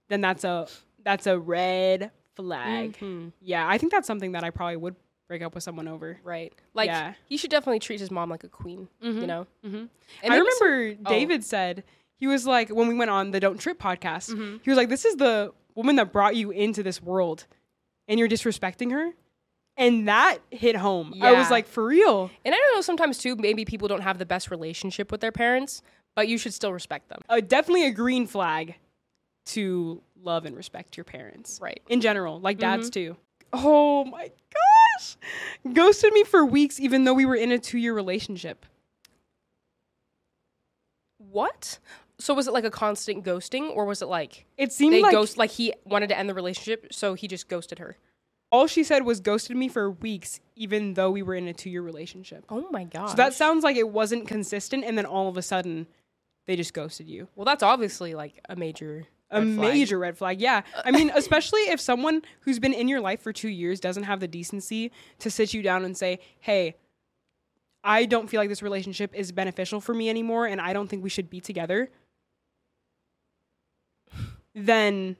then 0.09 0.20
that's 0.20 0.44
a 0.44 0.66
that's 1.03 1.27
a 1.27 1.38
red 1.38 2.11
flag. 2.37 2.96
Mhm. 2.98 3.33
Yeah, 3.40 3.68
I 3.68 3.77
think 3.79 3.92
that's 3.92 4.07
something 4.07 4.33
that 4.33 4.42
I 4.44 4.50
probably 4.50 4.77
would 4.77 4.96
break 5.29 5.42
up 5.42 5.55
with 5.55 5.62
someone 5.62 5.88
over. 5.88 6.18
Right. 6.24 6.53
Like 6.74 6.88
Yeah. 6.88 7.14
he 7.27 7.37
should 7.37 7.50
definitely 7.50 7.79
treat 7.79 8.00
his 8.00 8.11
mom 8.11 8.29
like 8.31 8.44
a 8.44 8.48
queen, 8.48 8.88
you 9.00 9.27
know? 9.27 9.46
Mhm. 9.64 9.88
And 10.22 10.33
I 10.35 10.37
remember 10.38 10.96
oh. 11.07 11.09
David 11.11 11.44
said 11.44 11.85
he 12.16 12.27
was 12.27 12.46
like 12.46 12.68
when 12.70 12.88
we 12.88 12.94
went 12.94 13.11
on 13.11 13.31
the 13.31 13.40
Don't 13.40 13.59
Trip 13.59 13.79
podcast, 13.79 14.31
Mm-hmm. 14.33 14.57
he 14.62 14.70
was 14.70 14.77
like, 14.77 14.88
"This 14.88 15.05
is 15.05 15.16
the 15.16 15.53
woman 15.74 15.96
that 15.96 16.12
brought 16.12 16.37
you 16.37 16.50
into 16.50 16.83
this 16.83 17.03
world, 17.03 17.46
and 18.09 18.18
you're 18.18 18.29
disrespecting 18.29 18.90
her," 18.92 19.12
and 19.76 20.08
that 20.08 20.38
hit 20.50 20.76
home. 20.76 21.14
I 21.20 21.32
was 21.32 21.50
like, 21.50 21.66
"For 21.66 21.84
real." 21.84 22.30
And 22.44 22.54
I 22.54 22.58
don't 22.58 22.74
know, 22.76 22.80
sometimes 22.80 23.18
too, 23.18 23.37
maybe 23.37 23.64
people 23.64 23.88
don't 23.88 24.02
have 24.02 24.18
the 24.18 24.26
best 24.26 24.50
relationship 24.50 25.10
with 25.10 25.20
their 25.20 25.32
parents, 25.32 25.82
but 26.14 26.28
you 26.28 26.38
should 26.38 26.54
still 26.54 26.72
respect 26.72 27.08
them. 27.08 27.20
uh, 27.28 27.40
definitely 27.40 27.87
a 27.87 27.90
green 27.92 28.26
flag 28.26 28.76
to 29.46 30.02
love 30.22 30.46
and 30.46 30.56
respect 30.56 30.96
your 30.96 31.04
parents. 31.04 31.58
Right. 31.60 31.80
In 31.88 32.00
general, 32.00 32.40
like 32.40 32.58
dads 32.58 32.88
too. 32.90 33.16
Oh 33.52 34.04
my 34.04 34.30
gosh. 34.52 35.16
Ghosted 35.72 36.12
me 36.12 36.24
for 36.24 36.44
weeks 36.44 36.80
even 36.80 37.04
though 37.04 37.14
we 37.14 37.26
were 37.26 37.37
in 37.37 37.52
a 37.52 37.58
2-year 37.58 37.92
relationship. 37.94 38.64
What? 41.18 41.78
So 42.18 42.32
was 42.34 42.46
it 42.46 42.52
like 42.52 42.64
a 42.64 42.70
constant 42.70 43.24
ghosting, 43.24 43.70
or 43.74 43.84
was 43.84 44.00
it 44.02 44.06
like 44.06 44.46
It 44.56 44.72
seemed 44.72 44.94
they 44.94 45.02
like 45.02 45.12
ghost 45.12 45.37
like 45.37 45.50
he 45.50 45.72
wanted 45.84 46.08
to 46.08 46.18
end 46.18 46.28
the 46.28 46.34
relationship, 46.34 46.92
so 46.92 47.14
he 47.14 47.26
just 47.28 47.48
ghosted 47.48 47.78
her? 47.80 47.96
All 48.55 48.69
she 48.69 48.85
said 48.85 49.05
was 49.05 49.19
ghosted 49.19 49.57
me 49.57 49.67
for 49.67 49.90
weeks 49.90 50.38
even 50.55 50.95
though 50.95 51.11
we 51.11 51.23
were 51.23 51.35
in 51.35 51.49
a 51.49 51.53
2-year 51.53 51.83
relationship. 51.83 52.45
Oh 52.49 52.69
my 52.71 52.85
god! 52.85 53.09
So 53.09 53.17
that 53.17 53.35
sounds 53.35 53.64
like 53.64 53.77
it 53.77 53.88
wasn't 53.88 54.29
consistent 54.29 54.85
and 54.85 54.97
then 54.97 55.05
all 55.05 55.29
of 55.29 55.37
a 55.37 55.43
sudden 55.43 55.88
they 56.47 56.55
just 56.55 56.73
ghosted 56.73 57.09
you. 57.09 57.27
well, 57.35 57.45
that's 57.45 57.64
obviously 57.64 58.14
like 58.14 58.40
a 58.49 58.55
major 58.55 59.07
A 59.33 59.40
red 59.40 59.49
major 59.49 59.99
red 59.99 60.17
flag. 60.17 60.40
Yeah. 60.40 60.62
I 60.85 60.93
mean, 60.93 61.11
especially 61.14 61.62
if 61.62 61.81
someone 61.81 62.23
who's 62.43 62.61
been 62.61 62.75
in 62.75 62.87
your 62.87 63.01
life 63.01 63.21
for 63.23 63.33
2 63.33 63.49
years 63.49 63.81
doesn't 63.81 64.05
have 64.05 64.21
the 64.21 64.29
decency 64.29 64.93
to 65.19 65.31
sit 65.31 65.53
you 65.53 65.61
down 65.62 65.85
and 65.85 65.97
say, 65.97 66.21
"Hey, 66.38 66.77
I 67.83 68.05
don't 68.05 68.29
feel 68.31 68.40
like 68.40 68.51
this 68.51 68.62
relationship 68.62 69.12
is 69.14 69.33
beneficial 69.33 69.81
for 69.81 69.95
me 69.95 70.09
anymore 70.09 70.47
and 70.47 70.61
I 70.61 70.73
don't 70.73 70.87
think 70.87 71.03
we 71.03 71.11
should 71.11 71.29
be 71.29 71.40
together." 71.40 71.90
Then 74.55 75.17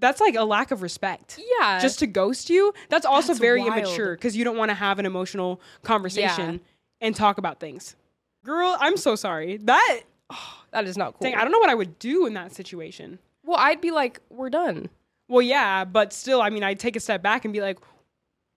that's 0.00 0.20
like 0.20 0.34
a 0.34 0.44
lack 0.44 0.70
of 0.70 0.82
respect. 0.82 1.38
Yeah, 1.60 1.78
Just 1.80 1.98
to 2.00 2.06
ghost 2.06 2.50
you, 2.50 2.72
that's 2.88 3.06
also 3.06 3.28
That's 3.28 3.40
very 3.40 3.60
wild. 3.62 3.78
immature 3.78 4.14
because 4.14 4.36
you 4.36 4.44
don't 4.44 4.56
want 4.56 4.70
to 4.70 4.74
have 4.74 4.98
an 4.98 5.06
emotional 5.06 5.60
conversation 5.82 6.54
Yeah. 6.54 6.60
and 7.06 7.14
talk 7.16 7.38
about 7.38 7.60
things. 7.60 7.96
Girl, 8.44 8.76
I'm 8.80 8.96
so 8.96 9.14
sorry. 9.16 9.56
That 9.58 10.00
that 10.72 10.84
is 10.86 10.96
not 10.96 11.14
cool. 11.14 11.20
thing, 11.20 11.34
I 11.34 11.42
don't 11.42 11.50
know 11.52 11.58
what 11.58 11.70
I 11.70 11.74
would 11.74 11.98
do 11.98 12.26
in 12.26 12.34
that 12.34 12.54
situation. 12.54 13.18
well, 13.44 13.58
I'd 13.58 13.80
be 13.80 13.90
like, 13.90 14.20
we're 14.30 14.50
done. 14.50 14.88
Well, 15.28 15.42
yeah, 15.42 15.84
but 15.84 16.12
still, 16.12 16.40
I 16.42 16.50
mean, 16.50 16.62
I'd 16.62 16.78
take 16.78 16.96
a 16.96 17.00
step 17.00 17.22
back 17.22 17.44
and 17.44 17.52
be 17.52 17.60
like, 17.60 17.78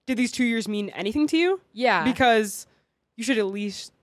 did 0.08 0.18
these 0.18 0.32
two 0.32 0.44
years 0.44 0.68
mean 0.68 0.90
anything 0.90 1.28
to 1.28 1.38
you? 1.38 1.62
Yeah, 1.74 2.04
Because 2.04 2.66
you 3.18 3.24
should 3.24 3.38
at 3.38 3.46
least 3.48 3.94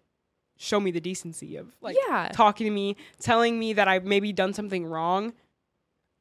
show 0.57 0.81
me 0.81 0.91
the 0.91 1.01
decency 1.01 1.57
of 1.57 1.69
like 1.81 1.97
Yeah. 2.09 2.31
talking 2.33 2.65
to 2.67 2.71
me, 2.71 2.97
telling 3.21 3.59
me 3.59 3.73
that 3.75 3.87
I've 3.89 4.05
maybe 4.05 4.33
done 4.33 4.53
something 4.55 4.85
wrong. 4.87 5.33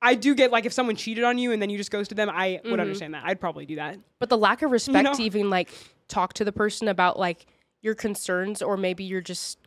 I 0.02 0.14
do 0.16 0.36
get 0.36 0.52
like 0.52 0.66
if 0.66 0.74
someone 0.74 0.96
cheated 0.96 1.24
on 1.24 1.38
you 1.38 1.52
and 1.52 1.62
then 1.62 1.70
you 1.70 1.78
just 1.78 1.92
goes 1.92 2.08
to 2.10 2.16
them, 2.16 2.30
I 2.30 2.62
would 2.64 2.74
Mhm. 2.74 2.82
understand 2.82 3.14
that. 3.16 3.24
I'd 3.26 3.40
probably 3.40 3.66
do 3.66 3.76
that. 3.78 3.98
but 4.20 4.30
the 4.30 4.38
lack 4.38 4.62
of 4.62 4.72
respect 4.78 5.04
know? 5.04 5.14
to 5.14 5.24
even 5.24 5.50
like 5.50 5.70
talk 6.08 6.34
to 6.34 6.46
the 6.46 6.52
person 6.52 6.88
about 6.88 7.18
like 7.20 7.46
your 7.82 7.96
concerns, 7.96 8.62
or 8.62 8.78
maybe 8.78 9.04
you're 9.04 9.22
just 9.22 9.58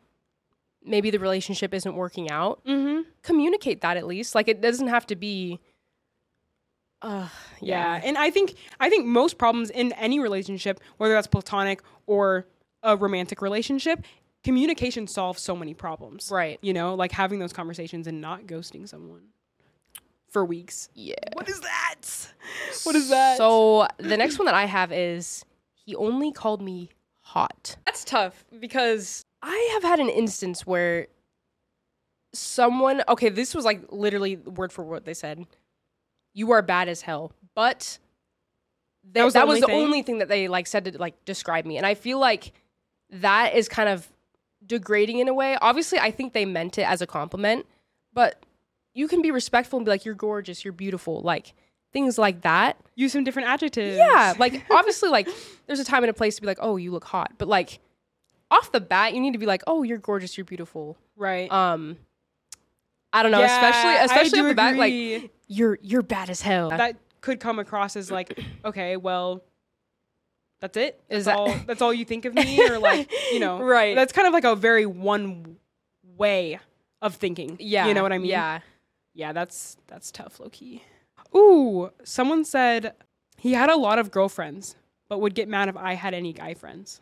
maybe 0.83 1.11
the 1.11 1.19
relationship 1.19 1.75
isn't 1.75 1.95
working 1.95 2.31
out. 2.31 2.65
Mm-hmm. 2.65 3.03
Communicate 3.23 3.81
that 3.83 3.97
at 3.97 4.07
least. 4.07 4.35
Like 4.35 4.49
it 4.49 4.61
doesn't 4.61 4.89
have 4.89 5.07
to 5.09 5.17
be. 5.17 5.61
Uh, 7.03 7.29
Yeah. 7.61 7.97
yeah. 7.97 8.01
and 8.05 8.19
I 8.19 8.31
think 8.31 8.55
I 8.79 8.91
think 8.91 9.07
most 9.07 9.39
problems 9.39 9.71
in 9.71 9.93
any 9.93 10.21
relationship, 10.21 10.81
whether 10.99 11.15
that's 11.15 11.27
platonic 11.27 11.83
or 12.07 12.47
a 12.83 12.97
romantic 12.97 13.41
relationship, 13.43 14.05
communication 14.45 15.07
solves 15.07 15.41
so 15.43 15.57
many 15.57 15.75
problems. 15.75 16.31
Right. 16.31 16.59
You 16.63 16.73
know, 16.73 16.95
like 16.95 17.13
having 17.13 17.39
those 17.39 17.53
conversations 17.53 18.07
and 18.07 18.21
not 18.21 18.43
ghosting 18.47 18.87
someone 18.89 19.23
for 20.31 20.45
weeks. 20.45 20.89
Yeah. 20.95 21.15
What 21.35 21.49
is 21.49 21.61
that? 21.61 22.01
What 22.85 22.95
is 22.97 23.11
that? 23.11 23.37
So 23.37 23.87
the 23.99 24.17
next 24.17 24.39
one 24.39 24.47
that 24.47 24.55
I 24.55 24.65
have 24.65 24.93
is 24.93 25.45
he 25.75 25.95
only 25.95 26.33
called 26.33 26.63
me 26.63 26.89
hot. 27.21 27.77
That's 27.87 28.05
tough 28.05 28.45
because 28.59 29.23
I 29.43 29.71
have 29.75 29.83
had 29.83 30.01
an 30.01 30.09
instance 30.09 30.67
where 30.67 31.09
someone 32.33 33.03
okay, 33.09 33.29
this 33.29 33.55
was 33.55 33.65
like 33.65 33.83
literally 33.91 34.37
word 34.37 34.73
for 34.73 34.85
word 34.85 35.05
they 35.05 35.15
said, 35.15 35.45
You 36.33 36.53
are 36.53 36.63
bad 36.63 36.89
as 36.89 37.03
hell. 37.03 37.33
But 37.55 37.99
th- 39.05 39.15
That 39.15 39.25
was 39.25 39.35
that 39.35 39.41
the 39.41 39.47
was 39.47 39.55
only 39.57 39.61
the 39.61 39.67
thing? 39.67 39.77
only 39.83 40.03
thing 40.03 40.19
that 40.19 40.29
they 40.29 40.49
like 40.49 40.67
said 40.67 40.85
to 40.85 40.99
like 40.99 41.25
describe 41.25 41.65
me. 41.67 41.77
And 41.77 41.87
I 41.87 41.95
feel 41.95 42.19
like 42.19 42.53
that 43.11 43.55
is 43.55 43.69
kind 43.69 43.89
of 43.89 44.09
degrading 44.65 45.19
in 45.19 45.29
a 45.29 45.35
way. 45.35 45.57
Obviously, 45.61 45.99
I 45.99 46.11
think 46.13 46.33
they 46.33 46.45
meant 46.45 46.79
it 46.79 46.83
as 46.89 47.03
a 47.03 47.07
compliment, 47.07 47.67
but 48.13 48.41
you 48.95 49.09
can 49.09 49.23
be 49.23 49.31
respectful 49.31 49.79
and 49.79 49.87
be 49.87 49.91
like, 49.91 50.05
You're 50.05 50.15
gorgeous, 50.15 50.65
you're 50.65 50.73
beautiful, 50.73 51.21
like 51.21 51.55
things 51.93 52.19
like 52.19 52.43
that. 52.43 52.77
Use 52.95 53.13
some 53.13 53.25
different 53.25 53.49
adjectives. 53.49 53.97
Yeah, 53.97 54.35
like 54.39 54.65
obviously, 54.71 55.09
like 55.09 55.29
there's 55.67 55.81
a 55.81 55.85
time 55.85 56.03
and 56.05 56.11
a 56.11 56.15
place 56.15 56.37
to 56.37 56.41
be 56.41 56.47
like, 56.47 56.59
oh, 56.61 56.77
you 56.77 56.93
look 56.93 57.05
hot, 57.05 57.33
but 57.39 57.49
like 57.49 57.81
off 58.51 58.71
the 58.73 58.81
bat, 58.81 59.15
you 59.15 59.21
need 59.21 59.33
to 59.33 59.39
be 59.39 59.47
like, 59.47 59.63
oh, 59.67 59.83
you're 59.83 59.99
gorgeous, 59.99 60.37
you're 60.37 60.45
beautiful. 60.45 60.97
right. 61.17 61.51
Um, 61.51 61.97
I 63.13 63.23
don't 63.25 63.33
know, 63.33 63.43
especially 63.43 63.91
Yeah, 63.93 64.05
especially 64.05 64.39
do 64.39 64.45
at 64.47 64.49
the 64.51 64.55
back, 64.55 64.77
like 64.77 65.31
you're 65.49 65.79
you're 65.83 66.03
bad 66.03 66.31
as 66.31 66.41
hell. 66.43 66.71
that 66.71 66.97
could 67.21 67.41
come 67.41 67.59
across 67.59 67.97
as 67.97 68.09
like, 68.11 68.39
okay, 68.65 68.97
well, 68.97 69.43
that's 70.61 70.77
it. 70.77 71.01
That's 71.09 71.19
Is 71.21 71.25
that- 71.25 71.37
all? 71.37 71.53
That's 71.67 71.83
all 71.83 71.93
you 71.93 72.05
think 72.05 72.25
of 72.25 72.35
me, 72.35 72.61
or 72.69 72.79
like, 72.79 73.11
you 73.33 73.41
know, 73.41 73.59
Right. 73.63 73.97
That's 73.97 74.13
kind 74.13 74.29
of 74.29 74.33
like 74.35 74.45
a 74.45 74.55
very 74.55 74.87
one 74.87 75.57
way 76.17 76.61
of 77.03 77.15
thinking. 77.17 77.57
yeah, 77.59 77.87
you 77.89 77.95
know 77.95 78.03
what 78.03 78.13
I 78.13 78.19
mean. 78.19 78.31
Yeah, 78.31 78.61
yeah. 79.15 79.33
That's 79.33 79.77
that's 79.87 80.11
tough, 80.11 80.41
low 80.41 80.49
key. 80.51 80.83
Ooh, 81.35 81.91
someone 82.05 82.45
said 82.45 82.95
he 83.37 83.53
had 83.53 83.71
a 83.71 83.77
lot 83.77 83.99
of 83.99 84.11
girlfriends, 84.11 84.77
but 85.09 85.21
would 85.21 85.35
get 85.35 85.49
mad 85.49 85.69
if 85.69 85.77
I 85.77 85.95
had 85.95 86.15
any 86.15 86.33
guy 86.33 86.55
friends. 86.55 87.01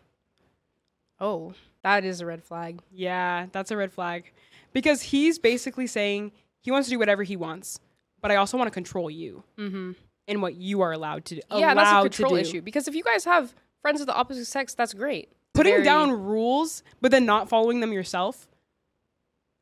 Oh, 1.20 1.54
that 1.82 2.04
is 2.04 2.20
a 2.20 2.26
red 2.26 2.42
flag. 2.42 2.80
Yeah, 2.92 3.46
that's 3.52 3.70
a 3.70 3.76
red 3.76 3.92
flag. 3.92 4.32
Because 4.72 5.02
he's 5.02 5.38
basically 5.38 5.86
saying 5.86 6.32
he 6.60 6.70
wants 6.70 6.88
to 6.88 6.94
do 6.94 6.98
whatever 6.98 7.22
he 7.22 7.36
wants, 7.36 7.80
but 8.20 8.30
I 8.30 8.36
also 8.36 8.56
want 8.56 8.68
to 8.68 8.72
control 8.74 9.10
you 9.10 9.42
Mm-hmm. 9.58 9.92
and 10.28 10.42
what 10.42 10.54
you 10.54 10.80
are 10.82 10.92
allowed 10.92 11.24
to 11.26 11.36
do. 11.36 11.40
Yeah, 11.50 11.74
that's 11.74 11.90
a 11.90 12.02
control 12.02 12.36
issue. 12.36 12.60
Because 12.60 12.86
if 12.86 12.94
you 12.94 13.02
guys 13.02 13.24
have 13.24 13.54
friends 13.82 14.00
of 14.00 14.06
the 14.06 14.14
opposite 14.14 14.44
sex, 14.46 14.74
that's 14.74 14.92
great. 14.94 15.32
Putting 15.54 15.72
Very- 15.74 15.84
down 15.84 16.12
rules, 16.12 16.82
but 17.00 17.10
then 17.10 17.24
not 17.24 17.48
following 17.48 17.80
them 17.80 17.92
yourself, 17.92 18.46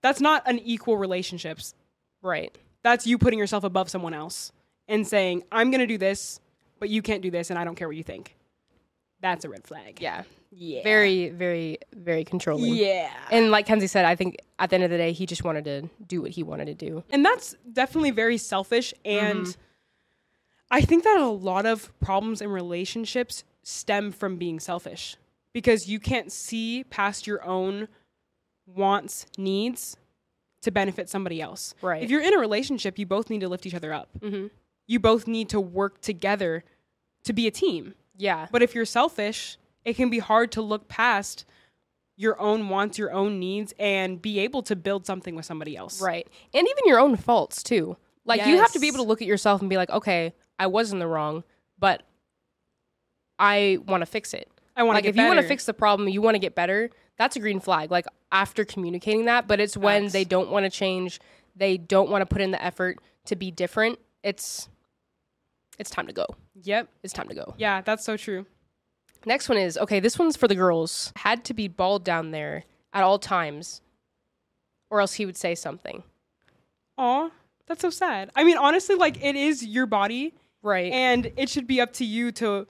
that's 0.03 0.21
not 0.21 0.43
an 0.47 0.59
equal 0.59 0.97
relationships. 0.99 1.75
Right. 2.23 2.57
That's 2.83 3.07
you 3.07 3.19
putting 3.19 3.39
yourself 3.39 3.65
above 3.65 3.89
someone 3.89 4.15
else 4.15 4.53
and 4.89 5.07
saying, 5.07 5.43
I'm 5.51 5.71
going 5.71 5.81
to 5.81 5.87
do 5.87 5.99
this, 5.99 6.41
but 6.79 6.89
you 6.89 7.03
can't 7.03 7.23
do 7.23 7.31
this, 7.31 7.51
and 7.51 7.59
I 7.59 7.65
don't 7.65 7.75
care 7.75 7.89
what 7.89 7.97
you 7.97 8.05
think. 8.05 8.37
That's 9.21 9.45
a 9.45 9.49
red 9.49 9.65
flag. 9.67 9.99
Yeah, 10.01 10.23
Yeah. 10.51 10.83
very, 10.83 11.31
very, 11.31 11.79
very 11.95 12.23
controlling. 12.25 12.75
Yeah. 12.75 13.11
And 13.31 13.51
like 13.51 13.67
Kenzie 13.67 13.87
said, 13.87 14.05
I 14.05 14.15
think 14.15 14.37
at 14.59 14.71
the 14.71 14.75
end 14.75 14.85
of 14.85 14.91
the 14.91 14.99
day, 14.99 15.13
he 15.13 15.27
just 15.27 15.43
wanted 15.43 15.65
to 15.65 15.89
do 16.07 16.23
what 16.23 16.31
he 16.33 16.43
wanted 16.43 16.67
to 16.67 16.75
do. 16.75 17.03
And 17.11 17.25
that's 17.25 17.57
definitely 17.73 18.11
very 18.11 18.39
selfish. 18.39 18.93
And 19.05 19.47
mm-hmm. 19.47 19.61
I 20.71 20.83
think 20.83 21.05
that 21.05 21.19
a 21.19 21.27
lot 21.27 21.67
of 21.67 21.99
problems 22.01 22.41
in 22.41 22.51
relationships 22.51 23.43
stem 23.63 24.13
from 24.13 24.37
being 24.37 24.61
selfish 24.61 25.17
because 25.53 25.89
you 25.89 25.99
can't 25.99 26.31
see 26.31 26.85
past 26.85 27.27
your 27.27 27.45
own 27.45 27.89
wants, 28.67 29.27
needs 29.39 29.97
to 30.67 30.71
benefit 30.71 31.09
somebody 31.09 31.41
else. 31.41 31.75
Right. 31.81 32.03
If 32.03 32.11
you're 32.11 32.21
in 32.21 32.35
a 32.35 32.39
relationship, 32.39 32.99
you 32.99 33.07
both 33.07 33.31
need 33.31 33.41
to 33.41 33.49
lift 33.49 33.65
each 33.65 33.75
other 33.75 33.93
up. 33.93 34.11
Mm-hmm. 34.21 34.49
You 34.87 35.01
both 35.01 35.27
need 35.27 35.49
to 35.49 35.61
work 35.61 36.01
together 36.01 36.63
to 37.25 37.33
be 37.33 37.47
a 37.47 37.51
team. 37.51 37.95
Yeah. 38.17 38.47
But 38.53 38.63
if 38.63 38.75
you're 38.75 38.85
selfish, 38.85 39.57
it 39.85 39.95
can 39.95 40.11
be 40.11 40.19
hard 40.19 40.53
to 40.53 40.63
look 40.63 40.89
past 40.89 41.45
your 42.17 42.41
own 42.41 42.69
wants, 42.69 42.99
your 42.99 43.13
own 43.13 43.39
needs, 43.39 43.75
and 43.79 44.21
be 44.21 44.41
able 44.41 44.63
to 44.65 44.75
build 44.75 45.07
something 45.07 45.35
with 45.35 45.45
somebody 45.45 45.77
else. 45.77 46.01
Right. 46.01 46.27
And 46.55 46.67
even 46.67 46.83
your 46.87 46.99
own 46.99 47.17
faults 47.17 47.63
too. 47.63 47.97
Like 48.25 48.45
you 48.47 48.59
have 48.59 48.73
to 48.73 48.81
be 48.81 48.89
able 48.89 48.99
to 48.99 49.05
look 49.05 49.23
at 49.23 49.29
yourself 49.29 49.61
and 49.61 49.71
be 49.71 49.77
like, 49.77 49.91
okay, 49.91 50.35
I 50.59 50.67
was 50.67 50.93
in 50.93 50.99
the 50.99 51.07
wrong, 51.07 51.45
but 51.79 52.03
I 53.39 53.79
want 53.87 54.01
to 54.01 54.07
fix 54.07 54.35
it. 54.35 54.51
I 54.75 54.83
want 54.83 54.97
Like 54.97 55.05
to 55.05 55.11
if 55.11 55.17
you 55.17 55.27
want 55.27 55.41
to 55.41 55.47
fix 55.47 55.65
the 55.65 55.75
problem, 55.75 56.09
you 56.09 56.21
want 56.21 56.35
to 56.35 56.41
get 56.41 56.55
better. 56.55 56.91
That's 57.19 57.37
a 57.37 57.41
green 57.41 57.61
flag. 57.61 57.91
Like 57.91 58.07
after 58.33 58.65
communicating 58.65 59.25
that, 59.27 59.47
but 59.49 59.61
it's 59.61 59.77
when 59.77 60.09
they 60.09 60.25
don't 60.25 60.51
want 60.51 60.65
to 60.65 60.71
change, 60.71 61.21
they 61.55 61.77
don't 61.79 62.11
want 62.11 62.23
to 62.23 62.27
put 62.27 62.43
in 62.43 62.51
the 62.51 62.63
effort 62.63 62.99
to 63.27 63.37
be 63.37 63.51
different. 63.51 63.99
It's 64.23 64.69
it's 65.79 65.91
time 65.91 66.07
to 66.07 66.13
go. 66.13 66.27
Yep. 66.63 66.89
It's 67.03 67.13
time 67.13 67.29
to 67.29 67.35
go. 67.35 67.55
Yeah, 67.59 67.81
that's 67.83 68.05
so 68.05 68.17
true. 68.17 68.47
Next 69.25 69.49
one 69.49 69.59
is 69.59 69.77
okay, 69.79 70.01
this 70.01 70.19
one's 70.19 70.37
for 70.37 70.49
the 70.49 70.55
girls. 70.55 71.13
Had 71.17 71.45
to 71.47 71.55
be 71.55 71.69
bald 71.69 72.05
down 72.05 72.31
there 72.31 72.65
at 72.93 73.03
all 73.03 73.19
times, 73.19 73.81
or 74.91 75.01
else 75.01 75.15
he 75.15 75.27
would 75.27 75.37
say 75.37 75.55
something. 75.55 76.03
Aw, 76.99 77.31
that's 77.67 77.83
so 77.83 77.91
sad. 77.91 78.31
I 78.37 78.45
mean, 78.45 78.57
honestly, 78.57 78.95
like 78.95 79.23
it 79.23 79.37
is 79.37 79.65
your 79.65 79.87
body, 79.87 80.35
Right. 80.63 80.93
and 80.93 81.33
it 81.37 81.49
should 81.51 81.67
be 81.67 81.81
up 81.81 81.93
to 81.95 82.05
you 82.05 82.31
to. 82.33 82.67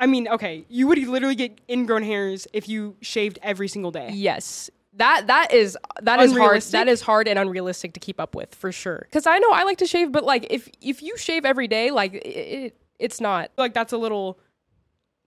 I 0.00 0.06
mean, 0.06 0.28
okay, 0.28 0.64
you 0.68 0.86
would 0.86 0.98
literally 0.98 1.34
get 1.34 1.60
ingrown 1.68 2.02
hairs 2.04 2.46
if 2.52 2.68
you 2.68 2.96
shaved 3.00 3.38
every 3.42 3.68
single 3.68 3.90
day. 3.90 4.10
yes. 4.12 4.70
That 4.94 5.28
that 5.28 5.52
is 5.54 5.78
that 6.02 6.18
is 6.18 6.36
hard. 6.36 6.60
That 6.62 6.88
is 6.88 7.02
hard 7.02 7.28
and 7.28 7.38
unrealistic 7.38 7.92
to 7.92 8.00
keep 8.00 8.18
up 8.18 8.34
with 8.34 8.52
for 8.54 8.72
sure. 8.72 9.02
Because 9.04 9.28
I 9.28 9.38
know 9.38 9.52
I 9.52 9.62
like 9.62 9.78
to 9.78 9.86
shave, 9.86 10.10
but 10.10 10.24
like 10.24 10.48
if 10.50 10.68
if 10.80 11.02
you 11.02 11.16
shave 11.16 11.44
every 11.44 11.68
day, 11.68 11.92
like 11.92 12.14
it, 12.14 12.26
it 12.26 12.76
it's 12.98 13.20
not. 13.20 13.52
Like 13.56 13.74
that's 13.74 13.92
a 13.92 13.96
little 13.98 14.40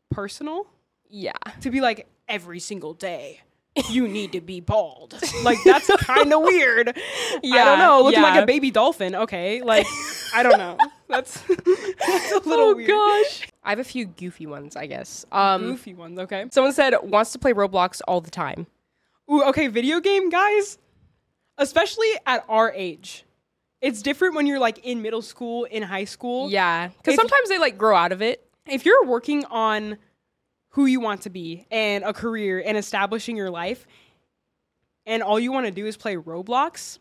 personal 0.10 0.68
Yeah. 1.10 1.32
to 1.62 1.70
be 1.72 1.80
like 1.80 2.08
every 2.28 2.60
single 2.60 2.94
day. 2.94 3.42
You 3.90 4.10
need 4.10 4.34
to 4.34 4.42
be 4.42 4.60
bald. 4.60 5.16
Like 5.44 5.60
that's 5.64 5.88
kind 6.04 6.34
of 6.34 6.42
weird. 6.44 6.98
Yeah, 7.42 7.62
I 7.62 7.66
don't 7.66 7.80
know. 7.80 8.02
Looking 8.04 8.22
like 8.22 8.44
a 8.44 8.46
baby 8.46 8.70
dolphin. 8.72 9.16
Okay, 9.16 9.62
like 9.62 9.88
I 10.36 10.44
don't 10.44 10.58
know. 10.58 10.78
That's 11.12 11.42
that's 12.08 12.32
a 12.32 12.40
little 12.50 12.76
weird. 12.76 12.90
Oh, 12.92 13.24
gosh. 13.24 13.48
I 13.64 13.70
have 13.70 13.80
a 13.80 13.84
few 13.84 14.06
goofy 14.06 14.48
ones, 14.48 14.76
I 14.76 14.88
guess. 14.88 15.26
Um, 15.32 15.62
Goofy 15.62 15.94
ones. 15.94 16.18
Okay. 16.18 16.46
someone 16.52 16.74
said 16.74 16.96
wants 17.04 17.32
to 17.34 17.40
play 17.40 17.54
Roblox 17.54 18.02
all 18.08 18.22
the 18.22 18.32
time. 18.32 18.66
Ooh, 19.32 19.44
okay, 19.44 19.68
video 19.68 20.00
game 20.00 20.30
guys, 20.30 20.78
especially 21.58 22.10
at 22.26 22.44
our 22.50 22.72
age. 22.72 23.26
It's 23.82 24.02
different 24.02 24.36
when 24.36 24.46
you're 24.48 24.60
like 24.60 24.80
in 24.86 25.02
middle 25.02 25.22
school, 25.22 25.66
in 25.66 25.84
high 25.84 26.06
school. 26.06 26.50
Yeah, 26.50 26.90
because 26.90 27.16
sometimes 27.16 27.50
they 27.50 27.60
like 27.60 27.78
grow 27.78 27.96
out 27.96 28.12
of 28.12 28.22
it. 28.22 28.46
If 28.68 28.86
you're 28.86 29.06
working 29.06 29.46
on 29.46 29.98
who 30.70 30.86
you 30.86 31.00
want 31.00 31.22
to 31.24 31.30
be 31.30 31.66
and 31.70 32.04
a 32.04 32.14
career 32.14 32.64
and 32.66 32.78
establishing 32.78 33.36
your 33.36 33.50
life, 33.50 33.86
and 35.06 35.22
all 35.24 35.40
you 35.40 35.52
want 35.52 35.66
to 35.66 35.72
do 35.72 35.86
is 35.86 35.98
play 35.98 36.16
Roblox, 36.16 37.00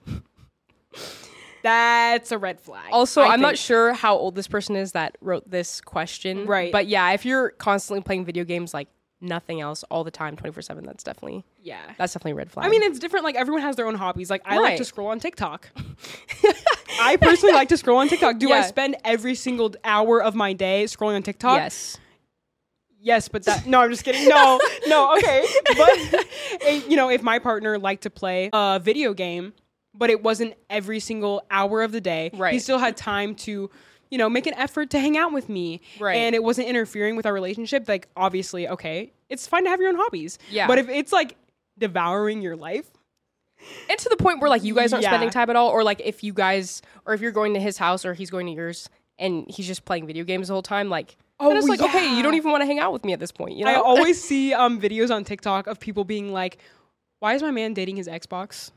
that's 1.62 2.32
a 2.32 2.38
red 2.38 2.60
flag. 2.60 2.88
Also, 2.92 3.22
I 3.22 3.28
I'm 3.32 3.40
not 3.40 3.56
sure 3.58 3.92
how 3.92 4.16
old 4.16 4.34
this 4.34 4.48
person 4.48 4.76
is 4.76 4.92
that 4.92 5.16
wrote 5.20 5.48
this 5.50 5.80
question. 5.80 6.46
Right. 6.46 6.72
But 6.72 6.86
yeah, 6.86 7.10
if 7.12 7.24
you're 7.24 7.50
constantly 7.50 8.02
playing 8.02 8.24
video 8.24 8.44
games 8.44 8.72
like 8.74 8.88
nothing 9.20 9.60
else 9.60 9.82
all 9.90 10.02
the 10.02 10.10
time, 10.10 10.34
24 10.36 10.62
seven, 10.62 10.84
that's 10.86 11.02
definitely 11.04 11.44
Yeah. 11.62 11.78
that's 11.98 12.12
definitely 12.14 12.32
a 12.32 12.34
red 12.36 12.50
flag. 12.50 12.66
I 12.66 12.70
mean, 12.70 12.82
it's 12.82 12.98
different. 12.98 13.24
Like 13.24 13.34
everyone 13.36 13.62
has 13.62 13.76
their 13.76 13.86
own 13.86 13.94
hobbies. 13.94 14.30
Like 14.30 14.42
I 14.46 14.56
like 14.56 14.64
Right. 14.64 14.78
to 14.78 14.84
scroll 14.84 15.08
on 15.08 15.20
TikTok. 15.20 15.68
I 17.00 17.16
personally 17.16 17.54
like 17.54 17.68
to 17.68 17.76
scroll 17.76 17.98
on 17.98 18.08
TikTok. 18.08 18.38
Do 18.38 18.50
I 18.52 18.56
Yeah. 18.58 18.62
spend 18.66 18.96
every 19.04 19.34
single 19.34 19.74
hour 19.84 20.22
of 20.22 20.34
my 20.34 20.52
day 20.52 20.84
scrolling 20.84 21.16
on 21.16 21.22
TikTok? 21.22 21.56
yes. 21.56 21.98
Yes, 23.02 23.28
but 23.28 23.44
that 23.44 23.64
no, 23.66 23.80
I'm 23.80 23.90
just 23.90 24.04
kidding. 24.04 24.28
No, 24.28 24.60
no, 24.86 25.16
okay. 25.16 25.46
But 25.76 25.90
eh, 26.62 26.82
you 26.86 26.96
know, 26.96 27.08
if 27.08 27.22
my 27.22 27.38
partner 27.38 27.78
liked 27.78 28.02
to 28.02 28.10
play 28.10 28.50
a 28.52 28.78
video 28.82 29.14
game, 29.14 29.54
but 30.00 30.10
it 30.10 30.22
wasn't 30.24 30.54
every 30.68 30.98
single 30.98 31.44
hour 31.50 31.82
of 31.82 31.92
the 31.92 32.00
day, 32.00 32.30
Right. 32.34 32.52
he 32.54 32.58
still 32.58 32.78
had 32.78 32.96
time 32.96 33.34
to, 33.46 33.70
you 34.10 34.18
know, 34.18 34.28
make 34.28 34.46
an 34.48 34.54
effort 34.54 34.90
to 34.90 34.98
hang 34.98 35.16
out 35.16 35.32
with 35.32 35.48
me. 35.48 35.80
Right. 36.00 36.16
And 36.16 36.34
it 36.34 36.42
wasn't 36.42 36.66
interfering 36.68 37.14
with 37.16 37.26
our 37.26 37.32
relationship, 37.34 37.86
like 37.86 38.08
obviously, 38.16 38.66
okay, 38.66 39.12
it's 39.28 39.46
fine 39.46 39.62
to 39.64 39.70
have 39.70 39.78
your 39.78 39.90
own 39.90 39.96
hobbies. 39.96 40.38
Yeah. 40.50 40.66
But 40.66 40.78
if 40.78 40.88
it's 40.88 41.12
like 41.12 41.36
devouring 41.78 42.42
your 42.42 42.56
life, 42.56 42.90
And 43.90 43.98
to 43.98 44.08
the 44.08 44.16
point 44.16 44.40
where 44.40 44.48
like 44.48 44.64
you 44.64 44.74
guys 44.74 44.92
aren't 44.94 45.02
Yeah. 45.02 45.10
spending 45.10 45.28
time 45.28 45.50
at 45.50 45.54
all, 45.56 45.68
or 45.68 45.84
like 45.84 46.00
if 46.02 46.24
you 46.24 46.32
guys 46.32 46.80
or 47.04 47.12
if 47.12 47.20
you're 47.20 47.30
going 47.30 47.52
to 47.54 47.60
his 47.60 47.76
house 47.76 48.06
or 48.06 48.14
he's 48.14 48.30
going 48.30 48.46
to 48.46 48.52
yours 48.52 48.88
and 49.18 49.44
he's 49.50 49.66
just 49.66 49.84
playing 49.84 50.06
video 50.06 50.24
games 50.24 50.48
the 50.48 50.54
whole 50.54 50.62
time, 50.62 50.88
like 50.88 51.16
Oh, 51.38 51.48
then 51.48 51.58
it's 51.58 51.68
like, 51.68 51.80
okay, 51.82 52.16
you 52.16 52.22
don't 52.22 52.34
even 52.34 52.50
want 52.50 52.62
to 52.62 52.66
hang 52.66 52.78
out 52.78 52.92
with 52.92 53.04
me 53.04 53.12
at 53.12 53.20
this 53.20 53.32
point. 53.32 53.56
You 53.56 53.64
know? 53.66 53.70
I 53.70 53.74
always 53.74 54.18
see 54.30 54.54
um 54.54 54.80
videos 54.80 55.14
on 55.14 55.24
TikTok 55.24 55.66
of 55.66 55.78
people 55.78 56.04
being 56.04 56.32
like, 56.32 56.56
"Why 57.18 57.34
is 57.34 57.42
my 57.42 57.50
man 57.50 57.74
dating 57.74 57.96
his 57.96 58.08
Xbox?" 58.08 58.70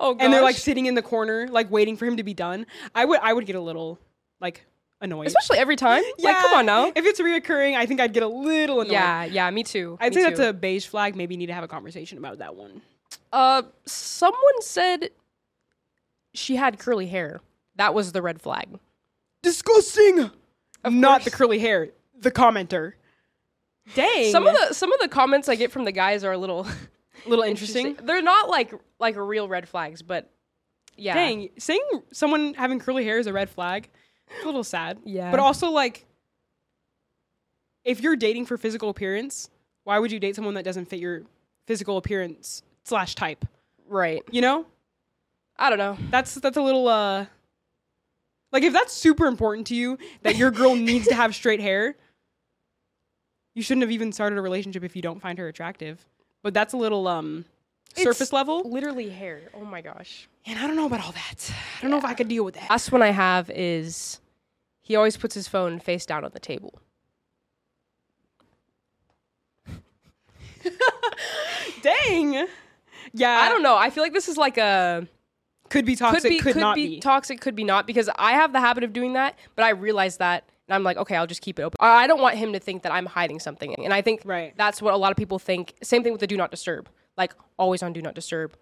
Oh, 0.00 0.14
god 0.14 0.22
and 0.22 0.32
they're 0.32 0.42
like 0.42 0.56
sitting 0.56 0.86
in 0.86 0.94
the 0.94 1.02
corner, 1.02 1.48
like 1.48 1.70
waiting 1.70 1.96
for 1.96 2.06
him 2.06 2.16
to 2.16 2.22
be 2.22 2.34
done. 2.34 2.66
I 2.94 3.04
would, 3.04 3.20
I 3.22 3.32
would 3.32 3.46
get 3.46 3.56
a 3.56 3.60
little 3.60 3.98
like 4.40 4.66
annoyed. 5.00 5.26
especially 5.26 5.58
every 5.58 5.76
time. 5.76 6.02
Like, 6.18 6.36
come 6.38 6.54
on 6.54 6.66
now. 6.66 6.92
If 6.94 7.04
it's 7.04 7.20
reoccurring, 7.20 7.76
I 7.76 7.86
think 7.86 8.00
I'd 8.00 8.12
get 8.12 8.22
a 8.22 8.28
little 8.28 8.80
annoyed. 8.80 8.92
Yeah, 8.92 9.24
yeah, 9.24 9.50
me 9.50 9.62
too. 9.62 9.96
I'd 10.00 10.14
me 10.14 10.22
say 10.22 10.30
too. 10.30 10.36
that's 10.36 10.48
a 10.48 10.52
beige 10.52 10.86
flag. 10.86 11.16
Maybe 11.16 11.36
need 11.36 11.46
to 11.46 11.54
have 11.54 11.64
a 11.64 11.68
conversation 11.68 12.18
about 12.18 12.38
that 12.38 12.54
one. 12.56 12.82
Uh, 13.32 13.62
someone 13.86 14.60
said 14.62 15.10
she 16.32 16.56
had 16.56 16.78
curly 16.78 17.06
hair. 17.06 17.40
That 17.76 17.94
was 17.94 18.12
the 18.12 18.22
red 18.22 18.40
flag. 18.40 18.78
Disgusting. 19.42 20.30
Of 20.84 20.92
Not 20.92 21.20
course. 21.20 21.24
the 21.24 21.30
curly 21.30 21.58
hair. 21.58 21.90
The 22.18 22.30
commenter. 22.30 22.92
Dang. 23.94 24.30
Some 24.30 24.46
of 24.46 24.54
the 24.54 24.74
some 24.74 24.92
of 24.92 25.00
the 25.00 25.08
comments 25.08 25.48
I 25.48 25.56
get 25.56 25.70
from 25.70 25.84
the 25.84 25.92
guys 25.92 26.24
are 26.24 26.32
a 26.32 26.38
little 26.38 26.66
little 27.26 27.44
interesting. 27.44 27.96
They're 28.02 28.22
not 28.22 28.48
like 28.48 28.72
like 28.98 29.16
real 29.16 29.48
red 29.48 29.68
flags, 29.68 30.02
but 30.02 30.30
yeah. 30.96 31.14
Dang, 31.14 31.50
saying 31.58 31.82
someone 32.12 32.54
having 32.54 32.78
curly 32.78 33.04
hair 33.04 33.18
is 33.18 33.26
a 33.26 33.32
red 33.32 33.50
flag. 33.50 33.88
It's 34.28 34.42
a 34.42 34.46
little 34.46 34.64
sad. 34.64 34.98
Yeah. 35.04 35.30
But 35.30 35.40
also 35.40 35.70
like 35.70 36.06
if 37.84 38.00
you're 38.00 38.16
dating 38.16 38.46
for 38.46 38.56
physical 38.56 38.88
appearance, 38.88 39.50
why 39.84 39.98
would 39.98 40.10
you 40.10 40.18
date 40.18 40.36
someone 40.36 40.54
that 40.54 40.64
doesn't 40.64 40.86
fit 40.86 41.00
your 41.00 41.22
physical 41.66 41.96
appearance 41.96 42.62
slash 42.84 43.14
type? 43.14 43.44
Right. 43.86 44.22
You 44.30 44.40
know? 44.40 44.66
I 45.56 45.68
don't 45.70 45.78
know. 45.78 45.96
That's 46.10 46.34
that's 46.34 46.56
a 46.56 46.62
little 46.62 46.88
uh 46.88 47.26
like 48.52 48.62
if 48.62 48.72
that's 48.72 48.92
super 48.92 49.26
important 49.26 49.66
to 49.68 49.74
you 49.74 49.98
that 50.22 50.36
your 50.36 50.50
girl 50.50 50.74
needs 50.76 51.06
to 51.08 51.14
have 51.14 51.34
straight 51.34 51.60
hair, 51.60 51.96
you 53.54 53.62
shouldn't 53.62 53.82
have 53.82 53.90
even 53.90 54.12
started 54.12 54.38
a 54.38 54.42
relationship 54.42 54.82
if 54.82 54.96
you 54.96 55.02
don't 55.02 55.20
find 55.20 55.38
her 55.38 55.48
attractive. 55.48 56.04
But 56.44 56.52
that's 56.52 56.74
a 56.74 56.76
little 56.76 57.08
um 57.08 57.46
surface 57.96 58.32
level. 58.32 58.68
Literally 58.70 59.08
hair. 59.08 59.40
Oh 59.54 59.64
my 59.64 59.80
gosh. 59.80 60.28
And 60.46 60.58
I 60.58 60.66
don't 60.66 60.76
know 60.76 60.84
about 60.86 61.00
all 61.04 61.12
that. 61.12 61.50
I 61.78 61.82
don't 61.82 61.90
know 61.90 61.96
if 61.96 62.04
I 62.04 62.12
could 62.12 62.28
deal 62.28 62.44
with 62.44 62.54
that. 62.54 62.68
Last 62.68 62.92
one 62.92 63.00
I 63.02 63.10
have 63.12 63.50
is 63.50 64.20
he 64.82 64.94
always 64.94 65.16
puts 65.16 65.34
his 65.34 65.48
phone 65.48 65.80
face 65.80 66.04
down 66.04 66.22
on 66.22 66.30
the 66.34 66.38
table. 66.38 66.78
Dang. 71.82 72.46
Yeah. 73.14 73.30
I 73.30 73.48
don't 73.48 73.62
know. 73.62 73.76
I 73.76 73.88
feel 73.88 74.02
like 74.02 74.12
this 74.12 74.28
is 74.28 74.36
like 74.36 74.58
a 74.58 75.08
Could 75.70 75.86
be 75.86 75.96
toxic. 75.96 76.22
could 76.22 76.28
be 76.28 76.40
could, 76.40 76.56
not 76.56 76.74
be, 76.74 76.88
be. 76.96 77.00
toxic, 77.00 77.40
could 77.40 77.54
be 77.54 77.64
not 77.64 77.86
because 77.86 78.10
I 78.16 78.32
have 78.32 78.52
the 78.52 78.60
habit 78.60 78.84
of 78.84 78.92
doing 78.92 79.14
that, 79.14 79.34
but 79.56 79.64
I 79.64 79.70
realize 79.70 80.18
that 80.18 80.44
and 80.68 80.74
I'm 80.74 80.82
like, 80.82 80.96
okay, 80.96 81.16
I'll 81.16 81.26
just 81.26 81.42
keep 81.42 81.58
it 81.58 81.62
open. 81.62 81.76
I 81.80 82.04
I 82.04 82.06
don't 82.06 82.20
want 82.20 82.36
him 82.36 82.52
to 82.52 82.58
think 82.58 82.82
that 82.82 82.92
I'm 82.92 83.06
hiding 83.06 83.40
something. 83.40 83.74
And 83.84 83.92
I 83.92 84.02
think 84.02 84.22
Right. 84.24 84.54
that's 84.56 84.80
what 84.80 84.94
a 84.94 84.96
lot 84.96 85.10
of 85.10 85.16
people 85.16 85.38
think. 85.38 85.74
Same 85.82 86.02
thing 86.02 86.12
with 86.12 86.20
the 86.20 86.26
do 86.26 86.36
not 86.36 86.50
disturb. 86.50 86.88
Like 87.16 87.34
always 87.58 87.82
on 87.82 87.92
do 87.92 88.02
not 88.02 88.14
disturb. 88.14 88.56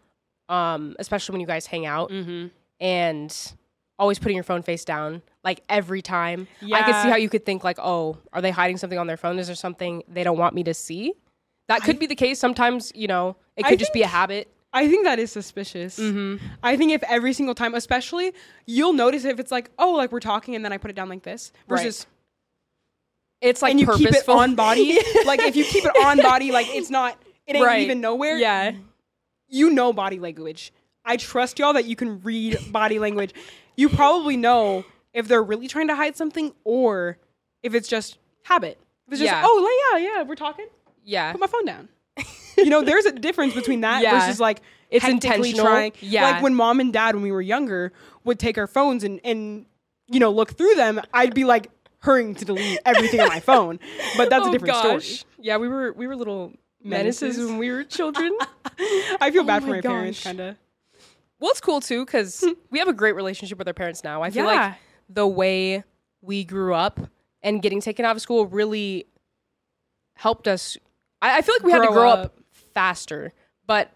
Um, 0.48 0.96
especially 0.98 1.32
when 1.32 1.40
you 1.40 1.46
guys 1.46 1.66
hang 1.66 1.86
out 1.86 2.10
mm-hmm. 2.10 2.48
and 2.80 3.52
always 3.98 4.18
putting 4.18 4.36
your 4.36 4.44
phone 4.44 4.62
face 4.62 4.84
down 4.84 5.22
like 5.44 5.62
every 5.68 6.02
time. 6.02 6.48
Yeah. 6.60 6.76
I 6.76 6.82
could 6.82 6.94
see 7.02 7.08
how 7.08 7.16
you 7.16 7.28
could 7.28 7.46
think 7.46 7.64
like, 7.64 7.78
"Oh, 7.78 8.18
are 8.32 8.42
they 8.42 8.50
hiding 8.50 8.76
something 8.76 8.98
on 8.98 9.06
their 9.06 9.16
phone? 9.16 9.38
Is 9.38 9.46
there 9.46 9.56
something 9.56 10.02
they 10.08 10.24
don't 10.24 10.38
want 10.38 10.54
me 10.54 10.64
to 10.64 10.74
see?" 10.74 11.14
That 11.68 11.82
could 11.82 11.98
be 11.98 12.06
the 12.06 12.16
case. 12.16 12.38
Sometimes, 12.38 12.92
you 12.94 13.06
know, 13.06 13.36
it 13.56 13.64
I 13.64 13.70
could 13.70 13.78
just 13.78 13.92
be 13.92 14.02
a 14.02 14.06
habit. 14.06 14.52
I 14.72 14.88
think 14.88 15.04
that 15.04 15.18
is 15.18 15.30
suspicious. 15.30 15.98
Mm-hmm. 15.98 16.44
I 16.62 16.76
think 16.76 16.92
if 16.92 17.02
every 17.04 17.32
single 17.34 17.54
time, 17.54 17.74
especially, 17.74 18.32
you'll 18.66 18.94
notice 18.94 19.24
if 19.24 19.38
it's 19.38 19.52
like, 19.52 19.70
oh, 19.78 19.92
like 19.92 20.10
we're 20.12 20.20
talking 20.20 20.54
and 20.54 20.64
then 20.64 20.72
I 20.72 20.78
put 20.78 20.90
it 20.90 20.94
down 20.94 21.08
like 21.10 21.22
this 21.22 21.52
Right. 21.68 21.78
versus, 21.82 22.06
It's 23.40 23.60
like 23.60 23.72
and 23.72 23.80
you 23.80 23.86
keep 23.94 24.08
it 24.12 24.28
on 24.28 24.54
body. 24.54 24.98
like 25.26 25.40
if 25.40 25.56
you 25.56 25.64
keep 25.64 25.84
it 25.84 25.92
on 26.04 26.18
body, 26.18 26.52
like 26.52 26.68
it's 26.70 26.90
not, 26.90 27.18
it 27.46 27.56
ain't 27.56 27.64
Right. 27.66 27.82
even 27.82 28.00
nowhere. 28.00 28.36
Yeah. 28.38 28.72
You 29.48 29.70
know 29.70 29.92
body 29.92 30.18
language. 30.18 30.72
I 31.04 31.16
trust 31.16 31.58
y'all 31.58 31.72
that 31.74 31.84
you 31.84 31.96
can 31.96 32.20
read 32.22 32.58
body 32.70 32.98
language. 32.98 33.32
You 33.76 33.88
probably 33.88 34.36
know 34.36 34.84
if 35.12 35.26
they're 35.28 35.42
really 35.42 35.68
trying 35.68 35.88
to 35.88 35.96
hide 35.96 36.16
something 36.16 36.54
or 36.64 37.18
if 37.62 37.74
it's 37.74 37.88
just 37.88 38.18
habit. 38.44 38.78
If 39.08 39.14
it's 39.14 39.20
just, 39.20 39.32
Yeah. 39.32 39.42
oh, 39.44 39.92
yeah, 39.98 39.98
yeah, 40.16 40.22
we're 40.22 40.36
talking. 40.36 40.66
Yeah. 41.04 41.32
Put 41.32 41.40
my 41.40 41.46
phone 41.48 41.64
down. 41.66 41.88
You 42.56 42.66
know, 42.66 42.82
there's 42.82 43.06
a 43.06 43.12
difference 43.12 43.54
between 43.54 43.80
that 43.82 44.02
Yeah. 44.02 44.20
versus 44.20 44.40
like 44.40 44.60
It's 44.90 45.04
hectically 45.04 45.30
intentional. 45.50 45.66
Trying. 45.66 45.92
Yeah. 46.00 46.24
Like 46.30 46.42
when 46.42 46.54
mom 46.54 46.80
and 46.80 46.92
dad, 46.92 47.14
when 47.14 47.22
we 47.22 47.32
were 47.32 47.42
younger, 47.42 47.92
would 48.24 48.38
take 48.38 48.58
our 48.58 48.66
phones 48.66 49.04
and 49.04 49.20
and 49.24 49.66
you 50.08 50.20
know 50.20 50.30
look 50.30 50.52
through 50.56 50.74
them, 50.74 51.00
I'd 51.14 51.34
be 51.34 51.44
like 51.44 51.70
hurrying 52.00 52.34
to 52.34 52.44
delete 52.44 52.78
everything 52.84 53.20
on 53.20 53.28
my 53.28 53.40
phone. 53.50 53.78
But 54.16 54.28
that's 54.30 54.44
a 54.44 54.48
Oh, 54.48 54.52
different 54.52 54.74
gosh. 54.74 55.04
story. 55.06 55.28
Yeah, 55.40 55.56
we 55.56 55.68
were 55.68 55.92
we 55.92 56.06
were 56.06 56.16
little 56.16 56.52
menaces, 56.84 57.22
Menaces. 57.22 57.46
when 57.46 57.58
we 57.58 57.70
were 57.70 57.84
children. 57.84 58.36
I 59.20 59.30
feel 59.30 59.42
Oh 59.42 59.46
bad 59.46 59.62
for 59.62 59.68
my 59.68 59.76
my 59.76 59.80
parents, 59.80 60.22
kind 60.22 60.40
of. 60.40 60.56
well, 61.40 61.50
it's 61.52 61.60
cool 61.60 61.80
too 61.80 62.04
because 62.04 62.40
hmm. 62.44 62.52
we 62.70 62.78
have 62.78 62.88
a 62.88 62.92
great 62.92 63.14
relationship 63.14 63.56
with 63.58 63.66
our 63.68 63.74
parents 63.74 64.04
now. 64.04 64.22
I 64.22 64.30
feel 64.30 64.44
Yeah. 64.46 64.52
like 64.68 64.74
the 65.08 65.26
way 65.26 65.84
we 66.20 66.44
grew 66.44 66.74
up 66.74 67.00
and 67.42 67.60
getting 67.62 67.80
taken 67.80 68.04
out 68.04 68.14
of 68.16 68.22
school 68.22 68.46
really 68.46 69.06
helped 70.16 70.46
us. 70.46 70.76
I, 71.22 71.38
I 71.38 71.42
feel 71.42 71.54
like 71.54 71.62
we 71.64 71.72
had 71.72 71.80
to 71.82 71.88
Grow 71.88 72.08
up. 72.10 72.18
up. 72.26 72.38
faster, 72.74 73.32
but 73.66 73.90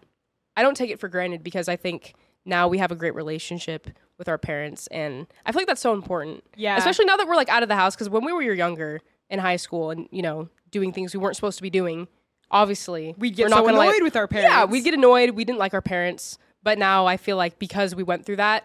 I 0.55 0.63
don't 0.63 0.75
take 0.75 0.89
it 0.89 0.99
for 0.99 1.07
granted 1.09 1.43
because 1.43 1.67
I 1.69 1.75
think 1.75 2.15
now 2.45 2.67
we 2.67 2.77
have 2.79 2.91
a 2.91 2.95
great 2.95 3.13
relationship 3.13 3.87
with 4.17 4.27
our 4.27 4.37
parents, 4.39 4.87
and 4.87 5.27
I 5.45 5.51
feel 5.51 5.59
like 5.59 5.67
that's 5.67 5.81
so 5.81 5.93
important. 5.93 6.43
Yeah. 6.55 6.77
especially 6.77 7.05
now 7.05 7.17
that 7.17 7.27
we're 7.27 7.35
like 7.35 7.49
out 7.49 7.61
of 7.61 7.69
the 7.69 7.75
house 7.75 7.93
because 7.95 8.09
when 8.09 8.25
we 8.25 8.33
were 8.33 8.41
younger 8.41 9.01
in 9.29 9.37
high 9.39 9.57
school 9.57 9.91
and 9.91 10.07
you 10.11 10.21
know 10.23 10.49
doing 10.71 10.91
things 10.93 11.13
we 11.13 11.19
weren't 11.19 11.35
supposed 11.35 11.57
to 11.57 11.61
be 11.63 11.69
doing, 11.69 12.07
obviously 12.49 13.13
We'd 13.17 13.35
get 13.35 13.49
so 13.49 13.67
annoyed 13.67 13.77
like- 13.77 14.01
with 14.01 14.15
our 14.15 14.27
parents. 14.27 14.49
Yeah, 14.51 14.65
we'd 14.65 14.83
get 14.83 14.93
annoyed. 14.93 15.31
We 15.31 15.43
didn't 15.45 15.59
like 15.59 15.73
our 15.73 15.81
parents, 15.81 16.37
but 16.63 16.77
now 16.77 17.05
I 17.05 17.17
feel 17.17 17.37
like 17.37 17.59
because 17.59 17.93
we 17.93 18.03
went 18.03 18.25
through 18.25 18.37
that, 18.37 18.63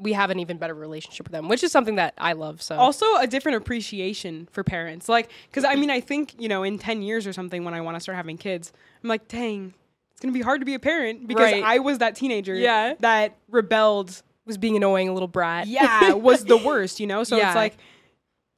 we 0.00 0.12
have 0.14 0.30
an 0.30 0.38
even 0.40 0.56
better 0.56 0.74
relationship 0.74 1.26
with 1.26 1.32
them, 1.32 1.48
which 1.48 1.62
is 1.62 1.70
something 1.72 1.96
that 1.96 2.14
I 2.18 2.32
love. 2.32 2.62
So 2.62 2.76
also 2.76 3.04
a 3.16 3.26
different 3.26 3.56
appreciation 3.56 4.48
for 4.50 4.64
parents. 4.64 5.08
Like, 5.08 5.30
because 5.48 5.64
I 5.64 5.74
mean, 5.76 5.90
I 5.90 6.00
think 6.00 6.34
you 6.38 6.48
know, 6.48 6.62
in 6.62 6.78
ten 6.78 7.02
years 7.02 7.26
or 7.26 7.32
something, 7.32 7.64
when 7.64 7.74
I 7.74 7.80
want 7.80 7.96
to 7.96 8.00
start 8.00 8.16
having 8.16 8.38
kids, 8.38 8.72
I'm 9.02 9.08
like, 9.08 9.28
dang, 9.28 9.74
it's 10.12 10.20
gonna 10.20 10.32
be 10.32 10.40
hard 10.42 10.60
to 10.60 10.64
be 10.64 10.74
a 10.74 10.78
parent 10.78 11.26
because 11.28 11.52
Right. 11.52 11.62
I 11.62 11.78
was 11.78 11.98
that 11.98 12.14
teenager 12.16 12.54
Yeah. 12.54 12.94
that 13.00 13.36
rebelled 13.48 14.22
was 14.46 14.56
being 14.58 14.76
annoying, 14.76 15.08
a 15.08 15.12
little 15.12 15.28
brat. 15.28 15.66
yeah 15.68 16.12
was 16.14 16.44
the 16.44 16.56
worst 16.56 16.98
you 16.98 17.06
know 17.06 17.22
so 17.24 17.36
Yeah. 17.36 17.48
it's 17.50 17.54
like 17.56 17.76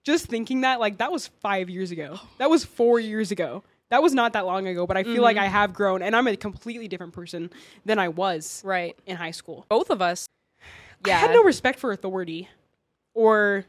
just 0.05 0.27
thinking 0.27 0.63
that 0.63 0.81
like 0.81 0.99
that 0.99 1.13
was 1.13 1.27
five 1.41 1.69
years 1.69 1.91
ago 1.91 2.19
that 2.39 2.49
was 2.51 2.65
four 2.65 2.99
years 2.99 3.31
ago 3.31 3.63
that 3.91 4.03
was 4.03 4.15
not 4.15 4.33
that 4.33 4.47
long 4.47 4.67
ago 4.67 4.87
but 4.87 4.97
i 4.97 5.03
feel 5.05 5.23
like 5.23 5.37
Mm-hmm. 5.37 5.45
i 5.45 5.49
have 5.49 5.75
grown 5.75 6.01
and 6.03 6.17
i'm 6.17 6.27
a 6.27 6.37
completely 6.37 6.89
different 6.89 7.13
person 7.13 7.51
than 7.85 7.99
i 7.99 8.09
was 8.09 8.63
right. 8.65 8.97
in 9.07 9.17
high 9.17 9.31
school 9.33 9.67
Both 9.69 9.91
of 9.91 10.01
us. 10.01 10.27
Yeah, 11.07 11.17
i 11.17 11.21
had 11.21 11.31
no 11.33 11.43
respect 11.43 11.79
for 11.79 11.93
authority 11.93 12.49
or 13.15 13.65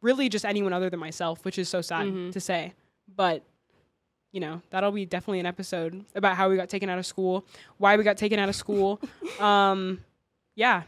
really 0.00 0.28
just 0.28 0.44
anyone 0.44 0.72
other 0.72 0.90
than 0.90 1.00
myself 1.00 1.44
which 1.44 1.58
is 1.58 1.68
so 1.68 1.80
sad 1.80 2.06
Mhm. 2.06 2.32
to 2.32 2.40
say 2.40 2.72
but 3.14 3.42
you 4.32 4.40
know 4.40 4.60
that'll 4.70 4.92
be 4.92 5.04
definitely 5.06 5.40
an 5.40 5.46
episode 5.46 6.04
about 6.14 6.36
how 6.36 6.48
we 6.48 6.56
got 6.56 6.68
taken 6.68 6.88
out 6.88 6.98
of 6.98 7.06
school 7.06 7.44
why 7.78 7.96
we 7.96 8.04
got 8.04 8.16
taken 8.16 8.38
out 8.38 8.48
of 8.48 8.54
school 8.56 9.00
um 9.40 10.00
yeah 10.54 10.82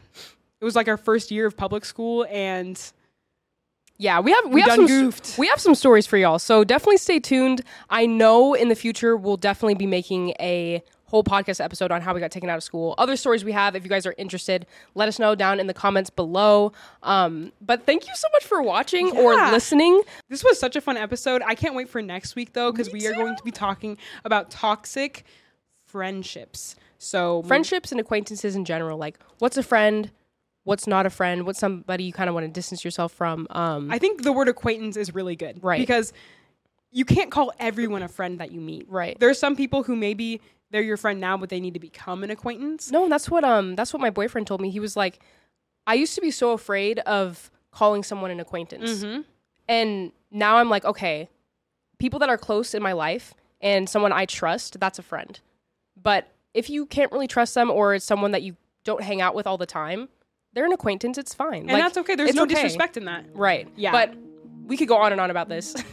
it 0.61 0.65
was 0.65 0.75
like 0.75 0.87
our 0.87 0.97
first 0.97 1.31
year 1.31 1.45
of 1.45 1.55
public 1.57 1.85
school 1.85 2.25
and 2.29 2.79
Yeah, 3.97 4.19
we 4.19 4.31
have 4.31 4.45
we, 4.45 4.55
We 4.55 4.61
have 4.61 4.69
done 4.69 4.87
some 4.87 4.87
goofed. 4.87 5.37
we 5.37 5.47
have 5.47 5.59
some 5.61 5.73
stories 5.75 6.05
for 6.07 6.17
y'all. 6.17 6.37
So 6.39 6.63
definitely 6.65 6.97
stay 6.97 7.19
tuned. 7.19 7.61
I 7.89 8.05
know 8.05 8.53
in 8.53 8.67
the 8.67 8.75
future 8.75 9.15
we'll 9.15 9.37
definitely 9.37 9.75
be 9.75 9.85
making 9.87 10.33
a 10.39 10.83
whole 11.07 11.23
podcast 11.23 11.63
episode 11.63 11.91
on 11.91 12.01
how 12.01 12.13
we 12.13 12.19
got 12.19 12.31
taken 12.31 12.49
out 12.49 12.57
of 12.57 12.63
school. 12.63 12.95
Other 12.97 13.15
stories 13.15 13.45
we 13.45 13.51
have, 13.51 13.75
if 13.75 13.83
you 13.83 13.89
guys 13.89 14.05
are 14.05 14.15
interested, 14.17 14.65
let 14.95 15.07
us 15.07 15.19
know 15.19 15.35
down 15.35 15.59
in 15.59 15.67
the 15.67 15.73
comments 15.73 16.09
below. 16.09 16.71
Um, 17.03 17.51
but 17.61 17.85
thank 17.85 18.07
you 18.07 18.13
so 18.15 18.27
much 18.33 18.43
for 18.43 18.61
watching 18.61 19.15
or 19.15 19.35
listening. 19.51 20.01
This 20.29 20.43
was 20.43 20.59
such 20.59 20.75
a 20.75 20.81
fun 20.81 20.97
episode. 20.97 21.41
I 21.45 21.53
can't 21.55 21.75
wait 21.75 21.89
for 21.89 22.01
next 22.01 22.35
week 22.35 22.53
though, 22.53 22.71
because 22.71 22.91
we 22.91 23.05
are 23.07 23.13
going 23.13 23.35
to 23.35 23.43
be 23.43 23.51
talking 23.51 23.97
about 24.23 24.49
toxic 24.49 25.23
friendships. 25.85 26.75
So 26.97 27.43
Friendships 27.43 27.91
and 27.91 27.99
acquaintances 28.01 28.55
in 28.55 28.65
general, 28.65 28.97
like 28.97 29.19
what's 29.39 29.57
a 29.57 29.63
friend, 29.63 30.09
what's 30.63 30.87
not 30.87 31.05
a 31.05 31.09
friend, 31.09 31.45
what's 31.45 31.59
somebody 31.59 32.03
you 32.05 32.13
kind 32.13 32.29
of 32.29 32.33
want 32.33 32.45
to 32.45 32.51
distance 32.51 32.83
yourself 32.83 33.11
from. 33.11 33.47
Um, 33.51 33.91
I 33.91 33.99
think 33.99 34.23
the 34.23 34.33
word 34.33 34.47
acquaintance 34.47 34.97
is 34.97 35.13
really 35.13 35.35
good, 35.35 35.63
Right. 35.63 35.79
Because 35.79 36.13
you 36.91 37.03
can't 37.05 37.29
call 37.29 37.51
everyone 37.59 38.01
a 38.03 38.07
friend 38.07 38.39
that 38.39 38.51
you 38.51 38.61
meet. 38.61 38.87
right. 38.89 39.19
There's 39.19 39.37
some 39.37 39.55
people 39.57 39.83
who 39.83 39.95
maybe 39.97 40.39
they're 40.71 40.81
your 40.81 40.97
friend 40.97 41.19
now, 41.19 41.37
but 41.37 41.49
they 41.49 41.59
need 41.59 41.73
to 41.73 41.79
become 41.79 42.23
an 42.23 42.29
acquaintance. 42.31 42.91
No, 42.91 43.07
that's 43.09 43.29
what 43.29 43.43
um 43.43 43.75
that's 43.75 43.93
what 43.93 44.01
my 44.01 44.09
boyfriend 44.09 44.47
told 44.47 44.61
me. 44.61 44.69
He 44.69 44.79
was 44.79 44.95
like, 44.95 45.19
I 45.87 45.93
used 45.93 46.15
to 46.15 46.21
be 46.21 46.31
so 46.31 46.51
afraid 46.51 46.99
of 46.99 47.51
calling 47.71 48.03
someone 48.03 48.31
an 48.31 48.39
acquaintance. 48.39 49.03
Mm-hmm. 49.03 49.21
And 49.67 50.11
now 50.31 50.57
I'm 50.57 50.69
like, 50.69 50.85
okay, 50.85 51.29
people 51.97 52.19
that 52.19 52.29
are 52.29 52.37
close 52.37 52.73
in 52.73 52.81
my 52.81 52.93
life 52.93 53.33
and 53.61 53.89
someone 53.89 54.11
I 54.11 54.25
trust, 54.25 54.79
that's 54.79 54.99
a 54.99 55.03
friend. 55.03 55.39
But 56.01 56.27
if 56.53 56.69
you 56.69 56.85
can't 56.85 57.11
really 57.11 57.27
trust 57.27 57.55
them 57.55 57.69
or 57.69 57.95
it's 57.95 58.05
someone 58.05 58.31
that 58.31 58.43
you 58.43 58.55
don't 58.83 59.01
hang 59.01 59.21
out 59.21 59.35
with 59.35 59.47
all 59.47 59.57
the 59.57 59.65
time, 59.65 60.09
they're 60.53 60.65
an 60.65 60.71
acquaintance, 60.71 61.17
it's 61.17 61.33
fine. 61.33 61.63
And 61.63 61.71
Like, 61.71 61.83
that's 61.83 61.97
okay. 61.97 62.15
There's 62.15 62.33
no 62.35 62.43
okay. 62.43 62.55
disrespect 62.55 62.95
in 62.95 63.05
that. 63.05 63.25
Right. 63.33 63.67
Yeah. 63.75 63.91
But 63.91 64.15
we 64.65 64.77
could 64.77 64.87
go 64.87 64.97
on 64.97 65.11
and 65.11 65.21
on 65.21 65.31
about 65.31 65.49
this. 65.49 65.75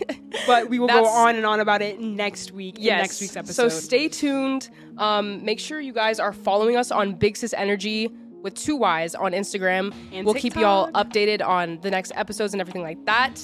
But 0.47 0.71
we 0.71 0.79
will 0.79 0.89
go 0.89 1.07
on 1.07 1.37
and 1.37 1.45
on 1.45 1.61
about 1.61 1.83
it 1.83 2.01
next 2.01 2.53
week 2.53 2.79
in 2.79 2.85
next 2.87 3.21
week's 3.21 3.37
episode. 3.37 3.69
So 3.69 3.69
stay 3.69 4.09
tuned. 4.09 4.71
Um, 4.99 5.45
make 5.45 5.61
sure 5.61 5.79
you 5.79 5.93
guys 5.93 6.19
are 6.19 6.33
following 6.33 6.77
us 6.77 6.91
on 6.91 7.15
Big 7.15 7.37
Sis 7.37 7.53
Energy 7.53 8.11
with 8.41 8.55
two 8.55 8.77
Y's 8.77 9.15
on 9.15 9.33
Instagram. 9.33 9.95
And 10.11 10.25
we'll 10.25 10.35
keep 10.35 10.57
y'all 10.57 10.91
updated 10.93 11.47
on 11.47 11.81
the 11.83 11.91
next 11.91 12.13
episodes 12.17 12.55
and 12.55 12.61
everything 12.61 12.83
like 12.83 13.05
that. 13.05 13.41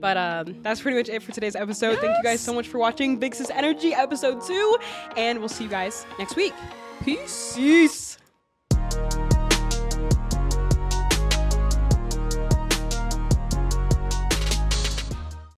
But 0.00 0.16
um, 0.16 0.56
That's 0.62 0.80
pretty 0.80 0.96
much 0.96 1.08
it 1.08 1.22
for 1.22 1.32
today's 1.32 1.54
episode. 1.54 1.98
Thank 1.98 2.16
you 2.16 2.22
guys 2.24 2.40
so 2.40 2.52
much 2.52 2.66
for 2.66 2.78
watching 2.78 3.18
Big 3.18 3.34
Sis 3.34 3.50
Energy 3.50 3.94
episode 3.94 4.42
2 4.42 4.76
and 5.16 5.38
we'll 5.38 5.48
see 5.48 5.64
you 5.64 5.70
guys 5.70 6.06
next 6.18 6.34
week. 6.34 6.54
peace. 7.04 7.52
Peace. 7.54 8.11